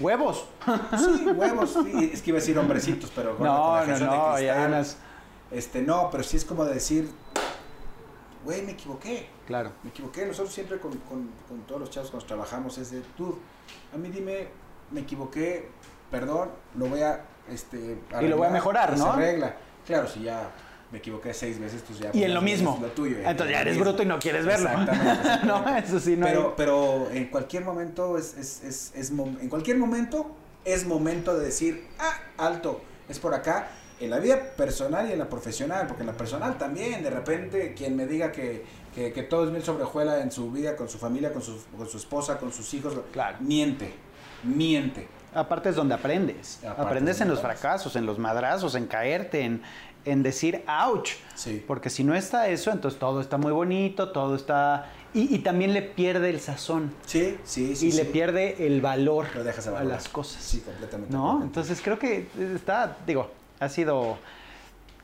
Huevos. 0.00 0.46
sí, 0.96 1.26
huevos. 1.26 1.72
sí, 1.84 2.10
es 2.12 2.22
que 2.22 2.30
iba 2.30 2.38
a 2.38 2.40
decir 2.40 2.58
hombrecitos, 2.58 3.10
pero 3.14 3.36
con 3.36 3.46
No, 3.46 3.74
la 3.76 3.80
no, 3.80 3.94
generación 3.96 4.70
de 4.70 4.78
no. 4.78 4.84
Este, 5.50 5.82
no, 5.82 6.08
pero 6.10 6.22
sí 6.22 6.36
es 6.36 6.44
como 6.44 6.64
decir, 6.64 7.10
güey, 8.44 8.62
me 8.62 8.72
equivoqué. 8.72 9.28
Claro. 9.46 9.72
Me 9.82 9.90
equivoqué. 9.90 10.26
Nosotros 10.26 10.52
siempre 10.54 10.78
con, 10.78 10.92
con- 10.98 11.30
con 11.48 11.60
todos 11.66 11.80
los 11.80 11.90
chavos 11.90 12.10
cuando 12.10 12.26
trabajamos 12.26 12.76
es 12.78 12.90
de, 12.90 13.00
tú, 13.16 13.38
a 13.94 13.96
mí 13.96 14.08
dime, 14.10 14.48
me 14.90 15.00
equivoqué, 15.00 15.70
perdón, 16.10 16.50
lo 16.76 16.86
voy 16.86 17.00
a, 17.02 17.24
este, 17.50 17.98
Y 18.20 18.26
lo 18.28 18.36
voy 18.36 18.46
a 18.46 18.50
mejorar, 18.50 18.96
¿no? 18.96 19.04
Se 19.04 19.10
arregla. 19.10 19.56
Claro, 19.86 20.06
si 20.06 20.22
ya 20.22 20.50
me 20.90 20.98
equivoqué 20.98 21.34
seis 21.34 21.58
veces, 21.60 21.82
pues 21.86 21.98
ya. 21.98 22.06
Y 22.12 22.18
en 22.18 22.24
pues, 22.24 22.34
lo 22.34 22.42
mismo. 22.42 22.78
Lo 22.80 22.88
tuyo. 22.88 23.16
Entonces 23.18 23.36
ya 23.38 23.44
en 23.44 23.52
lo 23.52 23.58
eres 23.60 23.74
mismo. 23.76 23.84
bruto 23.84 24.02
y 24.02 24.06
no 24.06 24.18
quieres 24.18 24.46
verlo. 24.46 24.68
Exactamente, 24.70 25.06
no, 25.46 25.54
exactamente. 25.56 25.88
eso 25.88 26.00
sí, 26.00 26.16
no 26.16 26.26
hay- 26.26 26.32
Pero, 26.32 26.54
pero 26.56 27.10
en 27.12 27.26
cualquier 27.26 27.64
momento 27.64 28.16
es, 28.18 28.36
es, 28.36 28.92
es, 28.94 29.10
en 29.10 29.48
cualquier 29.48 29.76
momento 29.78 30.30
es 30.64 30.86
momento 30.86 31.36
de 31.38 31.44
decir, 31.46 31.86
ah, 31.98 32.14
alto, 32.38 32.80
es 33.08 33.18
por 33.18 33.34
acá. 33.34 33.68
En 34.00 34.10
la 34.10 34.20
vida 34.20 34.38
personal 34.56 35.08
y 35.08 35.12
en 35.12 35.18
la 35.18 35.28
profesional, 35.28 35.88
porque 35.88 36.02
en 36.04 36.06
la 36.06 36.12
personal 36.16 36.56
también, 36.56 37.02
de 37.02 37.10
repente, 37.10 37.74
quien 37.74 37.96
me 37.96 38.06
diga 38.06 38.30
que, 38.30 38.64
que, 38.94 39.12
que 39.12 39.24
todo 39.24 39.44
es 39.44 39.50
mil 39.50 39.62
sobre 39.62 39.82
hojuela 39.82 40.20
en 40.20 40.30
su 40.30 40.52
vida, 40.52 40.76
con 40.76 40.88
su 40.88 40.98
familia, 40.98 41.32
con 41.32 41.42
su, 41.42 41.60
con 41.76 41.88
su 41.88 41.96
esposa, 41.96 42.38
con 42.38 42.52
sus 42.52 42.72
hijos, 42.74 42.94
Claro. 43.12 43.38
miente, 43.40 43.92
miente. 44.44 45.08
Aparte 45.34 45.68
es 45.70 45.74
donde 45.76 45.94
aprendes. 45.94 46.58
Aparte 46.64 46.82
aprendes 46.82 47.16
es 47.16 47.22
en 47.22 47.28
los 47.28 47.40
fracasos, 47.40 47.96
en 47.96 48.06
los 48.06 48.18
madrazos, 48.18 48.74
en 48.76 48.86
caerte, 48.86 49.40
en, 49.42 49.62
en 50.04 50.22
decir 50.22 50.64
ouch. 50.66 51.12
Sí. 51.34 51.62
Porque 51.66 51.90
si 51.90 52.04
no 52.04 52.14
está 52.14 52.48
eso, 52.48 52.70
entonces 52.70 52.98
todo 52.98 53.20
está 53.20 53.36
muy 53.36 53.52
bonito, 53.52 54.10
todo 54.10 54.34
está... 54.34 54.90
Y, 55.14 55.34
y 55.34 55.38
también 55.38 55.72
le 55.72 55.82
pierde 55.82 56.30
el 56.30 56.40
sazón. 56.40 56.92
Sí, 57.06 57.38
sí, 57.44 57.74
sí. 57.74 57.88
y 57.88 57.92
le 57.92 58.04
pierde 58.04 58.66
el 58.66 58.82
valor 58.82 59.26
Lo 59.34 59.42
dejas 59.42 59.66
a 59.66 59.82
las 59.82 60.08
cosas. 60.08 60.42
Sí, 60.42 60.60
completamente. 60.60 61.12
¿No? 61.12 61.22
completamente. 61.22 61.46
Entonces 61.46 61.80
creo 61.82 61.98
que 61.98 62.26
está, 62.54 62.98
digo, 63.06 63.30
ha 63.58 63.68
sido, 63.68 64.18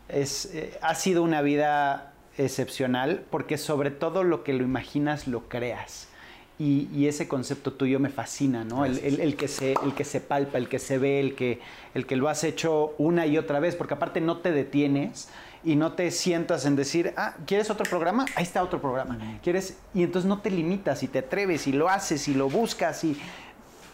es, 0.09 0.47
eh, 0.55 0.79
ha 0.83 0.95
sido 0.95 1.23
una 1.23 1.41
vida 1.41 2.13
excepcional 2.37 3.25
porque 3.31 3.59
sobre 3.59 3.91
todo 3.91 4.25
lo 4.25 4.45
que 4.45 4.53
lo 4.53 4.65
imaginas 4.65 5.27
lo 5.27 5.49
creas. 5.49 6.09
Y, 6.57 6.89
y 6.95 7.09
ese 7.09 7.27
concepto 7.27 7.73
tuyo 7.73 7.99
me 7.99 8.11
fascina, 8.11 8.63
¿no? 8.65 8.85
El, 8.85 8.99
el- 8.99 9.21
el 9.21 9.35
que 9.37 9.49
se, 9.49 9.75
el 9.83 9.93
que 9.95 10.05
se 10.05 10.21
palpa, 10.21 10.57
el 10.59 10.69
que 10.69 10.79
se 10.79 10.99
ve, 10.99 11.19
el 11.19 11.35
que, 11.35 11.61
el 11.95 12.07
que 12.07 12.15
lo 12.15 12.29
has 12.29 12.45
hecho 12.45 12.95
una 12.97 13.27
y 13.27 13.39
otra 13.39 13.59
vez, 13.59 13.75
porque 13.75 13.95
aparte 13.95 14.21
no 14.21 14.39
te 14.39 14.53
detienes 14.53 15.29
y 15.65 15.75
no 15.75 15.95
te 15.95 16.11
sientas 16.13 16.65
en 16.65 16.77
decir, 16.77 17.13
ah, 17.17 17.35
¿quieres 17.47 17.71
otro 17.71 17.85
programa? 17.91 18.27
Ahí 18.37 18.45
está 18.45 18.63
otro 18.63 18.81
programa. 18.81 19.19
¿Quieres? 19.43 19.79
Y 19.95 20.05
entonces 20.05 20.29
no 20.29 20.41
te 20.43 20.51
limitas 20.51 21.03
y 21.03 21.09
te 21.09 21.19
atreves 21.21 21.67
y 21.67 21.73
lo 21.73 21.89
haces 21.89 22.29
y 22.29 22.35
lo 22.35 22.49
buscas 22.49 23.03
y, 23.03 23.19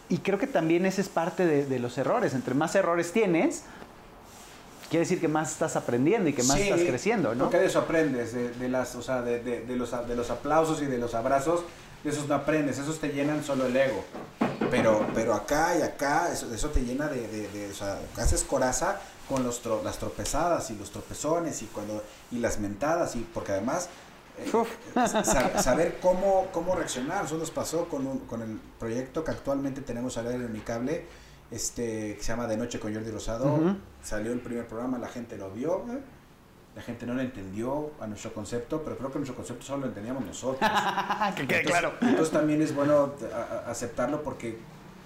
y 0.09 0.19
creo 0.19 0.37
que 0.37 0.45
también 0.47 0.85
ese 0.85 1.01
es 1.01 1.09
parte 1.09 1.47
de, 1.47 1.65
de 1.65 1.79
los 1.79 1.97
errores. 1.97 2.35
Entre 2.35 2.53
más 2.53 2.75
errores 2.75 3.11
tienes, 3.11 3.63
quiere 4.89 4.99
decir 5.05 5.19
que 5.19 5.27
más 5.29 5.51
estás 5.53 5.75
aprendiendo 5.75 6.29
y 6.29 6.33
que 6.33 6.43
más 6.43 6.57
Sí, 6.57 6.63
estás 6.63 6.81
creciendo, 6.81 7.33
¿no? 7.33 7.45
Porque 7.45 7.57
de 7.57 7.65
eso 7.65 7.79
aprendes, 7.79 8.33
de, 8.33 8.49
de 8.51 8.69
las, 8.69 8.93
o 8.95 9.01
sea, 9.01 9.23
de- 9.23 9.39
de 9.41 9.75
los, 9.75 9.91
de 10.07 10.15
los 10.15 10.29
aplausos 10.29 10.79
y 10.83 10.85
de 10.85 10.97
los 10.99 11.15
abrazos, 11.15 11.63
de 12.03 12.09
esos 12.09 12.27
no 12.27 12.35
aprendes, 12.35 12.77
esos 12.79 12.99
te 12.99 13.09
llenan 13.09 13.43
solo 13.43 13.65
el 13.65 13.75
ego. 13.75 14.03
Pero, 14.69 15.05
pero 15.13 15.33
acá 15.33 15.77
y 15.77 15.81
acá, 15.81 16.31
eso, 16.31 16.53
eso 16.53 16.69
te 16.69 16.81
llena 16.83 17.07
de, 17.07 17.27
de, 17.27 17.47
de- 17.49 17.71
o 17.71 17.73
sea, 17.75 17.99
haces 18.17 18.43
coraza 18.43 18.99
con 19.27 19.43
los 19.43 19.63
tro- 19.63 19.83
las 19.83 19.97
tropezadas 19.97 20.69
y 20.71 20.75
los 20.75 20.91
tropezones 20.91 21.61
y 21.61 21.65
cuando 21.65 22.03
y 22.31 22.37
las 22.39 22.59
mentadas 22.59 23.15
y 23.15 23.19
porque 23.33 23.51
además 23.51 23.89
eh, 24.37 24.49
saber 25.61 25.99
cómo, 26.01 26.47
cómo 26.53 26.75
reaccionar. 26.75 27.25
Eso 27.25 27.37
nos 27.37 27.51
pasó 27.51 27.89
con, 27.89 28.07
un- 28.07 28.19
con 28.19 28.41
el 28.41 28.59
proyecto 28.79 29.23
que 29.23 29.31
actualmente 29.31 29.81
tenemos 29.81 30.17
al 30.17 30.27
aire 30.27 30.45
en 30.45 30.51
Unicable, 30.51 31.05
este, 31.51 32.15
que 32.15 32.21
se 32.23 32.27
llama 32.29 32.47
De 32.47 32.55
Noche 32.57 32.79
con 32.79 32.93
Jordi 32.93 33.11
Rosado. 33.11 33.57
Salió 34.03 34.31
el 34.31 34.39
primer 34.39 34.67
programa, 34.67 34.97
la 34.99 35.09
gente 35.09 35.37
lo 35.37 35.51
vio, 35.51 35.85
¿eh? 35.91 35.99
La 36.75 36.81
gente 36.81 37.05
no 37.05 37.13
lo 37.13 37.21
entendió 37.21 37.91
a 37.99 38.07
nuestro 38.07 38.33
concepto, 38.33 38.81
pero 38.83 38.97
creo 38.97 39.11
que 39.11 39.19
nuestro 39.19 39.35
concepto 39.35 39.63
solo 39.65 39.81
lo 39.81 39.87
entendíamos 39.87 40.25
nosotros. 40.25 40.69
que 41.35 41.45
quede 41.47 41.59
Entonces- 41.59 41.67
claro. 41.67 41.93
Entonces 42.01 42.31
también 42.31 42.61
es 42.61 42.73
bueno 42.75 43.13
a- 43.33 43.65
a- 43.67 43.71
aceptarlo 43.71 44.23
porque 44.23 44.57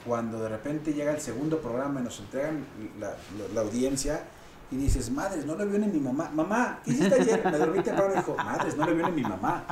cuando 0.06 0.40
de 0.40 0.50
repente 0.50 0.94
llega 0.94 1.12
el 1.12 1.20
segundo 1.22 1.60
programa 1.60 2.00
y 2.00 2.04
nos 2.04 2.20
entregan 2.20 2.66
la, 3.00 3.10
la- 3.10 3.54
la 3.54 3.62
audiencia 3.62 4.24
y 4.72 4.78
dices, 4.78 5.10
madres, 5.12 5.46
no 5.46 5.56
lo 5.56 5.66
vio 5.66 5.80
ni 5.80 5.88
mi 5.88 6.00
mamá. 6.00 6.30
Mamá, 6.34 6.80
¿qué 6.84 6.92
hiciste 6.92 7.16
ayer? 7.22 7.44
Me 7.46 7.58
dormí 7.58 7.82
temprano 7.82 8.14
y 8.14 8.18
dijo, 8.18 8.36
madres, 8.38 8.76
no 8.78 8.86
lo 8.86 8.96
vio 8.96 9.06
ni 9.10 9.22
mi 9.22 9.22
mamá. 9.24 9.66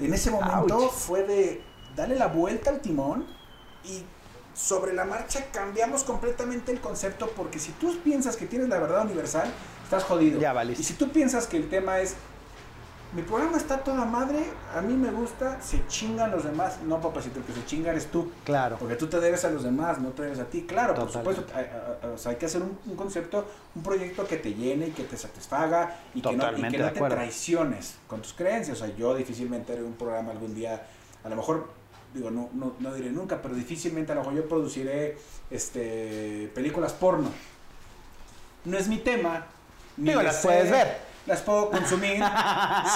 En 0.00 0.12
ese 0.14 0.30
momento 0.30 0.76
Ouch. 0.76 0.90
fue 0.92 1.22
de 1.22 1.62
darle 1.94 2.16
la 2.16 2.26
vuelta 2.28 2.70
al 2.70 2.80
timón 2.80 3.26
y 3.84 4.02
sobre 4.54 4.92
la 4.92 5.04
marcha 5.04 5.46
cambiamos 5.52 6.02
completamente 6.02 6.72
el 6.72 6.80
concepto 6.80 7.30
porque 7.36 7.60
si 7.60 7.70
tú 7.72 7.96
piensas 8.02 8.36
que 8.36 8.46
tienes 8.46 8.68
la 8.68 8.78
verdad 8.80 9.04
universal, 9.04 9.48
estás 9.88 10.04
jodido. 10.04 10.38
Ya 10.38 10.52
valiste. 10.52 10.82
Y 10.82 10.84
si 10.84 10.94
tú 10.94 11.08
piensas 11.08 11.46
que 11.46 11.56
el 11.56 11.70
tema 11.70 11.98
es, 12.00 12.14
mi 13.14 13.22
programa 13.22 13.56
está 13.56 13.78
toda 13.78 14.04
madre, 14.04 14.38
a 14.76 14.82
mí 14.82 14.92
me 14.92 15.10
gusta, 15.10 15.62
se 15.62 15.86
chingan 15.86 16.30
los 16.30 16.44
demás. 16.44 16.80
No, 16.84 17.00
papacito, 17.00 17.38
el 17.38 17.46
que 17.46 17.54
se 17.54 17.64
chinga 17.64 17.92
eres 17.92 18.10
tú. 18.10 18.30
Claro. 18.44 18.76
Porque 18.78 18.96
tú 18.96 19.06
te 19.06 19.18
debes 19.18 19.46
a 19.46 19.50
los 19.50 19.62
demás, 19.62 19.98
no 19.98 20.10
te 20.10 20.24
debes 20.24 20.40
a 20.40 20.44
ti. 20.44 20.66
Claro, 20.68 20.94
por 20.94 21.10
supuesto, 21.10 21.46
hay, 21.54 21.66
o 22.14 22.18
sea, 22.18 22.32
hay 22.32 22.36
que 22.36 22.44
hacer 22.44 22.60
un, 22.60 22.78
un 22.84 22.96
concepto, 22.96 23.46
un 23.74 23.82
proyecto 23.82 24.26
que 24.26 24.36
te 24.36 24.52
llene 24.52 24.88
y 24.88 24.90
que 24.90 25.04
te 25.04 25.16
satisfaga 25.16 25.96
y 26.14 26.20
que 26.20 26.36
no, 26.36 26.52
y 26.52 26.60
que 26.60 26.78
no 26.78 26.84
te 26.84 26.98
acuerdo. 26.98 27.16
traiciones 27.16 27.94
con 28.06 28.20
tus 28.20 28.34
creencias. 28.34 28.82
O 28.82 28.84
sea, 28.84 28.94
yo 28.94 29.14
difícilmente 29.14 29.72
haré 29.72 29.82
un 29.82 29.94
programa 29.94 30.32
algún 30.32 30.54
día, 30.54 30.86
a 31.24 31.28
lo 31.30 31.36
mejor, 31.36 31.66
digo, 32.12 32.30
no, 32.30 32.50
no, 32.52 32.74
no 32.78 32.92
diré 32.92 33.10
nunca, 33.10 33.40
pero 33.40 33.54
difícilmente 33.54 34.12
a 34.12 34.16
lo 34.16 34.20
mejor 34.20 34.36
yo 34.36 34.46
produciré 34.46 35.16
este, 35.50 36.50
películas 36.54 36.92
porno. 36.92 37.30
No 38.66 38.76
es 38.76 38.86
mi 38.86 38.98
tema. 38.98 39.46
Digo, 39.98 40.22
las 40.22 40.36
sé, 40.36 40.48
puedes 40.48 40.70
ver. 40.70 41.08
Las 41.26 41.42
puedo 41.42 41.70
consumir, 41.70 42.22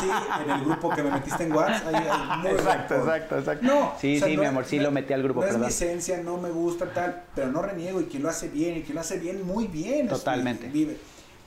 sí, 0.01 0.11
en 0.45 0.51
el 0.51 0.65
grupo 0.65 0.89
que 0.89 1.03
me 1.03 1.11
metiste 1.11 1.43
en 1.45 1.53
WhatsApp. 1.53 1.95
ahí 1.95 2.47
Exacto, 2.51 2.95
exacto, 2.95 3.39
exacto. 3.39 3.67
No, 3.67 3.93
Sí, 4.01 4.17
o 4.17 4.19
sea, 4.21 4.29
sí, 4.29 4.37
no 4.37 4.41
mi 4.43 4.49
amor, 4.49 4.65
sí 4.65 4.77
no- 4.79 4.85
lo 4.85 4.91
metí 4.91 5.13
al 5.13 5.23
grupo, 5.23 5.43
No 5.43 5.47
es 5.49 5.59
mi 5.59 5.67
esencia, 5.67 6.17
no 6.23 6.39
me 6.39 6.49
gusta 6.51 6.87
tal, 6.95 7.25
pero 7.35 7.49
no 7.49 7.61
reniego 7.61 8.01
y 8.01 8.05
quien 8.07 8.23
lo 8.23 8.31
hace 8.31 8.49
bien 8.49 8.79
y 8.79 8.83
quien 8.85 8.95
lo 8.95 9.03
hace 9.03 9.19
bien 9.19 9.47
muy 9.47 9.67
bien. 9.67 10.07
es- 10.07 10.13
Totalmente. 10.13 10.69
vive. 10.69 10.97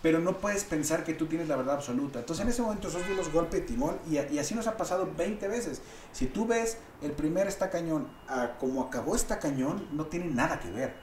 Pero 0.04 0.20
no 0.20 0.34
puedes 0.38 0.64
pensar 0.66 1.04
que 1.04 1.16
tú 1.16 1.26
tienes 1.26 1.48
la 1.48 1.56
verdad 1.56 1.74
absoluta. 1.76 2.20
Entonces 2.20 2.44
en 2.44 2.50
ese 2.52 2.62
momento 2.62 2.88
nosotros 2.90 3.10
dimos 3.10 3.32
golpe 3.34 3.58
de 3.62 3.64
timón 3.64 3.98
y, 4.08 4.18
a- 4.20 4.32
y 4.32 4.38
así 4.38 4.54
nos 4.54 4.68
ha 4.68 4.78
pasado 4.78 5.10
20 5.18 5.48
veces. 5.48 5.82
Si 6.12 6.28
tú 6.28 6.46
ves 6.46 6.78
el 7.02 7.14
primer 7.14 7.48
esta 7.48 7.72
cañón 7.72 8.08
a 8.28 8.50
como 8.60 8.84
acabó 8.84 9.16
esta 9.16 9.40
cañón, 9.40 9.88
no 9.92 10.06
tiene 10.06 10.28
nada 10.28 10.60
que 10.60 10.70
ver. 10.70 10.94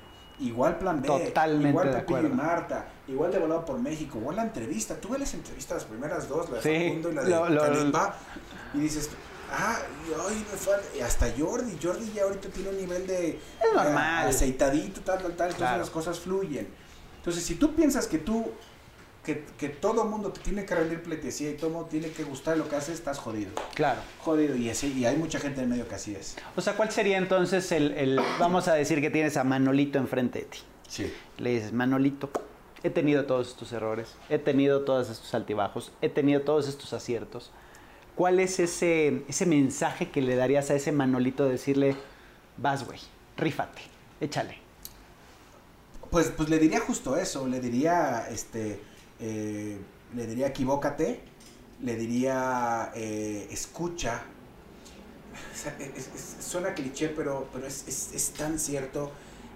Igual 0.41 0.79
plan 0.79 1.01
B, 1.01 1.07
Totalmente 1.09 1.69
igual 1.69 1.91
Pepillo 1.91 2.21
y. 2.27 2.29
Marta, 2.33 2.87
igual 3.07 3.31
de 3.31 3.39
volado 3.39 3.65
por 3.65 3.79
México, 3.79 4.19
igual 4.19 4.37
la 4.37 4.43
entrevista. 4.43 4.95
Tú 4.97 5.11
ves 5.11 5.21
las 5.21 5.35
entrevistas, 5.35 5.77
las 5.79 5.85
primeras 5.85 6.29
dos, 6.29 6.49
la 6.51 6.57
de 6.57 6.63
Sí, 6.63 6.87
Facundo 6.89 7.11
y 7.11 7.15
la 7.15 7.23
de 7.23 7.31
lo- 7.31 7.49
y 8.75 8.79
dices, 8.81 9.11
ah, 9.53 9.77
ay, 10.29 10.47
me 10.51 10.59
falta. 10.59 10.87
Y 10.97 11.01
hasta 11.01 11.27
Jordi, 11.39 11.79
Jordi 11.81 12.11
ya 12.15 12.23
ahorita 12.25 12.49
tiene 12.49 12.71
un 12.71 12.77
nivel 12.79 13.07
de 13.07 13.29
Es 13.31 13.73
normal. 13.75 14.27
eh, 14.27 14.31
aceitadito, 14.31 15.01
tal, 15.03 15.19
tal, 15.19 15.33
tal, 15.37 15.47
entonces 15.51 15.57
Claro. 15.57 15.79
las 15.79 15.91
cosas 15.91 16.19
fluyen. 16.19 16.69
Entonces, 17.19 17.45
si 17.45 17.55
tú 17.55 17.75
piensas 17.75 18.07
que 18.09 18.19
tú, 18.19 18.51
que, 19.25 19.45
que 19.57 19.69
todo 19.69 20.05
mundo 20.05 20.33
te 20.33 20.41
tiene 20.41 20.65
que 20.65 20.75
rendir 20.75 21.03
pleitesía 21.03 21.51
y 21.51 21.55
todo 21.55 21.71
mundo 21.71 21.89
tiene 21.89 22.11
que 22.11 22.25
gustar 22.25 22.57
lo 22.59 22.69
que 22.69 22.75
haces, 22.77 22.95
estás 22.95 23.19
jodido. 23.19 23.53
Claro. 23.75 24.01
Jodido, 24.21 24.57
y, 24.57 24.69
así, 24.69 24.93
y 24.93 25.05
hay 25.05 25.17
mucha 25.17 25.39
gente 25.39 25.63
en 25.63 25.69
medio 25.69 25.87
que 25.87 25.95
así 25.95 26.15
es. 26.15 26.37
O 26.57 26.61
sea, 26.61 26.75
¿cuál 26.77 26.91
sería 26.91 27.19
entonces 27.19 27.71
el, 27.73 27.93
el- 27.93 28.21
vamos 28.41 28.67
a 28.69 28.75
decir 28.75 29.01
que 29.01 29.11
tienes 29.11 29.37
a 29.37 29.45
Manolito 29.45 29.99
enfrente 29.99 30.41
de 30.41 30.45
ti? 30.47 30.59
Sí. 30.89 31.13
Le 31.39 31.51
dices, 31.55 31.73
Manolito, 31.73 32.31
he 32.83 32.91
tenido 32.91 33.25
todos 33.27 33.49
estos 33.49 33.71
errores, 33.73 34.17
he 34.29 34.39
tenido 34.39 34.83
todos 34.85 35.09
estos 35.09 35.33
altibajos, 35.35 35.93
he 36.03 36.09
tenido 36.09 36.41
todos 36.43 36.67
estos 36.69 36.93
aciertos. 36.93 37.53
¿Cuál 38.17 38.41
es 38.41 38.59
ese, 38.59 39.23
ese 39.29 39.47
mensaje 39.47 40.11
que 40.11 40.21
le 40.21 40.35
darías 40.37 40.71
a 40.71 40.75
ese 40.75 40.91
Manolito 40.93 41.45
de 41.45 41.53
decirle, 41.53 41.97
vas, 42.59 42.85
güey, 42.85 42.99
rífate, 43.37 43.83
échale? 44.21 44.59
Pues, 46.11 46.29
pues 46.37 46.51
le 46.51 46.59
diría 46.59 46.81
justo 46.81 47.17
eso, 47.17 47.47
le 47.49 47.59
diría, 47.61 48.27
este, 48.31 48.83
eh, 49.23 49.79
le 50.15 50.27
diría 50.27 50.49
equivócate, 50.49 51.21
le 51.81 51.97
diría 51.97 52.91
eh, 52.95 53.49
escucha. 53.51 54.23
O 55.55 55.57
sea, 55.57 55.75
es- 55.79 56.09
es- 56.15 56.45
suena 56.45 56.75
cliché, 56.75 57.09
pero, 57.09 57.49
pero 57.53 57.67
es, 57.67 57.85
es- 57.89 58.11
es 58.15 58.31
tan 58.33 58.59
cierto. 58.59 59.11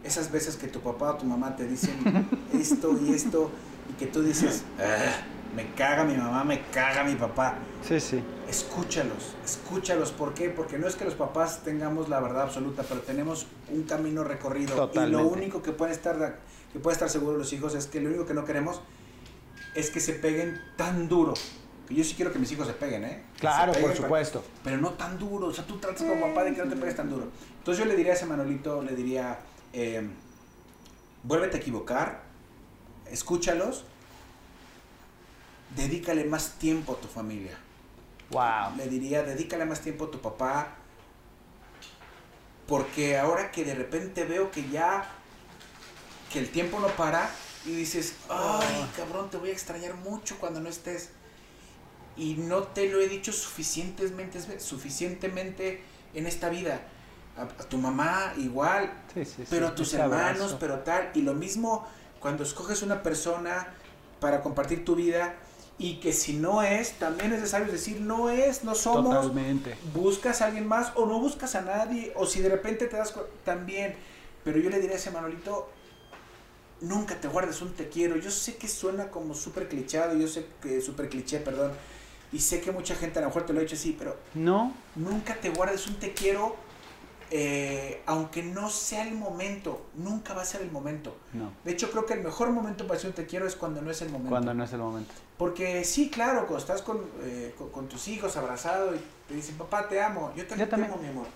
Esas 0.05 0.31
veces 0.31 0.57
que 0.57 0.69
tu 0.69 0.81
papá 0.81 1.11
o 1.12 1.17
tu 1.17 1.27
mamá 1.27 1.57
te 1.57 1.67
dicen 1.67 1.97
esto 2.55 2.97
y 3.03 3.12
esto, 3.12 3.51
y 3.91 3.95
que 3.99 4.07
tú 4.07 4.23
dices, 4.23 4.62
"Ah, 4.79 5.23
me 5.55 5.73
caga 5.75 6.05
mi 6.05 6.17
mamá, 6.17 6.45
me 6.45 6.62
caga 6.71 7.03
mi 7.05 7.14
papá. 7.17 7.57
Sí, 7.87 7.99
sí. 8.01 8.23
Escúchalos, 8.49 9.35
escúchalos. 9.45 10.12
¿Por 10.12 10.33
qué? 10.35 10.49
Porque 10.51 10.79
no 10.79 10.87
es 10.87 10.95
que 10.97 11.05
los 11.05 11.14
papás 11.14 11.62
tengamos 11.64 12.09
la 12.09 12.21
verdad 12.21 12.43
absoluta, 12.43 12.85
pero 12.89 13.01
tenemos 13.01 13.47
un 13.73 13.83
camino 13.83 14.23
recorrido. 14.23 14.75
Y 14.75 14.77
Totalmente. 14.77 15.23
lo 15.23 15.29
único 15.29 15.62
que 15.62 15.73
pueden 15.73 15.93
estar, 15.95 16.39
que 16.73 16.79
puede 16.79 16.95
estar 16.95 17.11
seguro 17.11 17.37
los 17.37 17.53
hijos 17.53 17.75
es 17.75 17.87
que 17.87 18.01
lo 18.01 18.09
único 18.09 18.25
que 18.27 18.35
no 18.35 18.45
queremos 18.45 18.81
es 19.77 19.91
que 19.91 20.01
se 20.01 20.14
peguen 20.14 20.61
tan 20.77 21.09
duro. 21.09 21.35
Que 21.87 21.95
yo 21.95 22.03
sí 22.03 22.14
quiero 22.14 22.33
que 22.33 22.39
mis 22.41 22.51
hijos 22.51 22.66
se 22.66 22.72
peguen, 22.72 23.05
¿eh? 23.05 23.22
Claro, 23.39 23.72
por 23.72 23.95
supuesto. 23.95 24.45
Pero 24.64 24.79
no 24.79 24.91
tan 24.95 25.18
duro. 25.18 25.47
O 25.49 25.55
sea, 25.55 25.64
tú 25.64 25.79
tratas 25.79 26.03
como 26.03 26.20
papá 26.20 26.43
de 26.43 26.55
que 26.55 26.64
no 26.64 26.68
te 26.68 26.77
pegues 26.77 26.97
tan 26.97 27.09
duro. 27.09 27.29
Entonces 27.59 27.85
yo 27.85 27.89
le 27.89 27.97
diría 27.97 28.12
a 28.12 28.16
ese 28.16 28.27
Manolito, 28.27 28.83
le 28.83 28.97
diría, 28.97 29.39
eh, 29.72 30.09
vuélvete 31.22 31.59
a 31.59 31.61
equivocar, 31.61 32.22
escúchalos, 33.09 33.85
dedícale 35.77 36.24
más 36.24 36.59
tiempo 36.59 36.95
a 36.95 36.97
tu 37.01 37.07
familia 37.09 37.59
Wow. 38.31 38.77
le 38.77 38.89
diría, 38.89 39.22
dedícale 39.22 39.64
más 39.64 39.81
tiempo 39.81 40.07
a 40.07 40.11
tu 40.11 40.20
papá, 40.20 40.68
porque 42.66 43.18
ahora 43.18 43.53
que 43.53 43.64
de 43.64 43.74
repente 43.74 44.24
veo 44.24 44.51
que 44.51 44.68
ya, 44.68 45.09
que 46.33 46.41
el 46.41 46.51
tiempo 46.51 46.81
no 46.81 46.89
para, 46.89 47.31
y 47.67 47.75
dices, 47.75 48.14
ay, 48.29 48.87
cabrón, 48.97 49.29
te 49.31 49.37
voy 49.37 49.51
a 49.51 49.53
extrañar 49.53 49.95
mucho 49.97 50.39
cuando 50.39 50.61
no 50.61 50.69
estés. 50.69 51.11
Y 52.17 52.35
no 52.35 52.62
te 52.62 52.89
lo 52.89 53.01
he 53.01 53.09
dicho 53.09 53.33
suficientemente, 53.33 54.41
suficientemente 54.61 55.83
en 56.14 56.27
esta 56.27 56.49
vida. 56.49 56.81
A, 57.37 57.43
a 57.43 57.69
tu 57.69 57.77
mamá 57.77 58.33
igual, 58.39 58.91
Sí, 59.12 59.25
sí, 59.27 59.33
sí. 59.39 59.45
pero 59.51 59.69
a 59.69 59.75
tus 59.75 59.89
Ese 59.89 60.01
abrazo. 60.01 60.25
hermanos, 60.29 60.57
pero 60.59 60.79
tal. 60.81 61.11
Y 61.14 61.23
lo 61.23 61.35
mismo 61.35 61.87
cuando 62.21 62.43
escoges 62.45 62.83
una 62.83 63.03
persona 63.03 63.69
para 64.21 64.43
compartir 64.43 64.85
tu 64.85 64.95
vida 64.97 65.35
y 65.79 66.01
que 66.01 66.14
si 66.14 66.33
no 66.33 66.62
es, 66.62 66.93
también 66.93 67.33
es 67.35 67.41
necesario 67.41 67.71
decir 67.71 68.01
no 68.01 68.31
es, 68.31 68.64
no 68.64 68.75
somos. 68.75 69.14
Totalmente. 69.14 69.77
Buscas 69.93 70.41
a 70.41 70.47
alguien 70.47 70.67
más 70.67 70.93
o 70.95 71.05
no 71.05 71.21
buscas 71.21 71.55
a 71.55 71.61
nadie 71.61 72.12
o 72.17 72.25
si 72.25 72.41
de 72.41 72.49
repente 72.49 72.87
te 72.87 72.97
das 72.97 73.12
también. 73.45 73.95
Pero 74.43 74.59
yo 74.59 74.71
le 74.71 74.77
diría 74.79 74.95
a 74.97 74.99
ese 74.99 75.11
Manolito, 75.11 75.69
nunca 76.81 77.20
te 77.20 77.29
guardes 77.29 77.61
un 77.62 77.72
te 77.74 77.89
quiero. 77.89 78.16
Yo 78.16 78.31
sé 78.31 78.57
que 78.57 78.68
suena 78.68 79.11
como 79.11 79.35
súper 79.35 79.68
clichado, 79.68 80.16
yo 80.16 80.29
sé 80.29 80.47
que 80.61 80.81
súper 80.81 81.09
cliché, 81.09 81.41
perdón. 81.41 81.72
Y 82.33 82.41
sé 82.41 82.61
que 82.61 82.72
mucha 82.72 82.95
gente 82.95 83.18
a 83.18 83.22
lo 83.22 83.29
mejor 83.29 83.47
te 83.47 83.53
lo 83.53 83.61
ha 83.61 83.62
dicho 83.62 83.77
así, 83.77 83.95
pero 83.99 84.16
No, 84.35 84.74
nunca 84.95 85.37
te 85.37 85.49
guardes 85.51 85.87
un 85.87 85.95
te 85.95 86.12
quiero, 86.12 86.57
eh, 87.31 88.03
aunque 88.07 88.43
no 88.43 88.68
sea 88.68 89.07
el 89.07 89.14
momento, 89.14 89.87
nunca 89.95 90.35
va 90.35 90.43
a 90.43 90.45
ser 90.45 90.61
el 90.62 90.70
momento. 90.70 91.16
no. 91.33 91.53
De 91.64 91.72
hecho, 91.72 91.91
creo 91.91 92.05
que 92.05 92.14
el 92.14 92.22
mejor 92.22 92.51
momento 92.51 92.85
para 92.87 92.95
decir 92.97 93.11
un 93.11 93.14
te 93.16 93.27
quiero 93.27 93.47
es 93.47 93.57
cuando 93.57 93.81
no 93.81 93.91
es 93.91 94.03
el 94.03 94.09
momento. 94.11 94.31
Cuando 94.31 94.55
no 94.55 94.64
es 94.64 94.72
el 94.72 94.81
momento. 94.81 95.12
Porque 95.39 95.85
sí, 95.85 96.11
claro, 96.11 96.41
cuando 96.47 96.59
estás 96.59 96.83
con, 96.83 97.01
eh, 97.22 97.55
con, 97.57 97.70
con 97.70 97.89
tus 97.89 98.09
hijos 98.09 98.37
abrazado 98.37 98.95
y 98.95 99.01
te 99.29 99.35
dicen, 99.35 99.57
papá, 99.57 99.89
te 99.89 100.01
amo, 100.01 100.33
yo 100.37 100.47
también, 100.47 100.68
Yo 100.68 100.77
te 100.77 100.83
amo, 100.83 100.97
mi 100.97 101.09
amor. 101.09 101.27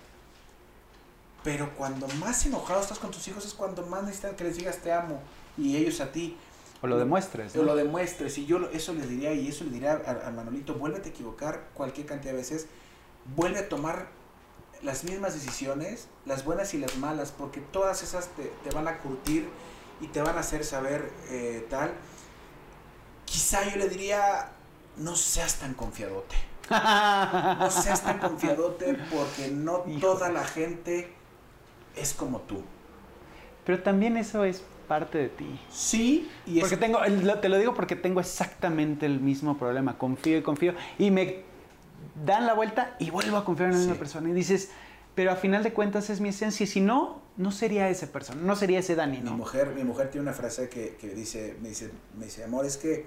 Pero 1.43 1.71
cuando 1.77 2.07
más 2.21 2.45
enojado 2.47 2.81
estás 2.81 2.99
con 2.99 3.11
tus 3.11 3.27
hijos 3.29 3.45
es 3.47 3.55
cuando 3.55 3.87
más 3.87 4.03
necesitan 4.03 4.37
que 4.37 4.45
les 4.45 4.57
digas 4.57 4.79
te 4.79 4.93
amo 4.93 5.21
y 5.57 5.77
ellos 5.77 6.01
a 6.01 6.13
ti. 6.13 6.37
O 6.83 6.87
lo 6.87 6.99
demuestres. 6.99 7.55
O 7.57 7.63
lo 7.63 7.77
demuestres. 7.77 8.39
Y 8.39 8.47
yo 8.47 8.59
eso 8.73 8.93
les 8.95 9.09
diría, 9.09 9.33
y 9.33 9.49
eso 9.49 9.65
le 9.65 9.71
diría 9.71 10.03
a, 10.07 10.29
a 10.29 10.31
Manolito, 10.31 10.75
vuélvete 10.75 11.09
a 11.09 11.13
equivocar 11.13 11.69
cualquier 11.75 12.07
cantidad 12.07 12.33
de 12.33 12.39
veces, 12.39 12.67
vuelve 13.37 13.59
a 13.59 13.69
tomar 13.69 14.09
las 14.83 15.05
mismas 15.05 15.35
decisiones, 15.35 16.09
las 16.25 16.45
buenas 16.45 16.73
y 16.75 16.79
las 16.79 16.97
malas, 16.97 17.33
porque 17.33 17.61
todas 17.61 18.03
esas 18.03 18.29
te, 18.29 18.45
te 18.65 18.75
van 18.75 18.89
a 18.89 18.99
curtir 18.99 19.49
y 20.01 20.07
te 20.09 20.23
van 20.23 20.37
a 20.37 20.41
hacer 20.41 20.65
saber 20.65 21.11
eh, 21.29 21.67
tal. 21.69 21.93
Quizá 23.27 23.69
yo 23.69 23.77
le 23.77 23.89
diría, 23.89 24.51
no 24.97 25.15
seas 25.17 25.57
tan 25.57 25.75
confiadote. 25.75 26.37
No 26.71 27.71
seas 27.71 28.03
tan 28.03 28.19
confiadote 28.19 28.97
porque 29.13 29.49
no 29.49 29.85
toda 30.01 30.29
la 30.29 30.45
gente 30.45 31.13
es 31.97 32.15
como 32.15 32.41
tú. 32.41 32.63
Pero 33.65 33.83
también 33.83 34.17
eso 34.17 34.45
es 34.45 34.63
parte 34.89 35.19
de 35.19 35.29
ti. 35.29 35.61
Sí, 35.71 36.29
y 36.47 36.61
Porque 36.61 36.75
es, 36.75 36.81
tengo, 36.81 37.03
el- 37.05 37.27
lo- 37.27 37.39
te 37.39 37.49
lo 37.49 37.59
digo 37.59 37.75
porque 37.75 37.95
tengo 37.97 38.21
exactamente 38.21 39.07
el 39.07 39.21
mismo 39.21 39.57
problema. 39.59 39.99
Confío 39.99 40.39
y 40.39 40.43
confío. 40.43 40.75
Y 40.99 41.11
me 41.11 41.43
dan 42.25 42.47
la 42.47 42.55
vuelta 42.55 42.97
y 42.99 43.11
vuelvo 43.11 43.37
a 43.37 43.45
confiar 43.45 43.69
en 43.69 43.75
la 43.75 43.79
misma 43.81 43.95
persona. 43.95 44.29
Y 44.29 44.33
dices, 44.33 44.71
pero 45.15 45.31
a 45.31 45.37
final 45.37 45.63
de 45.63 45.73
cuentas 45.73 46.11
es 46.11 46.21
mi 46.21 46.31
esencia. 46.31 46.65
Y 46.65 46.67
si 46.67 46.81
no, 46.81 47.21
no 47.37 47.53
sería 47.53 47.89
esa 47.89 48.07
persona. 48.09 48.41
No 48.43 48.57
sería 48.57 48.81
ese 48.81 48.97
Dani, 48.97 49.19
Mi 49.19 49.23
¿no? 49.25 49.37
mujer, 49.37 49.73
mi 49.77 49.85
mujer 49.85 50.11
tiene 50.11 50.23
una 50.23 50.33
frase 50.33 50.69
que, 50.69 50.97
que 51.01 51.11
dice, 51.11 51.57
me 51.63 51.69
dice, 51.69 51.91
me 52.19 52.25
dice, 52.25 52.43
amor, 52.45 52.65
es 52.67 52.77
que 52.77 53.07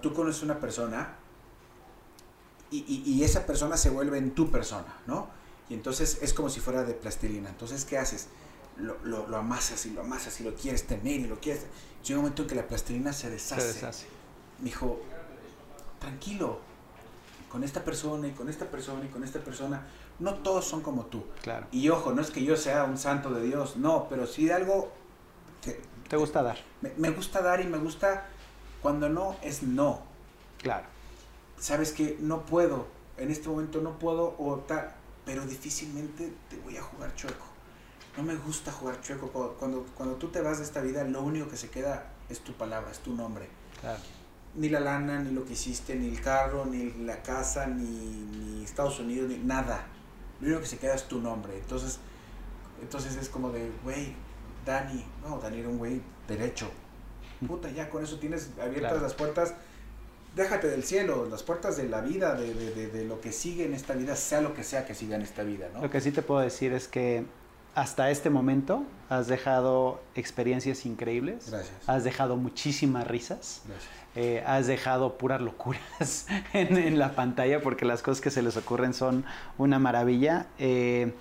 tú 0.00 0.12
conoces 0.12 0.42
una 0.42 0.58
persona 0.58 1.14
y, 2.70 2.78
y- 2.88 3.10
y 3.12 3.22
esa 3.24 3.46
persona 3.46 3.76
se 3.76 3.90
vuelve 3.90 4.18
en 4.18 4.32
tu 4.32 4.50
persona, 4.50 4.96
¿no? 5.06 5.28
Y 5.68 5.74
entonces 5.74 6.18
es 6.22 6.34
como 6.34 6.48
si 6.50 6.60
fuera 6.60 6.84
de 6.84 6.94
plastilina. 6.94 7.48
Entonces, 7.48 7.84
¿qué 7.84 7.98
haces? 7.98 8.28
Lo, 8.76 8.96
lo- 9.04 9.26
lo 9.28 9.36
amasas 9.36 9.84
y 9.86 9.90
lo 9.90 10.00
amasas 10.02 10.40
y 10.40 10.44
lo 10.44 10.54
quieres 10.54 10.86
tener 10.86 11.20
y 11.20 11.24
lo 11.26 11.38
quieres... 11.40 11.64
Llega 12.04 12.18
un 12.18 12.24
momento 12.24 12.42
en 12.42 12.48
que 12.48 12.54
la 12.56 12.66
plastilina 12.66 13.12
se 13.12 13.22
Se 13.22 13.30
deshace. 13.30 13.66
deshace. 13.74 14.06
Me 14.58 14.66
dijo, 14.66 15.00
tranquilo, 15.98 16.58
con 17.50 17.62
esta 17.64 17.84
persona 17.84 18.28
y 18.28 18.32
con 18.32 18.48
esta 18.48 18.66
persona 18.66 19.04
y 19.04 19.08
con 19.08 19.22
esta 19.24 19.38
persona, 19.40 19.86
no 20.18 20.34
todos 20.36 20.64
son 20.66 20.82
como 20.82 21.06
tú. 21.06 21.24
Claro. 21.42 21.66
Y 21.70 21.88
ojo, 21.90 22.12
no 22.12 22.22
es 22.22 22.30
que 22.30 22.42
yo 22.44 22.56
sea 22.56 22.84
un 22.84 22.98
santo 22.98 23.30
de 23.30 23.42
Dios, 23.42 23.76
no, 23.76 24.08
pero 24.08 24.26
sí 24.26 24.46
de 24.46 24.54
algo 24.54 24.92
que 25.62 25.80
¿Te 26.08 26.16
gusta 26.16 26.42
dar? 26.42 26.58
me, 26.80 26.92
me 26.96 27.10
gusta 27.10 27.40
dar 27.40 27.60
y 27.60 27.66
me 27.66 27.78
gusta 27.78 28.26
cuando 28.80 29.08
no 29.08 29.36
es 29.42 29.62
no. 29.62 30.02
Claro. 30.58 30.86
Sabes 31.58 31.92
que 31.92 32.16
no 32.20 32.44
puedo, 32.46 32.86
en 33.16 33.30
este 33.30 33.48
momento 33.48 33.80
no 33.80 33.98
puedo 33.98 34.34
o 34.38 34.56
tal, 34.66 34.92
pero 35.24 35.46
difícilmente 35.46 36.32
te 36.48 36.56
voy 36.56 36.76
a 36.76 36.82
jugar 36.82 37.14
chueco. 37.14 37.46
No 38.16 38.22
me 38.22 38.34
gusta 38.36 38.72
jugar 38.72 39.00
chueco. 39.00 39.28
Cuando, 39.58 39.86
cuando, 39.96 40.16
tú 40.16 40.28
te 40.28 40.40
vas 40.40 40.58
de 40.58 40.64
esta 40.64 40.80
vida, 40.80 41.04
lo 41.04 41.22
único 41.22 41.48
que 41.48 41.56
se 41.56 41.70
queda 41.70 42.12
es 42.28 42.40
tu 42.40 42.52
palabra, 42.52 42.90
es 42.90 42.98
tu 42.98 43.14
nombre. 43.14 43.48
Claro. 43.80 44.00
Ni 44.54 44.68
la 44.68 44.80
lana, 44.80 45.20
ni 45.20 45.30
lo 45.32 45.44
que 45.46 45.54
hiciste, 45.54 45.94
ni 45.94 46.08
el 46.08 46.20
carro, 46.20 46.66
ni 46.66 46.92
la 47.04 47.22
casa, 47.22 47.66
ni, 47.66 47.84
ni 47.84 48.64
Estados 48.64 48.98
Unidos, 49.00 49.30
ni 49.30 49.38
nada. 49.38 49.86
Lo 50.40 50.48
único 50.48 50.60
que 50.60 50.66
se 50.66 50.78
queda 50.78 50.94
es 50.94 51.08
tu 51.08 51.20
nombre. 51.20 51.56
Entonces, 51.56 51.98
entonces 52.82 53.16
es 53.16 53.28
como 53.30 53.50
de, 53.50 53.70
güey, 53.82 54.14
Dani, 54.66 55.04
no, 55.22 55.38
Dani 55.38 55.60
era 55.60 55.68
un 55.68 55.78
güey 55.78 56.02
derecho. 56.28 56.70
Puta, 57.46 57.70
ya 57.70 57.88
con 57.88 58.04
eso 58.04 58.18
tienes 58.18 58.50
abiertas 58.60 58.90
Claro. 58.92 59.00
las 59.00 59.14
puertas. 59.14 59.54
Déjate 60.34 60.68
del 60.68 60.82
cielo, 60.82 61.26
las 61.30 61.42
puertas 61.42 61.76
de 61.76 61.88
la 61.88 62.00
vida, 62.00 62.34
de, 62.34 62.54
de, 62.54 62.74
de, 62.74 62.88
de 62.88 63.04
lo 63.04 63.20
que 63.20 63.32
sigue 63.32 63.66
en 63.66 63.74
esta 63.74 63.94
vida, 63.94 64.16
sea 64.16 64.40
lo 64.40 64.54
que 64.54 64.64
sea 64.64 64.86
que 64.86 64.94
siga 64.94 65.16
en 65.16 65.22
esta 65.22 65.42
vida, 65.42 65.68
¿no? 65.74 65.82
Lo 65.82 65.90
que 65.90 66.00
sí 66.00 66.10
te 66.10 66.22
puedo 66.22 66.40
decir 66.40 66.72
es 66.72 66.88
que 66.88 67.24
hasta 67.74 68.10
este 68.10 68.30
momento 68.30 68.84
has 69.08 69.28
dejado 69.28 70.00
experiencias 70.14 70.84
increíbles. 70.86 71.50
Gracias. 71.50 71.76
Has 71.86 72.04
dejado 72.04 72.36
muchísimas 72.36 73.06
risas. 73.06 73.62
Gracias. 73.66 73.90
Eh, 74.14 74.44
has 74.46 74.66
dejado 74.66 75.16
puras 75.16 75.40
locuras 75.40 76.26
en, 76.52 76.76
en 76.76 76.98
la 76.98 77.14
pantalla 77.14 77.60
porque 77.62 77.84
las 77.84 78.02
cosas 78.02 78.20
que 78.20 78.30
se 78.30 78.42
les 78.42 78.56
ocurren 78.56 78.92
son 78.92 79.24
una 79.58 79.78
maravilla. 79.78 80.46
Eh, 80.58 81.14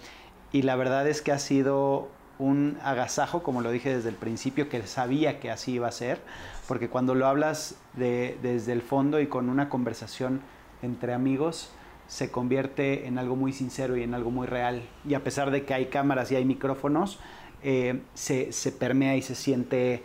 y 0.52 0.64
la 0.64 0.76
verdad 0.76 1.08
es 1.08 1.22
que 1.22 1.32
ha 1.32 1.40
sido 1.40 2.10
un 2.42 2.78
agasajo, 2.84 3.44
como 3.44 3.62
lo 3.62 3.72
dije 3.72 3.96
desde 3.96 4.10
el 4.10 4.16
principio, 4.16 4.68
que 4.70 4.86
sabía 4.88 5.40
que 5.40 5.52
así 5.52 5.74
iba 5.74 5.88
a 5.88 5.92
ser, 5.92 6.20
porque 6.68 6.90
cuando 6.90 7.16
lo 7.16 7.28
hablas 7.28 7.76
de- 7.94 8.38
desde 8.42 8.74
el 8.74 8.82
fondo 8.82 9.20
y 9.20 9.28
con 9.28 9.50
una 9.50 9.70
conversación 9.70 10.42
entre 10.82 11.14
amigos, 11.14 11.70
se 12.08 12.30
convierte 12.32 13.08
en 13.08 13.18
algo 13.18 13.36
muy 13.36 13.54
sincero 13.54 13.96
y 13.96 14.04
en 14.04 14.14
algo 14.14 14.32
muy 14.32 14.48
real. 14.48 14.82
Y 15.08 15.14
a 15.14 15.24
pesar 15.24 15.52
de 15.52 15.64
que 15.64 15.74
hay 15.74 15.86
cámaras 15.86 16.32
y 16.32 16.36
hay 16.36 16.44
micrófonos, 16.44 17.20
eh, 17.64 18.02
se, 18.16 18.52
se 18.52 18.72
permea 18.72 19.16
y 19.16 19.22
se 19.22 19.36
siente 19.36 20.04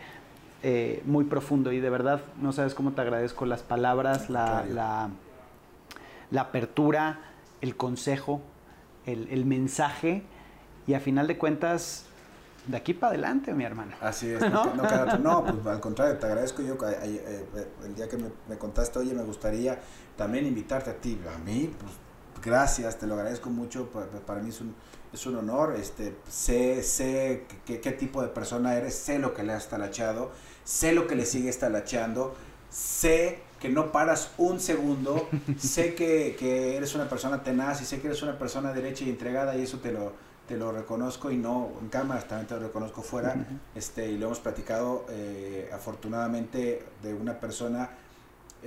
eh, 0.63 1.03
muy 1.05 1.25
profundo. 1.25 1.73
Y 1.73 1.81
de 1.81 1.91
verdad, 1.91 2.21
no 2.41 2.53
sabes 2.53 2.75
cómo 2.75 2.93
te 2.93 3.01
agradezco 3.01 3.45
las 3.47 3.63
palabras, 3.63 4.31
la, 4.31 4.65
la, 4.69 5.09
la 6.31 6.41
apertura, 6.43 7.21
el 7.61 7.77
consejo, 7.77 8.41
el, 9.07 9.29
el 9.31 9.45
mensaje. 9.45 10.23
Y 10.87 10.95
a 10.95 11.01
final 11.01 11.27
de 11.27 11.37
cuentas, 11.39 12.06
de 12.67 12.77
aquí 12.77 12.95
para 12.95 13.13
adelante, 13.13 13.53
mi 13.55 13.65
hermano. 13.65 13.95
Así 14.01 14.31
es, 14.31 14.41
no, 14.41 14.75
no. 14.75 14.87
No, 15.19 15.45
pues 15.45 15.67
al 15.67 15.81
contrario, 15.81 16.19
te 16.19 16.27
agradezco 16.27 16.63
yo 16.63 16.77
que, 16.77 16.87
eh, 16.87 17.47
eh, 17.55 17.67
el 17.85 17.95
día 17.95 18.09
que 18.09 18.17
me, 18.17 18.31
me 18.49 18.59
contaste, 18.59 18.99
oye, 18.99 19.15
me 19.15 19.23
gustaría 19.23 19.79
también 20.17 20.47
invitarte 20.47 20.91
a 20.91 20.95
ti, 20.95 21.19
a 21.35 21.39
mí, 21.39 21.73
pues 21.79 21.93
gracias, 22.45 22.99
te 22.99 23.07
lo 23.07 23.15
agradezco 23.15 23.51
mucho, 23.51 23.89
para, 23.91 24.07
para 24.07 24.41
mí 24.41 24.51
es 24.51 24.61
un, 24.61 24.75
es 25.13 25.27
un 25.27 25.37
honor, 25.37 25.75
este, 25.77 26.17
sé, 26.29 26.83
sé 26.83 27.47
qué, 27.65 27.81
qué 27.81 27.93
tipo 27.93 28.23
de 28.23 28.29
persona 28.29 28.75
eres, 28.75 28.95
sé 28.95 29.19
lo 29.19 29.35
que 29.35 29.43
le 29.43 29.53
has 29.53 29.69
talachado, 29.69 30.31
sé 30.65 30.93
lo 30.93 31.07
que 31.07 31.15
le 31.15 31.27
sigue 31.27 31.53
talachando, 31.53 32.35
sé 32.71 33.41
que 33.61 33.69
no 33.69 33.93
paras 33.93 34.31
un 34.37 34.61
segundo, 34.61 35.29
sé 35.59 35.95
que, 35.95 36.37
que, 36.39 36.77
eres 36.77 36.95
una 36.95 37.09
persona 37.09 37.43
tenaz 37.43 37.81
y 37.81 37.85
sé 37.85 38.01
que 38.01 38.09
eres 38.09 38.23
una 38.23 38.39
persona 38.39 38.73
derecha 38.73 39.05
y 39.05 39.11
entregada 39.11 39.57
y 39.57 39.63
eso 39.63 39.79
te 39.79 39.93
lo, 39.93 40.13
te 40.47 40.57
lo 40.57 40.73
reconozco 40.73 41.31
y 41.31 41.37
no 41.37 41.71
en 41.81 41.89
cámaras, 41.89 42.29
también 42.29 42.47
te 42.47 42.55
lo 42.55 42.61
reconozco 42.61 43.03
fuera, 43.03 43.35
uh 43.35 43.39
-huh. 43.39 43.59
este, 43.75 44.09
y 44.11 44.19
lo 44.19 44.27
hemos 44.27 44.41
platicado 44.41 45.05
eh, 45.11 45.69
afortunadamente 45.73 46.85
de 47.03 47.15
una 47.15 47.39
persona 47.41 47.91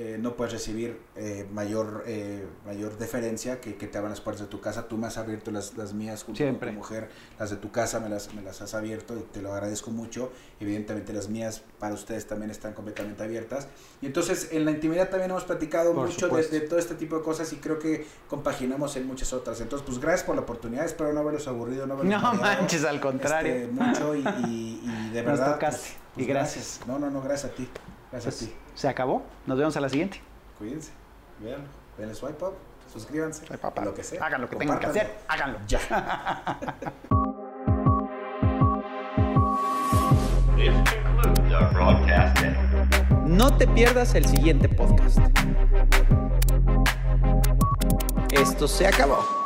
eh, 0.02 0.18
no 0.18 0.38
puedes 0.38 0.54
recibir 0.54 0.98
eh, 1.18 1.46
mayor, 1.52 2.06
eh, 2.08 2.48
mayor 2.66 2.98
deferencia 2.98 3.60
que, 3.60 3.76
que, 3.76 3.86
te 3.86 3.98
abran 3.98 4.12
las 4.12 4.22
puertas 4.22 4.46
de 4.46 4.48
tu 4.48 4.62
casa. 4.62 4.88
Tú 4.88 4.98
me 4.98 5.08
has 5.08 5.18
abierto 5.18 5.52
las, 5.52 5.76
las 5.76 5.94
mías 5.94 6.24
junto 6.24 6.38
Siempre. 6.38 6.70
con 6.70 6.76
tu 6.76 6.80
mujer, 6.80 7.10
las 7.38 7.50
de 7.50 7.58
tu 7.58 7.70
casa 7.70 8.00
me 8.00 8.08
las, 8.08 8.34
me 8.34 8.42
las 8.42 8.62
has 8.62 8.74
abierto 8.76 9.18
y 9.18 9.24
te 9.24 9.42
lo 9.42 9.52
agradezco 9.52 9.92
mucho. 9.92 10.32
Evidentemente 10.62 11.12
las 11.12 11.28
mías 11.28 11.64
para 11.80 11.94
ustedes 11.96 12.26
también 12.28 12.50
están 12.50 12.72
completamente 12.72 13.22
abiertas. 13.24 13.68
Y 14.02 14.06
entonces 14.06 14.48
en 14.54 14.64
la 14.64 14.72
intimidad 14.72 15.10
también 15.10 15.32
hemos 15.32 15.44
platicado 15.44 15.94
Por 15.94 16.08
mucho 16.08 16.30
de, 16.30 16.48
de, 16.48 16.62
todo 16.62 16.80
este 16.80 16.96
tipo 16.96 17.18
de 17.18 17.22
cosas 17.22 17.52
y 17.52 17.58
creo 17.58 17.78
que 17.78 18.08
compaginamos 18.30 18.96
en 18.96 19.06
muchas 19.06 19.34
otras. 19.34 19.60
Entonces 19.60 19.86
pues 19.86 20.00
gracias 20.00 20.26
por 20.26 20.36
la 20.36 20.44
oportunidad, 20.44 20.86
espero 20.86 21.12
no 21.12 21.20
haberlos 21.20 21.46
aburrido, 21.50 21.86
no 21.86 21.96
haberlos 21.96 22.22
No 22.22 22.34
manches, 22.36 22.86
al 22.86 23.02
contrario. 23.02 23.54
Este, 23.54 23.68
mucho 23.68 24.16
y, 24.16 24.20
y, 24.48 24.82
y, 24.82 25.10
de 25.10 25.22
verdad. 25.24 25.46
Nos 25.48 25.56
tocaste. 25.56 25.90
Pues, 25.90 25.98
pues 26.16 26.26
y 26.26 26.30
gracias. 26.30 26.80
gracias. 26.80 26.88
No, 26.88 27.00
no, 27.00 27.10
no, 27.10 27.22
gracias 27.22 27.52
a 27.52 27.56
ti. 27.56 27.68
Gracias 28.12 28.36
pues, 28.36 28.44
a 28.44 28.54
ti. 28.54 28.58
Se 28.76 28.88
acabó. 28.88 29.24
Nos 29.46 29.58
vemos 29.58 29.76
a 29.78 29.82
la 29.82 29.90
siguiente. 29.90 30.22
Cuídense. 30.58 30.92
Vean, 31.40 31.62
den 31.98 32.10
el 32.10 32.16
swipe 32.16 32.44
up, 32.44 32.56
suscríbanse. 32.92 33.46
Swipe 33.46 33.66
up. 33.66 33.74
Lo 33.84 33.94
que 33.94 34.04
sea. 34.04 34.26
Hagan 34.26 34.42
lo 34.42 34.50
que 34.50 34.56
tengan 34.56 34.80
que 34.80 34.86
hacer. 34.88 35.18
Háganlo. 35.28 35.60
Ya. 35.68 36.60
No 43.26 43.56
te 43.56 43.68
pierdas 43.68 44.16
el 44.16 44.26
siguiente 44.26 44.68
podcast. 44.68 45.20
Esto 48.32 48.68
se 48.68 48.88
acabó. 48.88 49.39